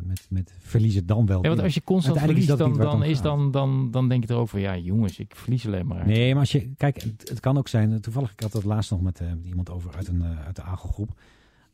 met, 0.03 0.27
met 0.31 0.55
verliezen 0.59 1.07
dan 1.07 1.27
wel. 1.27 1.43
Ja, 1.43 1.49
want 1.49 1.61
als 1.61 1.75
je 1.75 1.83
constant 1.83 2.17
is 2.17 2.23
verliest, 2.23 2.59
dan, 2.59 2.77
dan, 2.77 3.05
is 3.05 3.21
dan, 3.21 3.51
dan, 3.51 3.91
dan 3.91 4.09
denk 4.09 4.27
je 4.27 4.33
erover, 4.33 4.59
ja 4.59 4.77
jongens, 4.77 5.19
ik 5.19 5.37
verlies 5.37 5.67
alleen 5.67 5.87
maar. 5.87 6.07
Nee, 6.07 6.31
maar 6.31 6.41
als 6.41 6.53
je, 6.53 6.75
kijk, 6.77 7.03
het, 7.03 7.29
het 7.29 7.41
kan 7.41 7.59
ook 7.59 7.69
zijn, 7.69 8.01
toevallig, 8.01 8.33
ik 8.33 8.41
had 8.41 8.53
dat 8.53 8.65
laatst 8.65 8.91
nog 8.91 9.01
met 9.01 9.21
eh, 9.21 9.29
iemand 9.45 9.71
over 9.71 9.95
uit, 9.97 10.09
een, 10.09 10.23
eh, 10.23 10.47
uit 10.47 10.57
de 10.57 10.63
AGO-groep. 10.63 11.21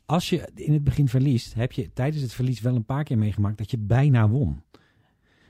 Als 0.06 0.30
je 0.30 0.48
in 0.54 0.72
het 0.72 0.84
begin 0.84 1.08
verliest, 1.08 1.54
heb 1.54 1.72
je 1.72 1.92
tijdens 1.92 2.22
het 2.22 2.32
verlies 2.32 2.60
wel 2.60 2.74
een 2.74 2.84
paar 2.84 3.04
keer 3.04 3.18
meegemaakt 3.18 3.58
dat 3.58 3.70
je 3.70 3.78
bijna 3.78 4.28
won. 4.28 4.62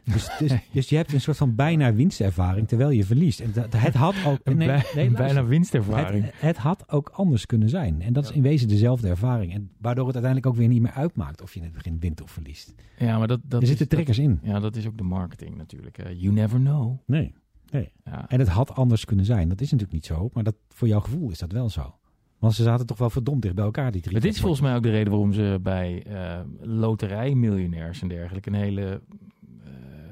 Dus, 0.04 0.30
dus, 0.38 0.52
dus 0.72 0.88
je 0.88 0.96
hebt 0.96 1.12
een 1.12 1.20
soort 1.20 1.36
van 1.36 1.54
bijna 1.54 1.94
winstervaring 1.94 2.68
terwijl 2.68 2.90
je 2.90 3.04
verliest. 3.04 3.40
En 3.40 3.52
dat, 3.52 3.72
het 3.76 3.94
had 3.94 4.14
ook 4.26 4.38
Een, 4.42 4.56
nee, 4.56 4.66
bij- 4.66 4.84
nee, 4.94 5.10
bijna 5.10 5.44
winstervaring. 5.44 6.24
Het, 6.24 6.34
het 6.40 6.56
had 6.56 6.84
ook 6.92 7.08
anders 7.08 7.46
kunnen 7.46 7.68
zijn. 7.68 8.02
En 8.02 8.12
dat 8.12 8.24
is 8.24 8.30
in 8.30 8.42
wezen 8.42 8.68
dezelfde 8.68 9.08
ervaring. 9.08 9.54
En 9.54 9.70
waardoor 9.78 10.06
het 10.06 10.14
uiteindelijk 10.14 10.52
ook 10.52 10.58
weer 10.60 10.68
niet 10.68 10.82
meer 10.82 10.92
uitmaakt 10.92 11.42
of 11.42 11.52
je 11.52 11.58
in 11.58 11.64
het 11.64 11.74
begin 11.74 11.96
wint 12.00 12.22
of 12.22 12.30
verliest. 12.30 12.74
ja, 12.98 13.18
maar 13.18 13.28
dat, 13.28 13.40
dat 13.44 13.60
er 13.60 13.66
zitten 13.68 13.88
triggers 13.88 14.18
in. 14.18 14.38
ja, 14.42 14.58
dat 14.60 14.76
is 14.76 14.86
ook 14.86 14.96
de 14.96 15.04
marketing 15.04 15.56
natuurlijk. 15.56 15.96
You 16.16 16.32
never 16.32 16.58
know. 16.58 16.98
Nee. 17.06 17.34
Ja. 18.04 18.28
En 18.28 18.38
het 18.38 18.48
had 18.48 18.74
anders 18.74 19.04
kunnen 19.04 19.24
zijn. 19.24 19.48
Dat 19.48 19.60
is 19.60 19.66
natuurlijk 19.70 19.92
niet 19.92 20.06
zo. 20.06 20.30
Maar 20.32 20.44
dat, 20.44 20.54
voor 20.68 20.88
jouw 20.88 21.00
gevoel 21.00 21.30
is 21.30 21.38
dat 21.38 21.52
wel 21.52 21.68
zo. 21.68 21.94
Want 22.38 22.54
ze 22.54 22.62
zaten 22.62 22.86
toch 22.86 22.98
wel 22.98 23.10
verdomd 23.10 23.42
dicht 23.42 23.54
bij 23.54 23.64
elkaar, 23.64 23.92
die 23.92 24.00
drie. 24.00 24.12
Maar 24.12 24.22
dit 24.22 24.34
is 24.34 24.40
volgens 24.40 24.60
mij 24.60 24.74
ook 24.76 24.82
de 24.82 24.90
reden 24.90 25.10
waarom 25.10 25.32
ze 25.32 25.58
bij 25.62 26.02
eh 26.06 26.40
loterijmiljonairs 26.60 28.02
en 28.02 28.08
dergelijke 28.08 28.48
een 28.48 28.54
hele 28.54 29.02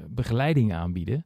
begeleiding 0.09 0.73
aanbieden. 0.73 1.25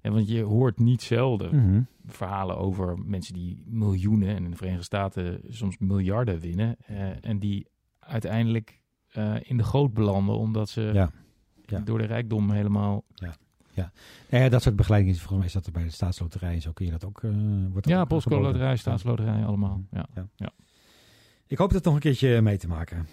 En 0.00 0.12
want 0.12 0.28
je 0.28 0.42
hoort 0.42 0.78
niet 0.78 1.02
zelden 1.02 1.56
Mhm. 1.56 1.80
verhalen 2.06 2.56
over 2.58 2.98
mensen 2.98 3.34
die 3.34 3.62
miljoenen 3.66 4.28
en 4.28 4.44
in 4.44 4.50
de 4.50 4.56
Verenigde 4.56 4.84
Staten 4.84 5.40
soms 5.48 5.78
miljarden 5.78 6.40
winnen. 6.40 6.76
eh, 6.86 7.24
en 7.24 7.38
die 7.38 7.66
uiteindelijk 7.98 8.78
eh, 9.12 9.34
in 9.42 9.56
de 9.56 9.62
goot 9.64 9.94
belanden 9.94 10.36
omdat 10.36 10.68
ze 10.68 10.90
Ja. 10.94 11.10
Ja. 11.66 11.78
door 11.80 11.98
de 11.98 12.04
rijkdom 12.06 12.50
helemaal. 12.50 13.04
Ja, 14.30 14.48
dat 14.48 14.62
soort 14.62 14.76
begeleiding 14.76 15.12
is 15.14 15.18
volgens 15.20 15.38
mij 15.38 15.48
is 15.48 15.52
dat 15.54 15.66
er 15.66 15.72
bij 15.72 15.82
de 15.84 15.90
staatsloterij 15.90 16.54
en 16.54 16.60
zo 16.60 16.72
kun 16.72 16.84
je 16.84 16.90
dat 16.90 17.04
ook. 17.04 17.22
eh 17.22 17.30
wordt 17.70 17.88
Ja, 17.88 18.04
postcode 18.04 18.42
loterij, 18.42 18.76
staatsloterij, 18.76 19.44
allemaal. 19.44 19.84
Ja. 19.90 20.06
Ik 21.46 21.58
hoop 21.58 21.72
dat 21.72 21.84
nog 21.84 21.94
een 21.94 22.00
keertje 22.00 22.40
mee 22.40 22.58
te 22.58 22.68
maken. 22.68 23.06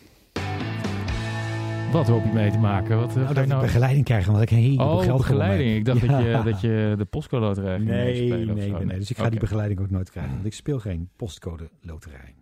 Wat 1.91 2.08
hoop 2.08 2.23
je 2.23 2.32
mee 2.32 2.52
te 2.52 2.58
maken? 2.58 2.97
Wat, 2.97 3.15
Nou, 3.15 3.28
ga 3.28 3.34
dat 3.34 3.47
je 3.47 3.54
ik 3.54 3.60
begeleiding 3.62 4.06
krijg, 4.06 4.26
want 4.26 4.41
ik 4.41 4.50
heleboel 4.50 4.86
Oh, 4.88 5.02
geld 5.02 5.17
begeleiding. 5.17 5.76
Ik 5.76 5.86
dacht 5.86 6.02
Ja. 6.02 6.08
dat, 6.08 6.21
je, 6.23 6.52
dat 6.52 6.62
je 6.62 6.95
de 6.97 7.06
postcode 7.06 7.45
loterij 7.45 7.76
ging 7.78 7.89
Nee, 7.89 8.30
nee, 8.30 8.45
nee, 8.45 8.71
nee, 8.86 8.97
Dus 8.97 9.10
ik 9.10 9.17
ga 9.17 9.30
die 9.30 9.39
begeleiding 9.39 9.80
ook 9.80 9.89
nooit 9.89 10.10
krijgen. 10.12 10.34
Want 10.34 10.45
ik 10.45 10.54
speel 10.54 10.80
geen 10.80 11.10
postcode 11.15 11.69
loterij. 11.82 12.36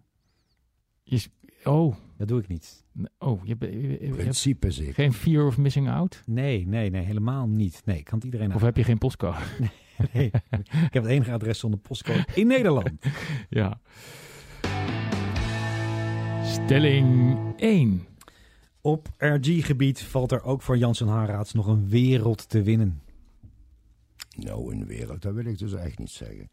Je 1.04 1.24
oh, 1.64 1.96
Dat 2.18 2.28
doe 2.28 2.40
ik 2.40 2.48
niet. 2.48 2.84
oh 3.20 3.46
je, 3.46 3.56
je- 3.60 3.72
je- 3.82 3.90
je 3.90 3.98
hebt 4.06 4.18
principe 4.18 4.72
zeker. 4.72 4.94
geen 4.94 5.14
fear 5.14 5.46
of 5.46 5.58
missing 5.58 5.90
out? 5.90 6.22
Nee, 6.26 6.68
nee, 6.68 6.90
nee, 6.90 7.04
helemaal 7.06 7.48
niet. 7.48 7.82
Nee, 7.86 8.04
kan 8.04 8.16
het 8.18 8.24
iedereen 8.26 8.54
Of 8.56 8.62
heb 8.62 8.78
je 8.78 8.84
geen 8.84 8.98
postcode? 8.98 9.38
Nee. 10.14 10.26
Ik 10.26 10.94
heb 10.94 11.04
het 11.04 11.06
enige 11.12 11.32
adres 11.32 11.60
zonder 11.60 11.80
postcode 11.80 12.26
in 12.34 12.48
Nederland. 12.48 12.90
ja. 13.50 13.80
Stelling 16.44 17.38
1. 17.58 18.06
Op 18.86 19.10
RG-gebied 19.18 20.02
valt 20.02 20.32
er 20.32 20.44
ook 20.44 20.62
voor 20.62 20.78
Jansen 20.78 21.08
Haarraads 21.08 21.54
nog 21.54 21.68
een 21.68 21.90
wereld 21.90 22.50
te 22.50 22.62
winnen. 22.62 23.02
Nou, 24.36 24.76
een 24.76 24.86
wereld, 24.86 25.22
dat 25.22 25.34
wil 25.34 25.46
ik 25.46 25.58
dus 25.58 25.74
echt 25.74 26.00
niet 26.00 26.10
zeggen. 26.10 26.50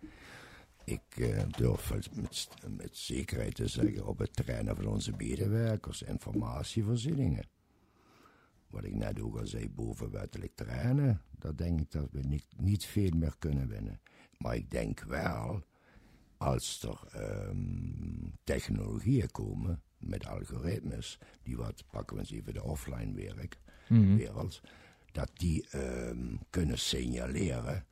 Ik 0.85 1.03
eh, 1.17 1.43
durf 1.57 1.93
met, 2.15 2.49
met 2.69 2.97
zekerheid 2.97 3.55
te 3.55 3.69
zeggen 3.69 4.07
op 4.07 4.19
het 4.19 4.37
terrein 4.37 4.77
van 4.77 4.87
onze 4.87 5.13
medewerkers, 5.17 6.03
informatievoorzieningen. 6.03 7.45
Wat 8.71 8.85
ik 8.85 8.95
net 8.95 9.21
ook 9.21 9.39
al 9.39 9.47
zei, 9.47 9.71
bovenwettelijk 9.71 10.55
terreinen, 10.55 11.23
daar 11.39 11.57
denk 11.57 11.81
ik 11.81 11.91
dat 11.91 12.09
we 12.11 12.21
niet, 12.21 12.47
niet 12.57 12.85
veel 12.85 13.11
meer 13.15 13.35
kunnen 13.39 13.69
winnen. 13.69 14.01
Maar 14.39 14.55
ik 14.55 14.71
denk 14.71 15.01
wel, 15.01 15.63
als 16.37 16.83
er 16.83 17.21
ehm, 17.21 18.31
technologieën 18.45 19.31
komen 19.31 19.83
met 20.03 20.27
algoritmes, 20.27 21.19
die 21.43 21.57
wat, 21.57 21.85
pakken 21.91 22.17
we 22.17 22.23
eens 22.23 22.31
even 22.33 22.55
de 22.55 22.63
offline 22.63 23.13
werk, 23.15 23.61
Mhm. 23.89 24.17
wereld, 24.17 24.61
dat 25.13 25.31
die 25.35 25.69
ehm, 25.71 26.37
kunnen 26.51 26.79
signaleren 26.79 27.85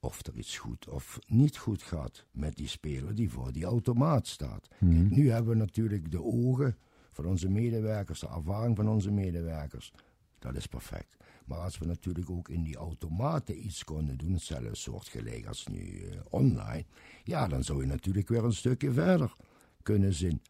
of 0.00 0.26
er 0.26 0.34
iets 0.36 0.58
goed 0.58 0.88
of 0.88 1.18
niet 1.26 1.56
goed 1.56 1.82
gaat 1.82 2.26
met 2.30 2.56
die 2.56 2.68
speler 2.68 3.14
die 3.14 3.30
voor 3.30 3.52
die 3.52 3.64
automaat 3.64 4.26
staat. 4.26 4.68
Mhm. 4.80 5.14
Nu 5.14 5.30
hebben 5.30 5.50
we 5.52 5.58
natuurlijk 5.58 6.10
de 6.10 6.22
ogen 6.22 6.76
van 7.10 7.26
onze 7.26 7.48
medewerkers, 7.48 8.20
de 8.20 8.28
ervaring 8.28 8.76
van 8.76 8.88
onze 8.88 9.10
medewerkers. 9.10 9.92
Dat 10.38 10.54
is 10.56 10.66
perfect. 10.66 11.16
Maar 11.46 11.58
als 11.58 11.78
we 11.78 11.86
natuurlijk 11.86 12.30
ook 12.30 12.48
in 12.48 12.62
die 12.62 12.76
automaten 12.76 13.64
iets 13.66 13.84
konden 13.84 14.18
doen, 14.18 14.32
hetzelfde 14.32 14.74
soort 14.76 15.08
gelijk 15.08 15.46
als 15.46 15.66
nu 15.66 16.00
eh, 16.00 16.20
online, 16.30 16.84
ja, 17.24 17.48
dan 17.48 17.64
zou 17.64 17.80
je 17.80 17.86
natuurlijk 17.86 18.28
weer 18.28 18.44
een 18.44 18.52
stukje 18.52 18.92
verder 18.92 19.34
kunnen 19.82 20.14
zien. 20.14 20.40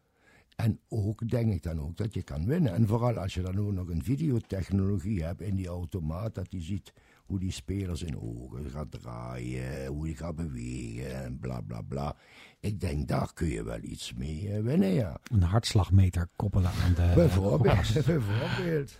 En 0.55 0.79
ook 0.89 1.29
denk 1.29 1.53
ik 1.53 1.63
dan 1.63 1.81
ook 1.81 1.97
dat 1.97 2.13
je 2.13 2.21
kan 2.21 2.45
winnen. 2.45 2.73
En 2.73 2.87
vooral 2.87 3.17
als 3.17 3.33
je 3.33 3.41
dan 3.41 3.59
ook 3.59 3.71
nog 3.71 3.89
een 3.89 4.03
videotechnologie 4.03 5.23
hebt 5.23 5.41
in 5.41 5.55
die 5.55 5.67
automaat, 5.67 6.35
dat 6.35 6.49
die 6.49 6.61
ziet 6.61 6.93
hoe 7.25 7.39
die 7.39 7.51
speler 7.51 7.97
zijn 7.97 8.19
ogen 8.19 8.69
gaat 8.69 8.91
draaien, 8.91 9.85
hoe 9.85 10.05
hij 10.05 10.15
gaat 10.15 10.35
bewegen 10.35 11.23
en 11.23 11.39
bla 11.39 11.61
bla 11.61 11.81
bla. 11.81 12.15
Ik 12.59 12.79
denk 12.79 13.07
daar 13.07 13.33
kun 13.33 13.47
je 13.47 13.63
wel 13.63 13.81
iets 13.81 14.13
mee 14.13 14.49
eh, 14.53 14.61
winnen, 14.61 14.93
ja. 14.93 15.17
Een 15.31 15.43
hartslagmeter 15.43 16.27
koppelen 16.35 16.71
aan 16.83 16.93
de... 16.93 17.11
Bijvoorbeeld. 17.15 17.93
bijvoorbeeld. 18.05 18.99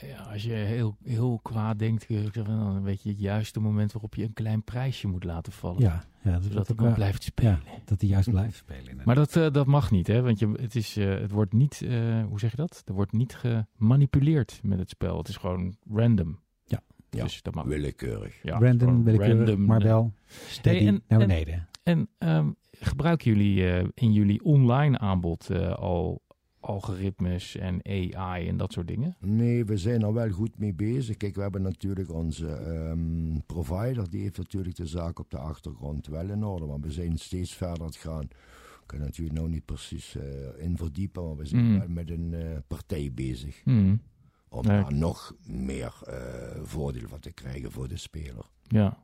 Ja, 0.00 0.16
als 0.32 0.42
je 0.42 0.52
heel, 0.52 0.96
heel 1.04 1.38
kwaad 1.42 1.78
denkt, 1.78 2.06
dan 2.34 2.82
weet 2.82 3.02
je 3.02 3.08
het 3.08 3.20
juiste 3.20 3.60
moment 3.60 3.92
waarop 3.92 4.14
je 4.14 4.22
een 4.24 4.32
klein 4.32 4.62
prijsje 4.62 5.06
moet 5.08 5.24
laten 5.24 5.52
vallen. 5.52 5.80
Ja, 5.82 6.04
ja 6.22 6.32
dat, 6.32 6.42
zodat 6.42 6.56
dat, 6.56 6.68
het 6.68 6.80
ook, 6.80 6.86
eh, 6.86 6.94
blijft 6.94 7.22
spelen. 7.22 7.60
dat 7.84 8.00
die 8.00 8.08
juist 8.08 8.30
blijft 8.30 8.56
spelen. 8.56 8.80
inderdaad. 8.80 9.06
Maar 9.06 9.14
dat, 9.14 9.36
eh, 9.36 9.50
dat 9.50 9.66
mag 9.66 9.90
niet, 9.90 10.06
hè? 10.06 10.22
Want 10.22 10.38
je, 10.38 10.52
het, 10.60 10.74
is, 10.76 10.96
eh, 10.96 11.08
het 11.18 11.30
wordt 11.30 11.52
niet, 11.52 11.82
eh, 11.82 12.22
hoe 12.24 12.38
zeg 12.38 12.50
je 12.50 12.56
dat? 12.56 12.82
Er 12.84 12.94
wordt 12.94 13.12
niet 13.12 13.34
gemanipuleerd 13.34 14.60
met 14.62 14.78
het 14.78 14.88
spel. 14.88 15.18
Het 15.18 15.28
is 15.28 15.36
gewoon 15.36 15.76
random. 15.90 16.38
Ja. 16.64 16.80
Ja, 17.10 17.22
Dus 17.22 17.42
dat 17.42 17.54
mag. 17.54 17.64
Willekeurig. 17.64 18.42
Ja, 18.42 18.58
Random, 18.58 19.04
willekeurig, 19.04 19.36
random. 19.48 19.64
maar 19.64 19.80
wel 19.82 20.12
steady 20.48 20.78
Hey, 20.78 20.86
en- 20.86 21.02
naar 21.08 21.20
en- 21.20 21.26
beneden. 21.28 21.68
En 21.82 22.08
ehm, 22.18 22.50
gebruiken 22.70 23.30
jullie 23.32 23.70
eh, 23.72 23.86
in 23.94 24.12
jullie 24.12 24.44
online 24.44 24.98
aanbod 24.98 25.50
eh, 25.50 25.72
al 25.74 26.22
algoritmes 26.64 27.56
en 27.56 27.80
AI 27.86 28.48
en 28.48 28.56
dat 28.56 28.72
soort 28.72 28.88
dingen? 28.88 29.16
Nee, 29.20 29.64
we 29.64 29.76
zijn 29.76 30.02
er 30.02 30.12
wel 30.12 30.30
goed 30.30 30.58
mee 30.58 30.74
bezig. 30.74 31.16
Kijk, 31.16 31.34
we 31.34 31.42
hebben 31.42 31.62
natuurlijk 31.62 32.12
onze 32.12 32.46
ehm, 32.48 33.38
provider, 33.46 34.10
die 34.10 34.20
heeft 34.22 34.36
natuurlijk 34.38 34.76
de 34.76 34.86
zaak 34.86 35.18
op 35.18 35.30
de 35.30 35.38
achtergrond 35.38 36.06
wel 36.06 36.28
in 36.30 36.44
orde. 36.44 36.66
Maar 36.66 36.80
we 36.80 36.90
zijn 36.92 37.18
steeds 37.18 37.54
verder 37.54 37.80
aan 37.80 37.86
het 37.86 37.96
gaan. 37.96 38.22
Ik 38.22 38.86
kan 38.90 38.98
natuurlijk 38.98 39.36
nou 39.38 39.48
niet 39.50 39.64
precies 39.64 40.16
eh, 40.16 40.64
in 40.64 40.76
verdiepen, 40.76 41.24
maar 41.24 41.36
we 41.36 41.46
zijn 41.46 41.64
Mm. 41.64 41.78
wel 41.78 41.88
met 41.88 42.10
een 42.10 42.34
eh, 42.34 42.58
partij 42.66 43.10
bezig. 43.14 43.60
Hmm, 43.64 44.00
Om 44.48 44.64
Ja. 44.64 44.82
daar 44.82 44.94
nog 44.94 45.34
meer 45.46 45.94
eh, 46.06 46.60
voordeel 46.62 47.08
van 47.08 47.20
te 47.20 47.32
krijgen 47.32 47.72
voor 47.72 47.88
de 47.88 47.96
speler. 47.96 48.44
ja. 48.68 49.02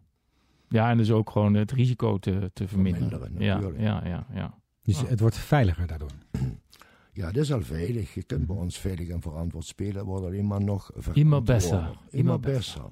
Ja, 0.69 0.91
en 0.91 0.97
dus 0.97 1.11
ook 1.11 1.31
gewoon 1.31 1.55
het 1.55 1.73
risico 1.73 2.19
te, 2.19 2.51
te 2.53 2.69
verminderen. 2.69 3.21
Verminderen, 3.21 3.75
ja, 3.83 4.01
ja, 4.03 4.07
ja, 4.09 4.27
ja. 4.35 4.59
Dus 4.83 5.01
het 5.09 5.21
wordt 5.21 5.37
veiliger 5.39 5.87
daardoor. 5.87 6.11
Ja, 7.21 7.31
dat 7.31 7.43
is 7.43 7.53
al 7.53 7.63
veilig. 7.63 8.15
Je 8.15 8.23
kunt 8.23 8.47
bij 8.47 8.57
ons 8.57 8.79
veilig 8.79 9.09
en 9.09 9.21
verantwoord 9.21 9.65
spelen. 9.65 9.97
Het 9.97 10.05
wordt 10.05 10.25
alleen 10.25 10.47
maar 10.47 10.63
nog 10.63 10.93
Immer 11.13 11.43
besser. 11.43 11.99
Immer 12.11 12.41
besser. 12.41 12.91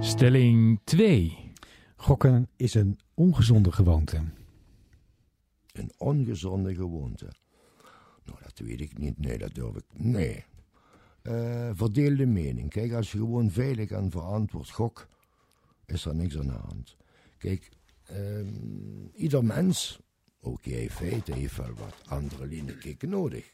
Stelling 0.00 0.80
2. 0.84 1.52
Gokken 1.96 2.48
is 2.56 2.74
een 2.74 2.98
ongezonde 3.14 3.72
gewoonte. 3.72 4.24
Een 5.72 5.92
ongezonde 5.98 6.74
gewoonte. 6.74 7.32
Nou, 8.24 8.38
dat 8.42 8.58
weet 8.58 8.80
ik 8.80 8.98
niet. 8.98 9.18
Nee, 9.18 9.38
dat 9.38 9.54
durf 9.54 9.76
ik. 9.76 9.84
Nee. 9.92 10.44
Eh, 11.22 11.70
verdeelde 11.72 12.26
mening. 12.26 12.70
Kijk, 12.70 12.92
als 12.92 13.12
je 13.12 13.18
gewoon 13.18 13.50
veilig 13.50 13.90
en 13.90 14.10
verantwoord 14.10 14.70
gok, 14.70 15.06
is 15.84 16.04
er 16.04 16.14
niks 16.14 16.38
aan 16.38 16.46
de 16.46 16.52
hand. 16.52 16.96
Kijk, 17.38 17.68
ehm, 18.06 19.06
ieder 19.14 19.44
mens, 19.44 20.00
ook 20.46 20.64
jij 20.64 20.90
heeft 20.94 21.56
wel 21.56 21.74
wat 21.74 21.94
adrenalinekick 22.06 23.02
nodig. 23.02 23.52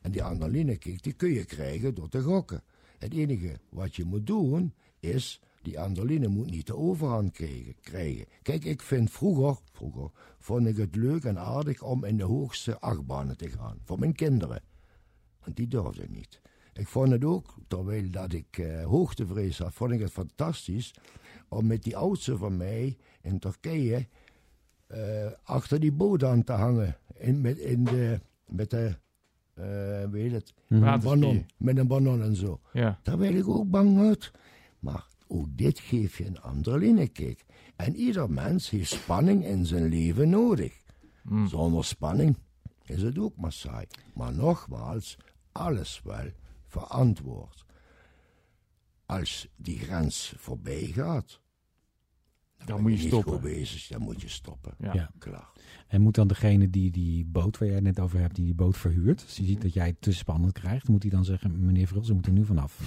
En 0.00 0.10
die 0.10 0.22
adrenalinekick 0.22 1.02
die 1.02 1.12
kun 1.12 1.30
je 1.30 1.44
krijgen 1.44 1.94
door 1.94 2.08
te 2.08 2.22
gokken. 2.22 2.62
Het 2.98 3.14
enige 3.14 3.58
wat 3.68 3.96
je 3.96 4.04
moet 4.04 4.26
doen, 4.26 4.74
is 5.00 5.40
die 5.62 5.80
adrenaline 5.80 6.28
moet 6.28 6.50
niet 6.50 6.66
de 6.66 6.76
overhand 6.76 7.32
krijgen. 7.32 7.74
krijgen. 7.80 8.26
Kijk, 8.42 8.64
ik 8.64 8.82
vind 8.82 9.10
vroeger, 9.10 9.56
vroeger 9.72 10.10
vond 10.38 10.66
ik 10.66 10.76
het 10.76 10.96
leuk 10.96 11.24
en 11.24 11.38
aardig 11.38 11.82
om 11.82 12.04
in 12.04 12.16
de 12.16 12.24
hoogste 12.24 12.80
achtbanen 12.80 13.36
te 13.36 13.50
gaan. 13.50 13.78
Voor 13.84 13.98
mijn 13.98 14.14
kinderen. 14.14 14.62
Want 15.44 15.56
die 15.56 15.68
durfde 15.68 16.02
ik 16.02 16.10
niet. 16.10 16.40
Ik 16.72 16.88
vond 16.88 17.10
het 17.10 17.24
ook, 17.24 17.54
terwijl 17.68 18.10
dat 18.10 18.32
ik 18.32 18.58
eh, 18.58 18.84
hoogtevrees 18.84 19.58
had, 19.58 19.74
vond 19.74 19.92
ik 19.92 20.00
het 20.00 20.12
fantastisch 20.12 20.94
om 21.48 21.66
met 21.66 21.82
die 21.82 21.96
oudste 21.96 22.36
van 22.36 22.56
mij 22.56 22.96
in 23.20 23.38
Turkije 23.38 24.08
achter 25.42 25.80
die 25.80 25.92
boot 25.92 26.24
aan 26.24 26.44
te 26.44 26.52
hangen. 26.52 26.96
In, 27.14 27.40
met, 27.40 27.58
in 27.58 27.84
de, 27.84 28.20
met 28.46 28.70
de, 28.70 28.96
eh 29.54 30.04
weet 30.10 30.32
het, 30.32 30.54
Mhm. 30.68 30.80
Waterski. 30.80 31.08
banon, 31.20 31.46
met 31.56 31.78
een 31.78 31.86
banon 31.86 32.22
en 32.22 32.36
zo. 32.36 32.60
Ja. 32.72 32.98
Daar 33.02 33.18
werd 33.18 33.34
ik 33.34 33.48
ook 33.48 33.70
bang 33.70 33.98
uit. 33.98 34.30
Maar 34.78 35.06
ook 35.26 35.46
dit 35.56 35.78
geeft 35.78 36.14
je 36.14 36.26
een 36.26 36.40
adrenalinekick. 36.40 37.44
En 37.76 37.96
ieder 37.96 38.30
mens 38.30 38.70
heeft 38.70 38.90
spanning 38.90 39.44
in 39.44 39.66
zijn 39.66 39.84
leven 39.88 40.28
nodig. 40.30 40.82
Hmm. 41.22 41.48
Zonder 41.48 41.84
spanning 41.84 42.36
is 42.84 43.02
het 43.02 43.18
ook 43.18 43.36
maar 43.36 43.52
saai. 43.52 43.86
Maar 44.14 44.32
nogmaals, 44.34 45.16
alles 45.52 46.00
wel 46.04 46.26
verantwoord. 46.66 47.64
Als 49.06 49.48
die 49.56 49.78
grens 49.78 50.34
voorbij 50.36 50.90
gaat, 50.94 51.40
Dan 52.66 52.80
moet 52.82 52.90
je 52.92 52.96
niet 52.98 53.06
stoppen. 53.06 53.32
goed 53.32 53.40
bezig, 53.42 53.86
dan 53.86 54.00
moet 54.02 54.20
je 54.22 54.28
stoppen. 54.28 54.74
Ja. 54.78 54.94
Ja. 54.94 55.10
Klaar. 55.18 55.48
En 55.88 56.00
moet 56.00 56.14
dan 56.14 56.26
degene 56.28 56.70
die 56.70 56.90
die 56.90 57.24
boot 57.24 57.58
waar 57.58 57.66
jij 57.68 57.76
het 57.76 57.84
net 57.86 58.00
over 58.00 58.18
hebt, 58.20 58.34
die 58.34 58.44
die 58.44 58.54
boot 58.54 58.76
verhuurt, 58.76 59.22
als 59.22 59.36
hij 59.36 59.46
ziet 59.46 59.62
dat 59.62 59.72
jij 59.72 59.86
het 59.86 60.00
te 60.00 60.12
spannend 60.12 60.52
krijgt, 60.52 60.88
moet 60.88 61.02
hij 61.02 61.10
dan 61.10 61.24
zeggen, 61.24 61.64
meneer 61.66 61.86
Vril, 61.86 62.04
ze 62.04 62.12
moeten 62.14 62.32
er 62.32 62.38
nu 62.38 62.44
vanaf. 62.44 62.80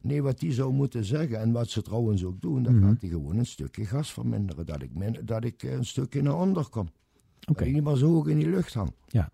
Nee, 0.00 0.22
wat 0.22 0.38
die 0.40 0.52
zou 0.52 0.72
moeten 0.72 1.04
zeggen, 1.04 1.40
en 1.40 1.52
wat 1.52 1.70
ze 1.70 1.82
trouwens 1.82 2.24
ook 2.24 2.40
doen, 2.40 2.62
dan 2.62 2.74
Mhm. 2.78 2.88
gaat 2.88 3.00
hij 3.00 3.10
gewoon 3.10 3.36
een 3.36 3.46
stukje 3.46 3.84
gas 3.84 4.12
verminderen. 4.12 4.66
Dat 4.66 4.82
ik, 4.82 4.94
min- 4.94 5.20
dat 5.24 5.44
ik 5.44 5.62
eh, 5.62 5.72
een 5.72 5.84
stukje 5.84 6.22
naar 6.22 6.38
onder 6.40 6.68
kom. 6.68 6.88
Oké. 7.48 7.58
Dat 7.58 7.66
ik 7.66 7.72
niet 7.74 7.84
meer 7.84 7.96
zo 7.96 8.12
hoog 8.12 8.26
in 8.26 8.36
die 8.38 8.48
lucht 8.50 8.74
hang. 8.74 8.92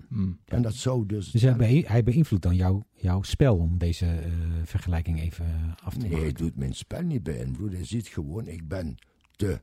Hmm. 0.09 0.38
En 0.44 0.62
dat 0.62 0.75
zou 0.75 1.07
dus... 1.07 1.31
Dus 1.31 1.42
hij, 1.42 1.57
be- 1.57 1.85
hij 1.87 2.03
beïnvloedt 2.03 2.42
dan 2.42 2.57
jouw, 2.57 2.85
jouw 2.96 3.23
spel 3.23 3.57
om 3.57 3.79
deze 3.79 4.07
eh, 4.07 4.31
vergelijking 4.64 5.20
even 5.20 5.44
eh, 5.46 5.53
af 5.85 5.92
te 5.94 5.99
Nee, 6.01 6.11
hij 6.11 6.18
maken. 6.20 6.35
doet 6.44 6.57
mijn 6.57 6.75
spel 6.75 7.03
niet 7.03 7.23
beïnvloeden. 7.23 7.77
Hij 7.79 7.87
ziet 7.87 8.07
gewoon, 8.09 8.46
ik 8.46 8.68
ben 8.68 8.96
te 9.40 9.61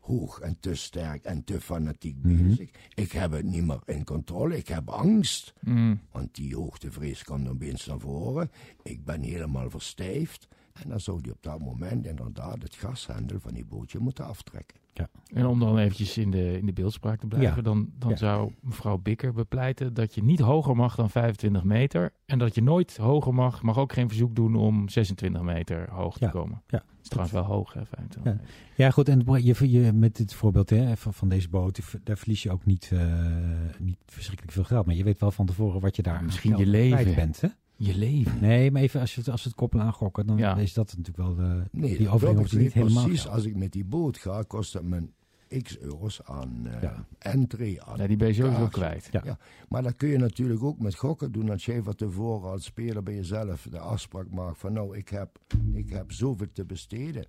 hoog 0.00 0.40
en 0.40 0.56
te 0.60 0.74
sterk 0.74 1.24
en 1.24 1.44
te 1.44 1.60
fanatiek 1.60 2.16
Mhm. 2.22 2.46
bezig. 2.48 2.70
Ik 2.94 3.12
heb 3.12 3.32
het 3.32 3.44
niet 3.44 3.64
meer 3.64 3.80
in 3.84 4.04
controle. 4.04 4.56
Ik 4.56 4.68
heb 4.68 4.88
angst. 4.88 5.52
Hmm. 5.60 6.00
Want 6.10 6.34
die 6.34 6.54
hoogtevrees 6.54 7.24
komt 7.24 7.48
opeens 7.48 7.86
naar 7.86 8.00
voren. 8.00 8.50
Ik 8.82 9.04
ben 9.04 9.22
helemaal 9.22 9.70
verstijfd. 9.70 10.48
En 10.72 10.88
dan 10.88 11.00
zou 11.00 11.20
hij 11.22 11.30
op 11.30 11.42
dat 11.42 11.60
moment 11.60 12.06
inderdaad 12.06 12.62
het 12.62 12.74
gashendel 12.74 13.40
van 13.40 13.54
die 13.54 13.64
bootje 13.64 13.98
moeten 13.98 14.24
aftrekken. 14.26 14.78
En 15.32 15.46
om 15.46 15.58
dan 15.60 15.78
eventjes 15.78 16.18
in 16.18 16.30
de, 16.30 16.58
in 16.58 16.66
de 16.66 16.72
beeldspraak 16.72 17.20
te 17.20 17.26
blijven, 17.26 17.56
Ja. 17.56 17.62
dan, 17.62 17.90
dan 17.98 18.10
Ja. 18.10 18.16
zou 18.16 18.52
mevrouw 18.60 18.98
Bikker 18.98 19.32
bepleiten 19.32 19.94
dat 19.94 20.14
je 20.14 20.22
niet 20.22 20.40
hoger 20.40 20.76
mag 20.76 20.94
dan 20.94 21.10
25 21.10 21.64
meter. 21.64 22.12
En 22.26 22.38
dat 22.38 22.54
je 22.54 22.62
nooit 22.62 22.96
hoger 22.96 23.34
mag, 23.34 23.62
mag 23.62 23.78
ook 23.78 23.92
geen 23.92 24.08
verzoek 24.08 24.34
doen 24.34 24.54
om 24.56 24.88
26 24.88 25.42
meter 25.42 25.90
hoog 25.90 26.18
Ja. 26.18 26.26
te 26.26 26.32
komen. 26.38 26.62
Ja. 26.66 26.78
Dat 26.78 26.86
is 27.02 27.08
trouwens 27.08 27.34
wel 27.34 27.44
hoog, 27.44 27.72
hè, 27.72 27.86
25 27.86 28.24
Ja. 28.24 28.30
meter. 28.40 28.54
Ja, 28.76 28.90
goed. 28.90 29.08
En 29.08 29.22
je, 29.44 29.70
je, 29.70 29.92
met 29.92 30.16
dit 30.16 30.34
voorbeeld 30.34 30.70
hè, 30.70 30.96
van, 30.96 31.14
van 31.14 31.28
deze 31.28 31.48
boot, 31.48 31.80
daar 32.04 32.16
verlies 32.18 32.42
je 32.42 32.50
ook 32.50 32.64
niet, 32.64 32.90
eh, 32.92 33.24
niet 33.78 33.98
verschrikkelijk 34.06 34.54
veel 34.54 34.64
geld. 34.64 34.86
Maar 34.86 34.94
je 34.94 35.04
weet 35.04 35.20
wel 35.20 35.30
van 35.30 35.46
tevoren 35.46 35.80
wat 35.80 35.96
je 35.96 36.02
daar 36.02 36.24
Misschien 36.24 36.56
je 36.56 36.66
leven. 36.66 37.14
bent. 37.14 37.40
Hè? 37.40 37.48
Je 37.76 37.96
leven. 37.98 38.40
Nee, 38.40 38.70
maar 38.70 38.82
even 38.82 39.00
als, 39.00 39.14
je, 39.14 39.20
het- 39.20 39.30
als 39.30 39.42
we 39.42 39.48
het 39.48 39.58
koppelen 39.58 39.84
aan 39.84 39.92
gokken, 39.92 40.26
dan 40.26 40.36
Ja. 40.36 40.56
is 40.56 40.72
dat 40.74 40.86
natuurlijk 40.96 41.16
wel 41.16 41.34
de, 41.34 41.62
Nee, 41.72 41.96
die 41.96 42.08
overeenkomst 42.08 42.56
niet 42.56 42.72
helemaal 42.72 43.04
Precies, 43.04 43.28
als 43.28 43.44
ik 43.44 43.56
met 43.56 43.72
die 43.72 43.84
boot 43.84 44.18
ga, 44.18 44.42
kost 44.42 44.72
het 44.72 44.82
me 44.82 45.08
x 45.62 45.78
euro's 45.78 46.22
aan 46.22 46.66
eh 46.66 46.82
Ja. 46.82 47.06
entree. 47.18 47.82
Aan 47.82 47.96
Ja, 47.98 48.06
die 48.06 48.16
ben 48.16 48.28
je 48.28 48.34
sowieso 48.34 48.66
kwijt. 48.66 49.08
Ja. 49.10 49.20
Ja, 49.24 49.38
maar 49.68 49.82
dat 49.82 49.96
kun 49.96 50.08
je 50.08 50.18
natuurlijk 50.18 50.62
ook 50.62 50.78
met 50.78 50.94
gokken 50.94 51.32
doen. 51.32 51.50
Als 51.50 51.64
jij 51.64 51.82
van 51.82 51.94
tevoren 51.94 52.50
als 52.50 52.64
speler 52.64 53.02
bij 53.02 53.14
jezelf 53.14 53.66
de 53.70 53.78
afspraak 53.78 54.30
maakt 54.30 54.58
van 54.58 54.72
nou, 54.72 54.96
ik 54.96 55.08
heb, 55.08 55.38
ik 55.72 55.90
heb 55.90 56.12
zoveel 56.12 56.52
te 56.52 56.64
besteden. 56.64 57.26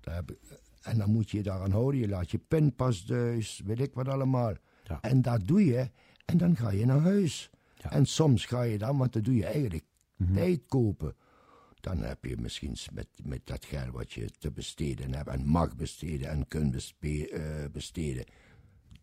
Daar 0.00 0.14
heb 0.14 0.30
ik- 0.30 0.38
en 0.82 0.98
dan 0.98 1.10
moet 1.10 1.30
je 1.30 1.36
je 1.36 1.42
daaraan 1.42 1.70
houden. 1.70 2.00
Je 2.00 2.08
laat 2.08 2.30
je 2.30 2.38
pinpas 2.48 3.04
thuis, 3.04 3.62
weet 3.64 3.80
ik 3.80 3.94
wat 3.94 4.08
allemaal. 4.08 4.52
Ja. 4.84 5.00
En 5.00 5.22
dat 5.22 5.46
doe 5.46 5.64
je 5.64 5.90
en 6.24 6.36
dan 6.38 6.56
ga 6.56 6.70
je 6.70 6.86
naar 6.86 7.00
huis. 7.00 7.50
Ja. 7.90 7.96
En 7.96 8.06
soms 8.06 8.44
ga 8.44 8.62
je 8.62 8.78
dan, 8.78 8.96
want 8.98 9.12
dan 9.12 9.22
doe 9.22 9.34
je 9.36 9.46
eigenlijk 9.46 9.84
Mhm. 10.16 10.34
tijd 10.34 10.60
kopen. 10.68 11.14
Dan 11.80 11.98
heb 12.02 12.24
je 12.24 12.36
misschien 12.36 12.76
met, 12.92 13.06
met 13.24 13.40
dat 13.44 13.64
geld 13.64 13.90
wat 13.92 14.12
je 14.12 14.30
te 14.38 14.50
besteden 14.50 15.14
hebt 15.14 15.28
en 15.28 15.46
mag 15.46 15.76
besteden 15.76 16.28
en 16.28 16.48
kunt 16.48 16.70
bespe- 16.70 17.28
eh, 17.28 17.70
besteden, 17.72 18.24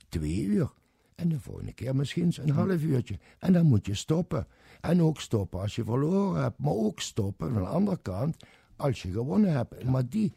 twee 0.09 0.43
uur. 0.43 0.71
En 1.15 1.29
de 1.29 1.39
volgende 1.39 1.73
keer 1.73 1.95
misschien 1.95 2.33
een 2.41 2.49
half 2.49 2.81
uurtje. 2.81 3.19
En 3.39 3.53
dan 3.53 3.65
moet 3.65 3.85
je 3.85 3.93
stoppen. 3.93 4.47
En 4.81 5.01
ook 5.01 5.19
stoppen 5.21 5.59
als 5.59 5.75
je 5.75 5.83
verloren 5.83 6.41
hebt. 6.41 6.59
Maar 6.59 6.73
ook 6.73 6.99
stoppen 6.99 7.53
van 7.53 7.61
de 7.61 7.67
andere 7.67 7.99
kant 8.01 8.43
als 8.75 9.01
je 9.01 9.11
gewonnen 9.11 9.51
hebt. 9.51 9.83
Maar 9.83 10.09
die 10.09 10.33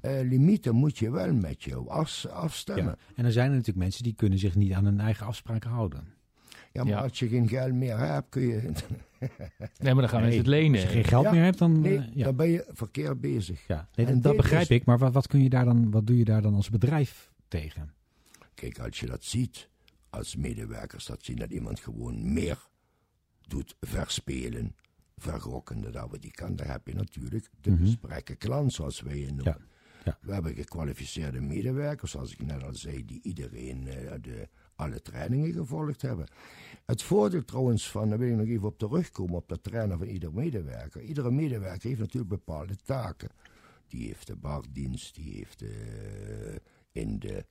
eh, 0.00 0.20
limieten 0.22 0.74
moet 0.74 0.98
je 0.98 1.10
wel 1.10 1.32
met 1.34 1.66
af, 1.88 2.26
afstemmen. 2.26 2.96
Ja. 2.98 3.14
En 3.16 3.24
er 3.24 3.32
zijn 3.32 3.46
er 3.50 3.56
natuurlijk 3.56 3.78
mensen 3.84 4.02
die 4.02 4.14
kunnen 4.14 4.38
zich 4.38 4.54
niet 4.54 4.72
aan 4.72 4.84
hun 4.84 5.00
eigen 5.00 5.26
afspraken 5.26 5.70
houden. 5.70 6.04
Ja, 6.72 6.82
maar 6.84 6.92
Ja. 6.92 7.00
als 7.00 7.18
je 7.18 7.28
geen 7.28 7.48
geld 7.48 7.72
meer 7.72 7.98
hebt, 7.98 8.28
kun 8.28 8.42
je... 8.42 8.60
Nee, 9.78 9.92
maar 9.94 9.94
dan 9.94 10.08
gaan 10.08 10.20
mensen 10.20 10.38
het 10.38 10.46
lenen. 10.48 10.72
Als 10.80 10.82
je 10.82 10.88
geen 10.88 11.04
geld 11.04 11.24
Ja. 11.24 11.30
meer 11.32 11.42
hebt, 11.42 11.58
dan... 11.58 11.80
Nee, 11.80 11.98
eh, 11.98 12.04
ja. 12.14 12.24
dan 12.24 12.36
ben 12.36 12.48
je 12.50 12.64
verkeerd 12.72 13.20
bezig. 13.20 13.66
Ja, 13.66 13.88
nee, 13.94 14.06
En 14.06 14.20
dat, 14.20 14.36
begrijp 14.36 14.62
is- 14.62 14.68
ik. 14.68 14.84
Maar 14.84 14.98
wat, 14.98 15.12
wat, 15.12 15.26
kun 15.26 15.42
je 15.42 15.48
daar 15.48 15.64
dan, 15.64 15.90
wat 15.90 16.06
doe 16.06 16.18
je 16.18 16.24
daar 16.24 16.42
dan 16.42 16.54
als 16.54 16.70
bedrijf 16.70 17.30
tegen? 17.48 17.92
Kijk, 18.54 18.78
als 18.78 19.00
je 19.00 19.06
dat 19.06 19.24
ziet, 19.24 19.68
als 20.10 20.36
medewerkers 20.36 21.06
dat 21.06 21.24
zien, 21.24 21.36
dat 21.36 21.50
iemand 21.50 21.80
gewoon 21.80 22.32
meer 22.32 22.58
doet 23.46 23.76
verspelen, 23.80 24.74
vergokken, 25.16 25.80
dat 25.92 26.10
wat 26.10 26.22
die 26.22 26.30
kan, 26.30 26.56
dan 26.56 26.66
heb 26.66 26.86
je 26.86 26.94
natuurlijk 26.94 27.48
de 27.60 27.70
Mhm. 27.70 27.80
gesprekken 27.84 28.38
klant, 28.38 28.72
zoals 28.72 29.00
wij 29.00 29.18
je 29.18 29.26
noemen. 29.26 29.44
Ja, 29.44 29.58
ja. 30.04 30.18
We 30.20 30.32
hebben 30.32 30.54
gekwalificeerde 30.54 31.40
medewerkers, 31.40 32.10
zoals 32.10 32.32
ik 32.32 32.42
net 32.46 32.62
al 32.64 32.74
zei, 32.74 33.04
die 33.04 33.20
iedereen 33.22 33.86
eh, 33.88 34.12
de, 34.20 34.48
alle 34.82 35.02
trainingen 35.02 35.52
gevolgd 35.52 36.02
hebben. 36.02 36.26
Het 36.86 37.02
voordeel 37.02 37.44
trouwens 37.44 37.90
van, 37.90 38.08
daar 38.08 38.18
wil 38.18 38.28
ik 38.28 38.36
nog 38.36 38.46
even 38.46 38.68
op 38.68 38.78
terugkomen, 38.78 39.34
op 39.34 39.48
dat 39.48 39.62
trainen 39.62 39.98
van 39.98 40.06
ieder 40.06 40.32
medewerker. 40.34 41.02
Iedere 41.02 41.30
medewerker 41.30 41.88
heeft 41.88 42.00
natuurlijk 42.00 42.30
bepaalde 42.30 42.76
taken. 42.84 43.30
Die 43.88 44.06
heeft 44.06 44.26
de 44.26 44.36
bardienst, 44.36 45.14
die 45.14 45.34
heeft 45.34 45.58
de, 45.58 46.60
in 46.92 47.18
de 47.18 47.44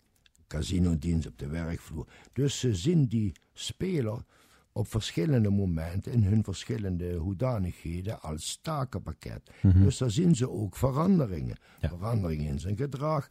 casinodienst 0.47 1.27
op 1.27 1.37
de 1.37 1.47
werkvloer. 1.47 2.07
Dus 2.33 2.59
ze 2.59 2.75
zien 2.75 3.05
die 3.05 3.31
speler 3.53 4.23
op 4.71 4.87
verschillende 4.87 5.49
momenten 5.49 6.11
in 6.11 6.23
hun 6.23 6.43
verschillende 6.43 7.15
hoedanigheden 7.15 8.21
als 8.21 8.59
takenpakket. 8.61 9.51
Dus 9.61 9.97
daar 9.97 10.11
zien 10.11 10.35
ze 10.35 10.49
ook 10.49 10.75
veranderingen. 10.75 11.57
Ja. 11.79 11.89
Veranderingen 11.89 12.45
in 12.45 12.59
zijn 12.59 12.77
gedrag. 12.77 13.27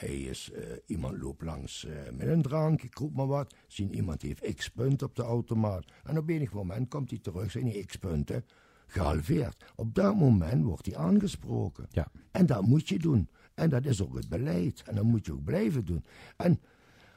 Hij 0.00 0.20
is, 0.20 0.50
eh, 0.50 0.62
iemand 0.86 1.18
loopt 1.18 1.42
langs 1.42 1.84
eh, 1.84 1.92
met 2.12 2.26
een 2.26 2.42
drank, 2.42 2.82
ik 2.82 2.94
roep 2.98 3.14
maar 3.14 3.26
wat. 3.26 3.54
Zien 3.66 3.94
iemand 3.94 4.22
heeft 4.22 4.54
x 4.54 4.68
punten 4.68 5.06
op 5.06 5.16
de 5.16 5.22
automaat. 5.22 5.84
En 6.04 6.18
op 6.18 6.28
enig 6.28 6.52
moment 6.52 6.88
komt 6.88 7.10
hij 7.10 7.18
terug, 7.18 7.50
zijn 7.50 7.64
die 7.64 7.84
x 7.84 7.96
punten 7.96 8.44
gehalveerd. 8.86 9.64
Op 9.76 9.94
dat 9.94 10.14
moment 10.14 10.64
wordt 10.64 10.86
hij 10.86 10.96
aangesproken. 10.96 11.86
Ja. 11.90 12.10
En 12.30 12.46
dat 12.46 12.62
moet 12.62 12.88
je 12.88 12.98
doen. 12.98 13.28
En 13.54 13.70
dat 13.70 13.84
is 13.84 14.02
ook 14.02 14.14
het 14.14 14.28
beleid. 14.28 14.82
En 14.86 14.94
dat 14.94 15.04
moet 15.04 15.26
je 15.26 15.32
ook 15.32 15.44
blijven 15.44 15.84
doen. 15.84 16.04
En 16.36 16.60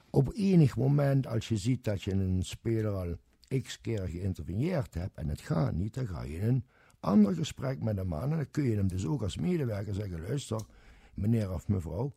op 0.09 0.31
enig 0.35 0.77
moment, 0.77 1.27
als 1.27 1.47
je 1.47 1.57
ziet 1.57 1.83
dat 1.83 2.01
je 2.01 2.11
een 2.11 2.43
speler 2.43 2.91
al 2.91 3.15
x 3.61 3.81
keer 3.81 4.07
geïnterveneerd 4.07 4.93
hebt 4.93 5.17
en 5.17 5.27
het 5.27 5.41
gaat 5.41 5.73
niet, 5.73 5.93
dan 5.93 6.07
ga 6.07 6.23
je 6.23 6.37
in 6.37 6.47
een 6.47 6.65
ander 6.99 7.35
gesprek 7.35 7.81
met 7.81 7.97
hem 7.97 8.13
aan. 8.13 8.31
En 8.31 8.37
dan 8.37 8.51
kun 8.51 8.63
je 8.63 8.75
hem 8.75 8.87
dus 8.87 9.05
ook 9.05 9.21
als 9.21 9.37
medewerker 9.37 9.93
zeggen: 9.93 10.21
luister, 10.21 10.61
meneer 11.13 11.53
of 11.53 11.67
mevrouw, 11.67 12.13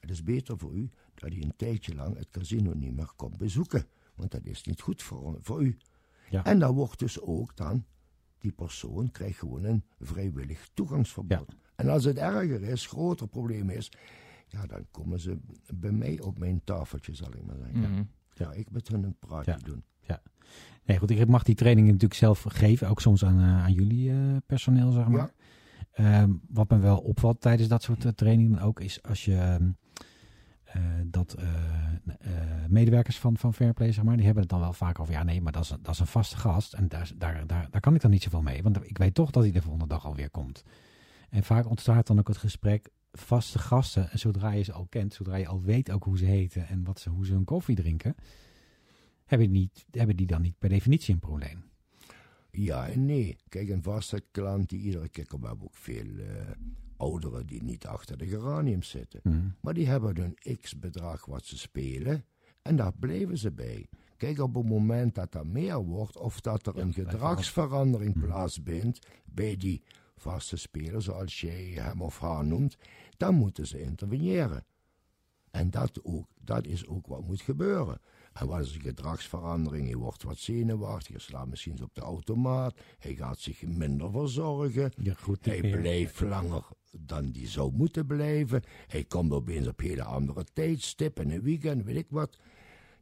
het 0.00 0.10
is 0.10 0.22
beter 0.22 0.58
voor 0.58 0.74
u 0.74 0.90
dat 1.14 1.30
hij 1.32 1.42
een 1.42 1.56
tijdje 1.56 1.94
lang 1.94 2.16
het 2.16 2.28
casino 2.30 2.72
niet 2.74 2.94
meer 2.94 3.12
komt 3.16 3.36
bezoeken. 3.36 3.86
Want 4.14 4.30
dat 4.30 4.46
is 4.46 4.62
niet 4.62 4.80
goed 4.80 5.02
voor, 5.02 5.38
voor 5.40 5.62
u. 5.62 5.76
Ja. 6.30 6.44
En 6.44 6.58
dan 6.58 6.74
wordt 6.74 6.98
dus 6.98 7.20
ook 7.20 7.56
dan, 7.56 7.84
die 8.38 8.52
persoon 8.52 9.10
krijgt 9.10 9.38
gewoon 9.38 9.64
een 9.64 9.84
vrijwillig 10.00 10.68
toegangsverbod. 10.74 11.54
En 11.76 11.88
als 11.88 12.04
het 12.04 12.16
erger 12.16 12.62
is, 12.62 12.86
groter 12.86 13.28
probleem 13.28 13.70
is, 13.70 13.92
ja, 14.46 14.66
dan 14.66 14.86
komen 14.90 15.20
ze 15.20 15.38
bij 15.74 15.92
mij 15.92 16.20
op 16.20 16.38
mijn 16.38 16.60
tafeltje, 16.64 17.14
zal 17.14 17.28
ik 17.28 17.44
maar 17.46 17.56
zeggen. 17.56 17.80
Mhm. 17.92 18.02
Ja, 18.34 18.52
ik 18.52 18.70
met 18.70 18.88
hun 18.88 19.02
een 19.04 19.16
praatje 19.18 19.50
Ja. 19.52 19.58
doen. 19.58 19.84
Nee, 20.84 20.98
goed, 20.98 21.10
ik 21.10 21.28
mag 21.28 21.42
die 21.42 21.54
trainingen 21.54 21.92
natuurlijk 21.92 22.20
zelf 22.20 22.44
geven, 22.48 22.88
ook 22.88 23.00
soms 23.00 23.24
aan, 23.24 23.38
eh, 23.38 23.62
aan 23.62 23.72
jullie 23.72 24.10
eh, 24.10 24.36
personeel, 24.46 24.90
zeg 24.92 25.08
maar. 25.08 25.32
Ehm, 25.92 26.32
wat 26.48 26.70
me 26.70 26.78
wel 26.78 26.98
opvalt 26.98 27.40
tijdens 27.40 27.68
dat 27.68 27.82
soort 27.82 28.04
eh, 28.04 28.12
trainingen 28.12 28.60
ook, 28.60 28.80
is 28.80 29.02
als 29.02 29.24
je 29.24 29.34
ehm, 29.34 29.62
eh, 29.62 29.68
dat 31.04 31.32
eh, 31.32 31.54
eh, 32.18 32.64
medewerkers 32.68 33.18
van, 33.18 33.36
van 33.36 33.54
Fairplay, 33.54 33.92
zeg 33.92 34.04
maar, 34.04 34.16
die 34.16 34.24
hebben 34.24 34.42
het 34.42 34.52
dan 34.52 34.60
wel 34.60 34.72
vaak 34.72 34.98
over, 34.98 35.12
ja 35.12 35.22
nee, 35.22 35.40
maar 35.40 35.52
dat 35.52 35.62
is, 35.62 35.68
dat 35.68 35.94
is 35.94 35.98
een 35.98 36.06
vaste 36.06 36.36
gast 36.36 36.72
en 36.72 36.88
daar, 36.88 37.10
daar, 37.16 37.46
daar, 37.46 37.70
daar 37.70 37.80
kan 37.80 37.94
ik 37.94 38.00
dan 38.00 38.10
niet 38.10 38.22
zoveel 38.22 38.42
mee, 38.42 38.62
want 38.62 38.88
ik 38.88 38.98
weet 38.98 39.14
toch 39.14 39.30
dat 39.30 39.42
hij 39.42 39.52
de 39.52 39.62
volgende 39.62 39.86
dag 39.86 40.04
alweer 40.06 40.30
komt. 40.30 40.64
En 41.30 41.42
vaak 41.42 41.68
ontstaat 41.68 42.06
dan 42.06 42.18
ook 42.18 42.28
het 42.28 42.36
gesprek, 42.36 42.88
vaste 43.12 43.58
gasten, 43.58 44.10
en 44.10 44.18
zodra 44.18 44.50
je 44.50 44.62
ze 44.62 44.72
al 44.72 44.86
kent, 44.86 45.14
zodra 45.14 45.36
je 45.36 45.46
al 45.46 45.62
weet 45.62 45.90
ook 45.90 46.04
hoe 46.04 46.18
ze 46.18 46.24
heten 46.24 46.68
en 46.68 46.84
wat 46.84 47.00
ze, 47.00 47.10
hoe 47.10 47.26
ze 47.26 47.32
hun 47.32 47.44
koffie 47.44 47.76
drinken, 47.76 48.14
hebben 49.24 49.52
die, 49.52 49.70
hebben 49.90 50.16
die 50.16 50.26
dan 50.26 50.42
niet 50.42 50.58
per 50.58 50.68
definitie 50.68 51.14
een 51.14 51.20
probleem. 51.20 51.67
Ja 52.64 52.88
en 52.88 53.04
nee. 53.04 53.36
Kijk, 53.48 53.68
een 53.68 53.82
vaste 53.82 54.22
klant 54.30 54.68
die 54.68 54.80
iedere 54.80 55.08
keer 55.08 55.26
komt, 55.26 55.46
hebben 55.46 55.64
ook 55.66 55.76
veel 55.76 56.06
eh, 56.18 56.50
ouderen 56.96 57.46
die 57.46 57.62
niet 57.62 57.86
achter 57.86 58.18
de 58.18 58.26
geraniums 58.26 58.88
zitten. 58.88 59.20
Mhm. 59.22 59.48
Maar 59.60 59.74
die 59.74 59.86
hebben 59.86 60.16
hun 60.16 60.58
x-bedrag 60.60 61.26
wat 61.26 61.44
ze 61.44 61.58
spelen 61.58 62.24
en 62.62 62.76
daar 62.76 62.92
blijven 62.92 63.38
ze 63.38 63.52
bij. 63.52 63.86
Kijk, 64.16 64.38
op 64.38 64.54
het 64.54 64.64
moment 64.66 65.14
dat 65.14 65.34
er 65.34 65.46
meer 65.46 65.84
wordt 65.84 66.16
of 66.18 66.40
dat 66.40 66.66
er 66.66 66.76
Ja, 66.76 66.82
een 66.82 66.92
gedragsverandering 66.92 68.14
Mhm. 68.14 68.24
plaatsvindt 68.26 69.06
bij 69.24 69.56
die 69.56 69.82
vaste 70.16 70.56
speler, 70.56 71.02
zoals 71.02 71.40
jij 71.40 71.64
hem 71.64 72.02
of 72.02 72.18
haar 72.18 72.44
noemt, 72.44 72.76
dan 73.16 73.34
moeten 73.34 73.66
ze 73.66 73.80
interveneren. 73.82 74.64
En 75.50 75.70
dat, 75.70 76.00
ook, 76.04 76.26
dat 76.40 76.66
is 76.66 76.86
ook 76.86 77.06
wat 77.06 77.26
moet 77.26 77.40
gebeuren. 77.40 78.00
Wat 78.46 78.60
is 78.60 78.74
een 78.74 78.80
gedragsverandering? 78.80 79.86
Hij 79.86 79.96
wordt 79.96 80.22
wat 80.22 80.38
zenuwachtig, 80.38 81.10
hij 81.10 81.20
slaat 81.20 81.48
misschien 81.48 81.82
op 81.82 81.94
de 81.94 82.00
automaat, 82.00 82.80
hij 82.98 83.14
gaat 83.14 83.38
zich 83.38 83.62
minder 83.62 84.10
verzorgen. 84.10 84.92
Ja, 85.02 85.14
goed. 85.14 85.44
Hij 85.44 85.60
meer. 85.60 85.78
blijft 85.78 86.20
langer 86.20 86.64
dan 86.90 87.30
die 87.30 87.46
zou 87.46 87.72
moeten 87.72 88.06
blijven. 88.06 88.62
Hij 88.86 89.04
komt 89.04 89.32
opeens 89.32 89.66
op 89.66 89.80
hele 89.80 90.04
andere 90.04 90.44
tijdstippen, 90.52 91.30
een 91.30 91.42
weekend, 91.42 91.84
weet 91.84 91.96
ik 91.96 92.06
wat. 92.10 92.38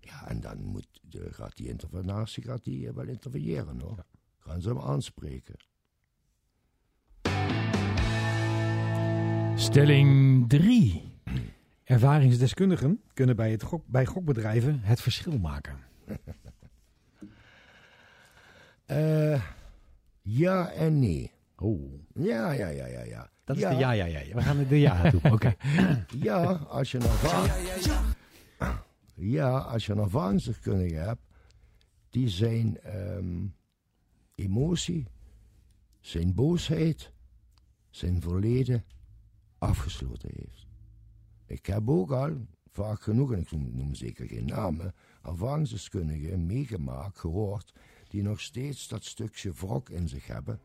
Ja, 0.01 0.28
en 0.28 0.41
dan 0.41 0.62
moet, 0.64 1.01
de, 1.03 1.32
gaat 1.32 1.57
die 1.57 1.68
intervenatie 1.68 2.43
gaat 2.43 2.64
die, 2.64 2.89
eh, 2.89 2.95
wel 2.95 3.07
interveneren 3.07 3.80
hoor. 3.80 4.05
Gaan 4.39 4.61
ze 4.61 4.68
hem 4.68 4.78
aanspreken. 4.78 5.57
Stelling 9.55 10.49
3. 10.49 11.16
Ervaringsdeskundigen 11.87 13.01
kunnen 13.14 13.37
bij, 13.37 13.51
het 13.51 13.62
gok, 13.62 13.87
bij 13.87 14.07
gokbedrijven 14.07 14.80
het 14.82 15.01
verschil 15.01 15.39
maken. 15.39 15.78
Eh, 18.87 19.43
ja 20.22 20.70
en 20.70 20.99
nee. 20.99 21.32
Oh, 21.57 22.01
Ja, 22.14 22.53
ja, 22.53 22.68
ja, 22.68 22.87
ja, 22.87 23.03
ja. 23.03 23.30
dat 23.45 23.57
is 23.57 23.62
ja, 23.62 23.70
de 23.70 23.76
ja, 23.76 23.91
ja, 23.93 24.07
ja. 24.07 24.34
We 24.34 24.43
gaan 24.43 24.66
de 24.66 24.80
ja 24.80 25.11
toe. 25.11 25.20
Oké. 25.34 25.55
Ja, 26.09 26.53
als 26.53 26.91
je 26.91 26.99
een 26.99 27.05
ervaring... 27.05 27.53
Ja, 29.14 29.59
als 29.59 29.87
je 29.87 29.93
een 29.93 29.99
ervaringsdeskundige 29.99 30.95
hebt, 30.95 31.22
die 32.11 32.28
zijn 32.28 32.80
ehm, 32.80 33.47
emotie, 34.34 35.07
zijn 36.01 36.34
boosheid, 36.34 37.12
zijn 37.91 38.20
verleden 38.20 38.84
afgesloten 39.59 40.30
heeft. 40.32 40.66
Ik 41.47 41.66
heb 41.66 41.88
ook 41.88 42.11
al 42.11 42.47
vaak 42.70 43.03
genoeg, 43.03 43.32
en 43.32 43.38
ik 43.38 43.51
noem, 43.51 43.94
zeker 43.94 44.26
geen 44.26 44.44
namen, 44.44 44.94
ervaringsdeskundigen 45.22 46.47
meegemaakt, 46.47 47.18
gehoord, 47.18 47.72
die 48.09 48.22
nog 48.22 48.40
steeds 48.40 48.88
dat 48.88 49.05
stukje 49.05 49.53
wrok 49.53 49.88
in 49.88 50.09
zich 50.09 50.26
hebben. 50.26 50.61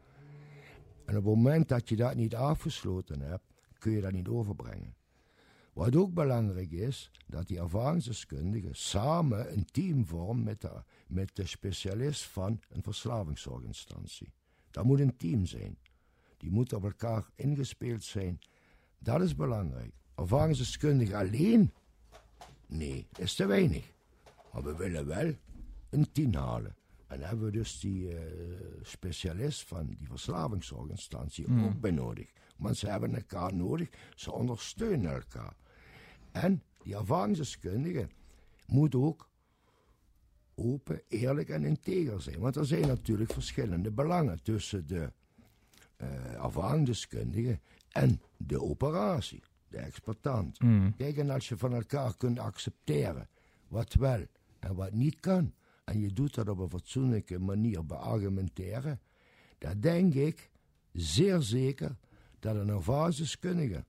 En 1.05 1.17
op 1.17 1.25
het 1.25 1.35
moment 1.35 1.67
dat 1.67 1.89
je 1.89 1.95
dat 1.95 2.15
niet 2.15 2.35
afgesloten 2.35 3.21
hebt, 3.21 3.43
kun 3.77 3.91
je 3.91 4.01
dat 4.01 4.11
niet 4.11 4.27
overbrengen. 4.27 4.95
Wat 5.73 5.95
ook 5.95 6.13
belangrijk 6.13 6.71
is, 6.71 7.11
dat 7.27 7.47
die 7.47 7.59
ervaringsdeskundige 7.59 8.69
samen 8.71 9.53
een 9.53 9.65
team 9.65 10.05
vormt 10.05 10.43
met 10.43 10.61
de, 10.61 10.83
met 11.07 11.35
de 11.35 11.45
specialist 11.45 12.23
van 12.23 12.59
een 12.69 12.83
verslavingszorginstantie. 12.83 14.33
Dat 14.71 14.83
moet 14.83 14.99
een 14.99 15.17
team 15.17 15.45
zijn. 15.45 15.77
Die 16.37 16.51
moeten 16.51 16.77
op 16.77 16.83
elkaar 16.83 17.29
ingespeeld 17.35 18.03
zijn. 18.03 18.39
Dat 18.99 19.21
is 19.21 19.35
belangrijk. 19.35 20.00
Ervaringsdeskundige 20.21 21.17
alleen? 21.17 21.71
Nee, 22.67 23.07
is 23.17 23.35
te 23.35 23.45
weinig. 23.45 23.91
Maar 24.53 24.63
we 24.63 24.75
willen 24.75 25.05
wel 25.05 25.33
een 25.89 26.11
team 26.11 26.33
halen. 26.33 26.75
En 27.07 27.19
dan 27.19 27.27
hebben 27.27 27.45
we 27.45 27.51
dus 27.51 27.79
die 27.79 28.15
eh, 28.17 28.21
specialist 28.81 29.67
van 29.67 29.85
die 29.85 30.07
verslavingszorginstantie 30.07 31.45
Hmm. 31.45 31.65
ook 31.65 31.79
bij 31.79 31.91
nodig. 31.91 32.31
Want 32.57 32.77
ze 32.77 32.89
hebben 32.89 33.15
elkaar 33.15 33.53
nodig, 33.53 33.89
ze 34.15 34.31
ondersteunen 34.31 35.13
elkaar. 35.13 35.55
En 36.31 36.63
die 36.83 36.95
ervaringsdeskundige 36.95 38.07
moet 38.67 38.95
ook 38.95 39.29
open, 40.55 41.01
eerlijk 41.07 41.49
en 41.49 41.63
integer 41.63 42.21
zijn. 42.21 42.39
Want 42.39 42.55
er 42.55 42.65
zijn 42.65 42.87
natuurlijk 42.87 43.33
verschillende 43.33 43.91
belangen 43.91 44.43
tussen 44.43 44.87
de 44.87 45.11
ervaringsdeskundige 46.37 47.59
en 47.91 48.21
de 48.37 48.61
operatie, 48.61 49.43
de 49.71 49.77
exploitant. 49.77 50.61
Mm. 50.61 50.95
Kijk, 50.95 51.17
en 51.17 51.29
als 51.29 51.49
je 51.49 51.57
van 51.57 51.73
elkaar 51.73 52.17
kunt 52.17 52.39
accepteren 52.39 53.29
wat 53.67 53.93
wel 53.93 54.25
en 54.59 54.75
wat 54.75 54.91
niet 54.91 55.19
kan, 55.19 55.53
en 55.83 55.99
je 55.99 56.13
doet 56.13 56.35
dat 56.35 56.49
op 56.49 56.59
een 56.59 56.69
fatsoenlijke 56.69 57.39
manier 57.39 57.85
beargumenteren, 57.85 58.99
dan 59.57 59.79
denk 59.79 60.13
ik 60.13 60.49
zeer 60.91 61.41
zeker 61.41 61.97
dat 62.39 62.55
een 62.55 62.69
ervaringsdeskundige, 62.69 63.85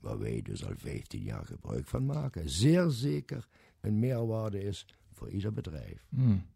waar 0.00 0.18
wij 0.18 0.42
dus 0.42 0.64
al 0.64 0.74
15 0.76 1.22
jaar 1.22 1.44
gebruik 1.44 1.86
van 1.86 2.06
maken, 2.06 2.50
zeer 2.50 2.90
zeker 2.90 3.48
een 3.80 3.98
meerwaarde 3.98 4.62
is 4.62 4.86
voor 5.12 5.30
ieder 5.30 5.52
bedrijf. 5.52 6.06
Mm. 6.10 6.46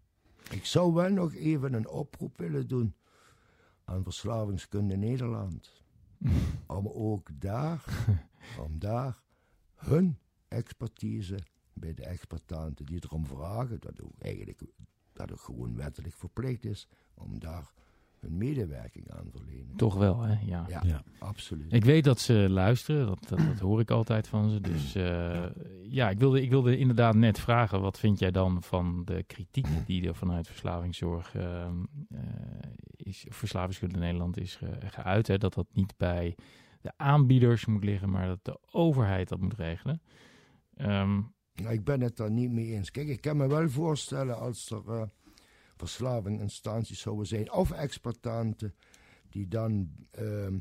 Ik 0.50 0.64
zou 0.64 0.92
wel 0.92 1.10
nog 1.10 1.34
even 1.34 1.72
een 1.72 1.88
oproep 1.88 2.38
willen 2.38 2.68
doen 2.68 2.94
aan 3.84 4.02
Verslavingskunde 4.02 4.96
Nederland. 4.96 5.82
om 6.66 6.88
ook 6.88 7.28
daar, 7.34 7.84
om 8.58 8.78
daar 8.78 9.22
hun 9.74 10.18
expertise 10.48 11.38
bij 11.72 11.94
de 11.94 12.04
expertanten 12.04 12.86
die 12.86 12.98
erom 13.04 13.26
vragen, 13.26 13.80
dat 13.80 14.02
ook 14.02 14.12
eigenlijk 14.18 14.62
dat 15.12 15.32
ook 15.32 15.40
gewoon 15.40 15.76
wettelijk 15.76 16.14
verplicht 16.14 16.64
is, 16.64 16.88
om 17.14 17.38
daar 17.38 17.70
hun 18.18 18.36
medewerking 18.38 19.10
aan 19.10 19.30
te 19.30 19.38
verlenen. 19.38 19.76
Toch 19.76 19.94
wel, 19.94 20.20
hè? 20.20 20.38
Ja. 20.44 20.64
Ja, 20.68 20.82
Ja. 20.84 21.02
absoluut. 21.18 21.72
Ik 21.72 21.84
weet 21.84 22.04
dat 22.04 22.20
ze 22.20 22.32
luisteren, 22.50 23.06
dat, 23.06 23.28
dat, 23.28 23.38
dat 23.38 23.58
hoor 23.58 23.80
ik 23.80 23.90
altijd 23.90 24.28
van 24.28 24.50
ze. 24.50 24.60
Dus 24.60 24.94
eh, 24.94 25.46
ja, 25.82 26.10
ik 26.10 26.18
wilde, 26.18 26.42
ik 26.42 26.50
wilde 26.50 26.78
inderdaad 26.78 27.14
net 27.14 27.38
vragen, 27.38 27.80
wat 27.80 27.98
vind 27.98 28.18
jij 28.18 28.30
dan 28.30 28.62
van 28.62 29.02
de 29.04 29.22
kritiek 29.26 29.66
die 29.86 30.06
er 30.08 30.14
vanuit 30.14 30.46
verslavingszorg, 30.46 31.34
ehm, 31.34 31.74
eh, 32.10 32.20
is, 32.96 33.26
verslavingskunde 33.28 33.98
Nederland 33.98 34.36
is 34.36 34.56
ge- 34.56 34.78
geuit? 34.80 35.26
Hè? 35.26 35.38
Dat 35.38 35.54
dat 35.54 35.66
niet 35.72 35.94
bij 35.96 36.34
de 36.80 36.92
aanbieders 36.96 37.66
moet 37.66 37.84
liggen, 37.84 38.10
maar 38.10 38.26
dat 38.26 38.44
de 38.44 38.58
overheid 38.70 39.28
dat 39.28 39.40
moet 39.40 39.54
regelen. 39.54 40.02
Ehm, 40.74 41.20
Nou, 41.54 41.72
ik 41.72 41.84
ben 41.84 42.00
het 42.00 42.16
daar 42.16 42.30
niet 42.30 42.50
mee 42.50 42.72
eens. 42.72 42.90
Kijk, 42.90 43.08
ik 43.08 43.20
kan 43.20 43.36
me 43.36 43.46
wel 43.48 43.68
voorstellen 43.68 44.38
als 44.38 44.70
er 44.70 44.88
eh 44.88 45.02
verslavinginstanties 45.76 47.00
zouden 47.00 47.26
zijn, 47.26 47.52
of 47.52 47.70
expertanten, 47.70 48.74
die 49.28 49.48
dan 49.48 49.90
ehm, 50.10 50.58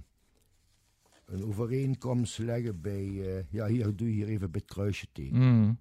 een 1.25 1.43
overeenkomst 1.43 2.37
leggen 2.37 2.81
bij, 2.81 3.37
eh, 3.37 3.43
ja, 3.49 3.67
hier 3.67 3.95
doe 3.95 4.07
je 4.07 4.13
hier 4.13 4.27
even 4.27 4.51
bij 4.51 4.61
het 4.65 4.73
kruisje 4.73 5.07
tegen. 5.11 5.37
mm, 5.37 5.79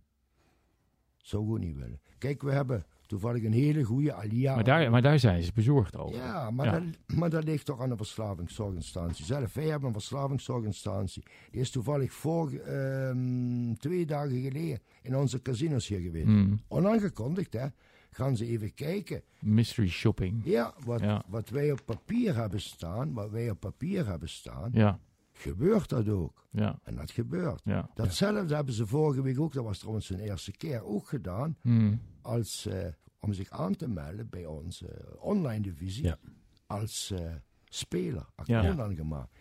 Zou 1.16 1.44
ik 1.44 1.50
ook 1.50 1.58
niet 1.58 1.76
willen. 1.76 2.00
Kijk, 2.18 2.42
we 2.42 2.52
hebben 2.52 2.86
toevallig 3.08 3.42
een 3.44 3.52
hele 3.52 3.82
goede 3.82 4.12
Alia. 4.12 4.54
Maar 4.54 4.64
daar, 4.64 4.90
maar 4.90 5.02
daar 5.02 5.18
zijn 5.18 5.42
ze 5.42 5.52
bezorgd 5.54 5.96
over. 5.96 6.16
Ja, 6.18 6.50
maar, 6.50 6.66
Ja. 6.66 6.72
Dat, 6.72 7.16
maar 7.16 7.30
dat 7.30 7.44
ligt 7.44 7.64
toch 7.66 7.80
aan 7.80 7.88
de 7.88 7.96
verslavingszorginstantie 7.96 9.24
zelf. 9.24 9.54
Wij 9.54 9.64
hebben 9.66 9.88
een 9.88 9.94
verslavingszorginstantie. 9.94 11.22
Die 11.50 11.60
is 11.60 11.70
toevallig 11.70 12.12
vorige, 12.12 12.60
ehm, 12.60 13.74
twee 13.74 14.06
dagen 14.06 14.40
geleden 14.42 14.78
in 15.02 15.16
onze 15.16 15.42
casinos 15.42 15.88
hier 15.88 16.00
geweest. 16.00 16.26
Hmm. 16.26 16.60
Onaangekondigd, 16.68 17.52
hè. 17.52 17.66
Gaan 18.10 18.36
ze 18.36 18.46
even 18.46 18.74
kijken. 18.74 19.22
Mystery 19.40 19.88
shopping. 19.88 20.40
Ja, 20.44 20.74
wat, 20.84 21.00
Ja. 21.00 21.22
wat 21.28 21.48
wij 21.48 21.72
op 21.72 21.80
papier 21.84 22.34
hebben 22.36 22.60
staan, 22.60 23.12
wat 23.12 23.30
wij 23.30 23.50
op 23.50 23.60
papier 23.60 24.06
hebben 24.06 24.28
staan, 24.28 24.70
Ja, 24.72 24.98
gebeurt 25.32 25.88
dat 25.88 26.08
ook. 26.08 26.46
ja, 26.50 26.78
En 26.82 26.96
dat 26.96 27.10
gebeurt. 27.10 27.60
ja. 27.64 27.90
Datzelfde 27.94 28.54
hebben 28.54 28.74
ze 28.74 28.86
vorige 28.86 29.22
week 29.22 29.40
ook, 29.40 29.52
dat 29.52 29.64
was 29.64 29.78
trouwens 29.78 30.08
hun 30.08 30.18
eerste 30.20 30.52
keer, 30.52 30.84
ook 30.84 31.06
gedaan. 31.08 31.56
Hmm. 31.60 32.00
Als, 32.28 32.66
eh, 32.66 32.86
om 33.20 33.32
zich 33.32 33.50
aan 33.50 33.76
te 33.76 33.88
melden 33.88 34.28
bij 34.28 34.46
onze 34.46 35.16
online 35.18 35.60
divisie. 35.60 36.04
Ja. 36.04 36.18
Als 36.66 37.10
eh, 37.10 37.34
speler. 37.64 38.26
Ja. 38.44 38.58
Account 38.58 38.80
aangemaakt. 38.80 39.36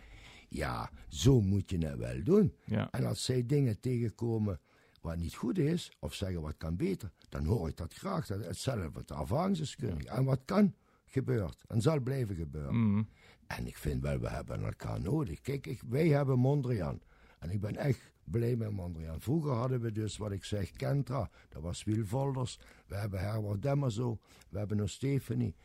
Ja, 0.49 0.89
zo 1.07 1.41
moet 1.41 1.69
je 1.69 1.77
het 1.77 1.97
wel 1.97 2.23
doen. 2.23 2.53
En 2.91 3.05
als 3.05 3.23
zij 3.23 3.45
dingen 3.45 3.79
tegenkomen 3.79 4.59
wat 5.01 5.17
niet 5.17 5.35
goed 5.35 5.57
is, 5.57 5.91
of 5.99 6.13
zeggen 6.13 6.41
wat 6.41 6.57
kan 6.57 6.75
beter, 6.75 7.11
dan 7.29 7.45
hoor 7.45 7.67
ik 7.67 7.77
dat 7.77 7.93
graag. 7.93 8.27
Dat 8.27 8.45
hetzelfde 8.45 8.89
met 8.93 9.07
de 9.07 9.13
ervaringsdeskundige. 9.13 10.09
En 10.09 10.23
wat 10.23 10.41
kan, 10.45 10.75
gebeurt. 11.05 11.63
En 11.67 11.81
zal 11.81 11.99
blijven 11.99 12.35
gebeuren. 12.35 12.69
Hmm. 12.69 13.09
En 13.47 13.67
ik 13.67 13.77
vind 13.77 14.01
wel, 14.01 14.19
we 14.19 14.29
hebben 14.29 14.63
elkaar 14.63 15.01
nodig. 15.01 15.41
Kijk, 15.41 15.67
ik, 15.67 15.81
wij 15.87 16.07
hebben 16.07 16.39
Mondriaan. 16.39 17.01
En 17.39 17.49
ik 17.49 17.61
ben 17.61 17.75
echt 17.75 18.11
blij 18.31 18.55
met 18.55 18.71
Mondriaan. 18.71 19.21
Vroeger 19.21 19.51
hadden 19.51 19.81
we 19.81 19.91
dus, 19.91 20.17
wat 20.17 20.31
ik 20.31 20.43
zeg, 20.43 20.71
Kentra. 20.71 21.29
Dat 21.49 21.61
was 21.61 21.83
Wiel 21.83 22.05
Volders. 22.05 22.59
We 22.87 22.95
hebben 22.95 23.19
Herbert 23.19 23.61
Demmerzo. 23.61 24.19
We 24.49 24.57
hebben 24.57 24.77
nog 24.77 24.89
Stephanie. 24.89 25.55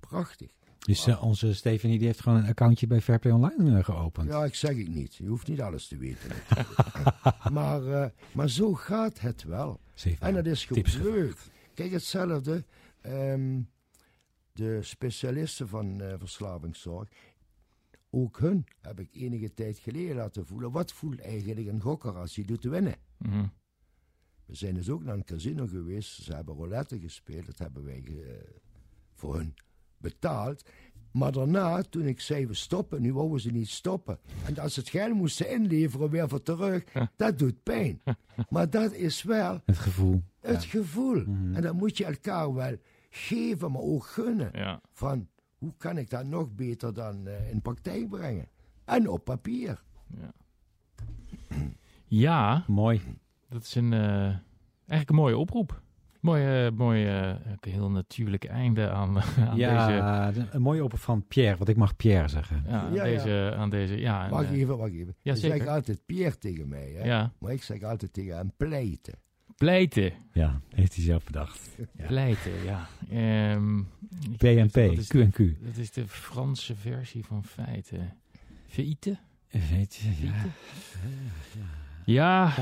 Prachtig. 0.00 0.50
Dus 0.78 1.06
onze 1.06 1.54
Stephanie 1.54 1.98
die 1.98 2.06
heeft 2.06 2.20
gewoon 2.20 2.38
een 2.38 2.48
accountje 2.48 2.86
bij 2.86 3.00
Fairplay 3.00 3.32
Online 3.32 3.78
eh, 3.78 3.84
geopend. 3.84 4.28
Ja, 4.28 4.44
ik 4.44 4.54
zeg 4.54 4.76
het 4.76 4.88
niet. 4.88 5.14
Je 5.14 5.26
hoeft 5.26 5.48
niet 5.48 5.60
alles 5.60 5.88
te 5.88 5.96
weten. 5.96 6.30
maar, 7.52 7.86
eh, 7.86 8.08
maar 8.32 8.48
zo 8.50 8.74
gaat 8.74 9.20
het 9.20 9.42
wel. 9.44 9.80
En 10.18 10.34
dat 10.34 10.46
is 10.46 10.64
gewoon 10.64 10.84
leuk. 11.02 11.36
Kijk, 11.74 11.90
hetzelfde. 11.92 12.64
ehm, 13.00 13.60
de 14.52 14.78
specialisten 14.82 15.68
van 15.68 16.02
verslavingszorg. 16.18 17.08
Ook 18.14 18.38
hun 18.38 18.64
heb 18.80 19.00
ik 19.00 19.08
enige 19.12 19.54
tijd 19.54 19.78
geleden 19.78 20.16
laten 20.16 20.46
voelen. 20.46 20.70
Wat 20.70 20.92
voelt 20.92 21.20
eigenlijk 21.20 21.66
een 21.66 21.80
gokker 21.80 22.12
als 22.16 22.36
hij 22.36 22.44
doet 22.44 22.64
winnen? 22.64 22.94
Hmm. 23.16 23.52
We 24.46 24.54
zijn 24.54 24.74
dus 24.74 24.90
ook 24.90 25.04
naar 25.04 25.14
een 25.14 25.24
casino 25.24 25.66
geweest. 25.66 26.22
Ze 26.22 26.34
hebben 26.34 26.54
roulette 26.54 26.98
gespeeld. 27.00 27.46
Dat 27.46 27.58
hebben 27.58 27.84
wij 27.84 28.02
eh, 28.06 28.14
voor 29.14 29.36
hun 29.36 29.54
betaald. 29.96 30.64
Maar 31.12 31.32
daarna, 31.32 31.82
toen 31.82 32.06
ik 32.06 32.20
zei 32.20 32.46
we 32.46 32.54
stoppen, 32.54 33.02
nu 33.02 33.12
wouden 33.14 33.40
ze 33.40 33.50
niet 33.50 33.68
stoppen. 33.68 34.18
En 34.46 34.58
als 34.58 34.74
ze 34.74 34.80
het 34.80 34.88
geld 34.88 35.14
moesten 35.14 35.50
inleveren 35.50 36.10
weer 36.10 36.28
voor 36.28 36.42
terug, 36.42 36.84
dat 37.16 37.38
doet 37.38 37.62
pijn. 37.62 38.02
Maar 38.48 38.70
dat 38.70 38.92
is 38.92 39.22
wel 39.22 39.60
Het 39.64 39.78
gevoel. 39.78 40.22
het 40.40 40.64
gevoel. 40.64 41.24
En 41.26 41.62
dat 41.62 41.74
moet 41.74 41.96
je 41.96 42.04
elkaar 42.04 42.54
wel 42.54 42.76
geven, 43.10 43.72
maar 43.72 43.82
ook 43.82 44.06
gunnen. 44.06 44.50
Ja. 44.52 44.80
Van, 44.92 45.28
hoe 45.62 45.74
kan 45.78 45.98
ik 45.98 46.10
dat 46.10 46.24
nog 46.26 46.54
beter 46.54 46.94
dan 46.94 47.26
eh, 47.26 47.50
in 47.50 47.60
praktijk 47.62 48.08
brengen? 48.08 48.48
En 48.84 49.08
op 49.08 49.24
papier. 49.24 49.82
Ja. 50.06 50.32
ja, 52.06 52.64
Mooi. 52.66 53.00
dat 53.48 53.62
is 53.62 53.74
een, 53.74 53.92
eh, 53.92 54.22
eigenlijk 54.86 55.08
een 55.08 55.14
mooie 55.14 55.36
oproep. 55.38 55.80
Mooi, 56.20 56.66
eh, 56.66 56.72
mooi 56.72 57.06
ook 57.52 57.66
een 57.66 57.72
heel 57.72 57.90
natuurlijk 57.90 58.44
einde 58.44 58.90
aan, 58.90 59.18
aan 59.48 59.56
deze, 59.56 59.66
ja, 59.66 60.32
een 60.50 60.62
mooie 60.62 60.84
oproep 60.84 61.00
van 61.00 61.26
Pierre, 61.26 61.56
want 61.56 61.68
ik 61.68 61.76
mag 61.76 61.96
Pierre 61.96 62.28
zeggen. 62.28 62.62
ja, 62.66 62.80
aan 62.80 62.92
Ja, 62.94 63.04
ja. 63.04 63.10
deze, 63.12 63.54
aan 63.56 63.70
deze, 63.70 63.98
ja. 63.98 64.26
en, 64.30 64.44
eh, 64.44 64.50
even, 64.50 64.76
wacht 64.78 64.92
even. 64.92 65.14
ja, 65.22 65.32
je 65.32 65.38
zeker. 65.38 65.56
zegt 65.56 65.68
altijd 65.70 66.06
Pierre 66.06 66.38
tegen 66.38 66.68
mij, 66.68 66.90
hè? 66.96 67.04
ja, 67.04 67.32
Maar 67.38 67.52
ik 67.52 67.62
zeg 67.62 67.82
altijd 67.82 68.12
tegen 68.12 68.36
hem 68.36 68.52
pleiten. 68.56 69.14
Pleiten, 69.66 70.12
Ja, 70.32 70.60
heeft 70.74 70.94
hij 70.94 71.04
zelf 71.04 71.24
bedacht. 71.24 71.68
Ja. 71.98 72.06
pleiten, 72.06 72.52
ja. 72.64 72.88
Ehm, 73.10 73.78
ik- 73.78 74.36
PNP, 74.38 74.72
dat 74.74 74.98
is 74.98 75.08
de- 75.08 75.28
Q&Q. 75.30 75.64
Dat 75.66 75.76
is 75.76 75.90
de 75.90 76.08
Franse 76.08 76.76
versie 76.76 77.24
van 77.24 77.44
feiten. 77.44 78.12
Feiten? 78.68 79.18
Je, 79.50 80.26
ja. 80.26 80.32
Ja, 82.04 82.54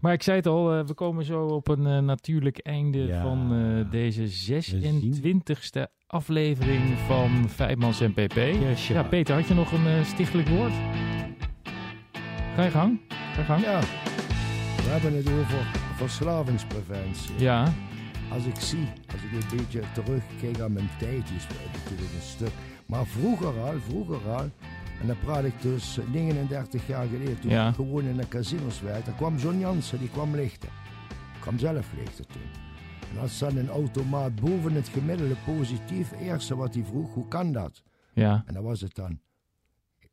maar 0.00 0.12
ik 0.12 0.22
zei 0.22 0.36
het 0.36 0.46
al, 0.46 0.72
eh, 0.78 0.86
we 0.86 0.94
komen 0.94 1.24
zo 1.24 1.46
op 1.46 1.68
een 1.68 1.86
eh, 1.86 1.98
natuurlijk 1.98 2.58
einde 2.58 2.98
Ja. 2.98 3.22
van 3.22 3.54
eh, 3.54 3.90
deze 3.90 4.28
zien. 4.28 5.00
26e 5.00 5.86
aflevering 6.06 6.98
van 7.06 7.48
Vijfmans 7.48 8.00
en 8.00 8.12
PP. 8.12 8.34
Yes, 8.36 8.88
Ja, 8.88 9.02
Peter, 9.02 9.34
had 9.34 9.48
je 9.48 9.54
nog 9.54 9.72
een 9.72 10.04
stichtelijk 10.06 10.48
woord? 10.48 10.72
Ga 12.54 12.62
je 12.64 12.70
gang. 12.70 13.00
Ga 13.08 13.38
je 13.40 13.44
gang. 13.44 13.62
Ja, 13.62 13.80
we 13.80 14.88
hebben 14.88 15.16
het 15.16 15.28
over 15.30 15.81
verslavingspreventie. 15.94 17.38
Ja, 17.38 17.72
Als 18.32 18.44
ik 18.44 18.56
zie, 18.56 18.86
als 19.12 19.22
ik 19.22 19.32
een 19.32 19.56
beetje 19.56 19.82
terugkijk 19.94 20.60
aan 20.60 20.72
mijn 20.72 20.88
tijd, 20.98 21.30
is 21.36 21.46
natuurlijk 21.72 22.12
een 22.14 22.22
stuk. 22.22 22.52
Maar 22.86 23.06
vroeger 23.06 23.60
al, 23.60 23.80
vroeger 23.88 24.28
al, 24.30 24.50
en 25.00 25.06
dan 25.06 25.18
praat 25.24 25.44
ik 25.44 25.62
dus 25.62 25.98
39 26.12 26.86
jaar 26.86 27.06
geleden, 27.06 27.40
toen 27.40 27.50
Ja. 27.50 27.68
ik 27.68 27.74
gewoon 27.74 28.04
in 28.04 28.16
de 28.16 28.28
casinos 28.28 28.80
werkte, 28.80 29.04
daar 29.10 29.14
kwam 29.18 29.36
John 29.36 29.58
Jansen, 29.58 29.98
die 29.98 30.08
kwam 30.10 30.34
lichten. 30.34 30.68
kwam 31.40 31.58
zelf 31.58 31.86
lichten 31.96 32.26
toen. 32.26 32.42
En 33.14 33.20
als 33.20 33.38
dan 33.38 33.56
een 33.56 33.68
automaat 33.68 34.34
boven 34.34 34.72
het 34.72 34.88
gemiddelde 34.88 35.36
positief, 35.46 36.12
eerste 36.20 36.56
wat 36.56 36.74
hij 36.74 36.84
vroeg, 36.84 37.14
hoe 37.14 37.28
kan 37.28 37.52
dat? 37.52 37.82
ja, 38.14 38.42
En 38.46 38.54
dan 38.54 38.62
was 38.62 38.80
het 38.80 38.94
dan, 38.94 39.20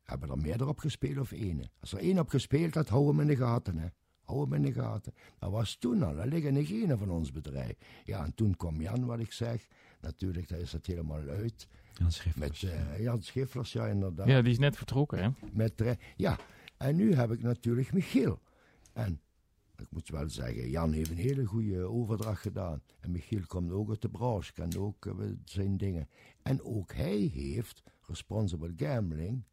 hebben 0.04 0.30
er 0.30 0.38
meer 0.38 0.68
op 0.68 0.78
gespeeld 0.78 1.18
of 1.18 1.32
één? 1.32 1.70
Als 1.80 1.92
er 1.92 1.98
één 1.98 2.18
op 2.18 2.28
gespeeld 2.28 2.74
had, 2.74 2.88
hou 2.88 3.06
hem 3.08 3.20
in 3.20 3.26
de 3.26 3.36
gaten, 3.36 3.78
hè. 3.78 3.86
Hou 4.30 4.42
hem 4.42 4.52
in 4.52 4.62
de 4.62 4.72
gaten. 4.72 5.14
Dat 5.38 5.50
was 5.50 5.74
toen 5.74 6.02
al, 6.02 6.14
dat 6.14 6.26
liggen 6.26 6.56
in 6.56 6.66
genen 6.66 6.98
van 6.98 7.10
ons 7.10 7.32
bedrijf. 7.32 7.74
Ja, 8.04 8.24
en 8.24 8.34
toen 8.34 8.56
kwam 8.56 8.80
Jan, 8.80 9.06
wat 9.06 9.18
ik 9.18 9.32
zeg. 9.32 9.66
Natuurlijk, 10.00 10.48
daar 10.48 10.58
is 10.58 10.72
het 10.72 10.86
helemaal 10.86 11.28
uit. 11.28 11.68
Jan 11.92 12.12
Schiffers. 12.12 12.62
Met 12.62 12.72
eh, 12.72 13.00
Jan 13.00 13.22
Schifflers, 13.22 13.72
ja, 13.72 13.86
inderdaad. 13.86 14.26
ja, 14.26 14.42
die 14.42 14.52
is 14.52 14.58
net 14.58 14.76
vertrokken, 14.76 15.22
hè? 15.22 15.30
Met, 15.52 15.80
eh, 15.80 15.92
ja, 16.16 16.38
en 16.76 16.96
nu 16.96 17.14
heb 17.14 17.30
ik 17.30 17.42
natuurlijk 17.42 17.92
Michiel. 17.92 18.40
En 18.92 19.20
ik 19.76 19.86
moet 19.90 20.08
wel 20.08 20.28
zeggen, 20.28 20.70
Jan 20.70 20.92
heeft 20.92 21.10
een 21.10 21.16
hele 21.16 21.44
goede 21.44 21.82
overdracht 21.82 22.42
gedaan. 22.42 22.82
En 23.00 23.10
Michiel 23.10 23.46
komt 23.46 23.70
ook 23.70 23.88
uit 23.88 24.02
de 24.02 24.08
branche, 24.08 24.52
kent 24.52 24.76
ook 24.76 25.06
eh, 25.06 25.14
zijn 25.44 25.76
dingen. 25.76 26.08
En 26.42 26.62
ook 26.62 26.92
hij 26.92 27.18
heeft 27.18 27.82
responsible 28.06 28.72
gambling 28.76 29.44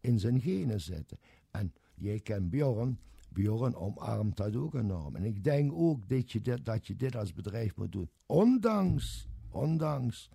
in 0.00 0.18
zijn 0.18 0.40
genen 0.40 0.80
zitten. 0.80 1.18
En 1.50 1.74
jij 1.94 2.20
kent 2.20 2.50
Bjorn. 2.50 2.98
Bjorn 3.28 3.74
omarmt 3.74 4.36
dat 4.36 4.56
ook 4.56 4.74
enorm. 4.74 5.16
En 5.16 5.24
ik 5.24 5.44
denk 5.44 5.72
ook 5.72 6.08
dat 6.08 6.32
je 6.32 6.40
dit, 6.40 6.64
dat 6.64 6.86
je 6.86 6.96
dit 6.96 7.16
als 7.16 7.32
bedrijf 7.32 7.76
moet 7.76 7.92
doen. 7.92 8.10
Ondanks, 8.26 9.28
ondanks 9.50 10.30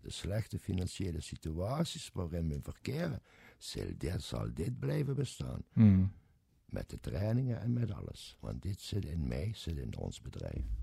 de 0.00 0.10
slechte 0.10 0.58
financiële 0.58 1.20
situaties 1.20 2.10
waarin 2.12 2.48
we 2.48 2.60
verkeren, 2.62 3.22
zal 3.58 3.84
dit, 3.96 4.22
zal 4.22 4.54
dit 4.54 4.78
blijven 4.78 5.14
bestaan. 5.14 5.62
Hmm. 5.72 6.12
Met 6.64 6.90
de 6.90 7.00
trainingen 7.00 7.60
en 7.60 7.72
met 7.72 7.92
alles. 7.92 8.36
Want 8.40 8.62
dit 8.62 8.80
zit 8.80 9.04
in 9.04 9.28
mij, 9.28 9.50
zit 9.54 9.76
in 9.76 9.98
ons 9.98 10.20
bedrijf. 10.20 10.79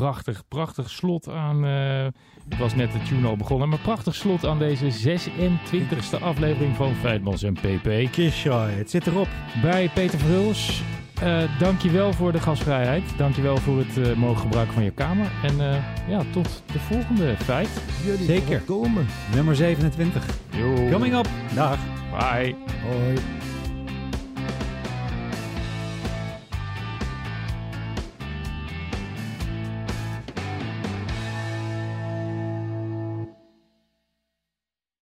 Prachtig, 0.00 0.42
prachtig 0.48 0.90
slot 0.90 1.28
aan. 1.28 1.64
eh 1.64 2.06
het 2.48 2.58
was 2.58 2.74
net 2.74 2.92
de 2.92 3.02
tune 3.02 3.26
al 3.28 3.36
begonnen, 3.36 3.68
maar 3.68 3.78
prachtig 3.78 4.14
slot 4.14 4.46
aan 4.46 4.58
deze 4.58 5.18
26e 5.18 6.22
aflevering 6.22 6.76
van 6.76 6.94
Feitmans 6.94 7.42
en 7.42 7.52
PP. 7.52 8.12
Kishoy, 8.12 8.70
het 8.70 8.90
zit 8.90 9.06
erop. 9.06 9.28
Bij 9.62 9.90
Peter 9.94 10.18
Verhulst. 10.18 10.82
Eh 11.22 11.42
dankjewel 11.58 12.12
voor 12.12 12.32
de 12.32 12.40
gastvrijheid. 12.40 13.02
Dankjewel 13.16 13.56
voor 13.56 13.78
het 13.78 13.98
eh, 14.08 14.14
mogen 14.16 14.40
gebruiken 14.40 14.74
van 14.74 14.84
je 14.84 14.90
kamer. 14.90 15.26
En 15.42 15.70
eh, 15.70 15.76
ja, 16.08 16.22
tot 16.32 16.62
de 16.72 16.78
volgende 16.78 17.36
feit. 17.36 17.68
Jullie 18.04 18.24
Zeker. 18.24 18.60
komen. 18.60 19.06
Nummer 19.34 19.56
27. 19.56 20.24
Yo. 20.50 20.88
Coming 20.90 21.14
up. 21.14 21.28
Dag. 21.54 21.78
Bye. 22.18 22.54
Hoi. 22.88 23.16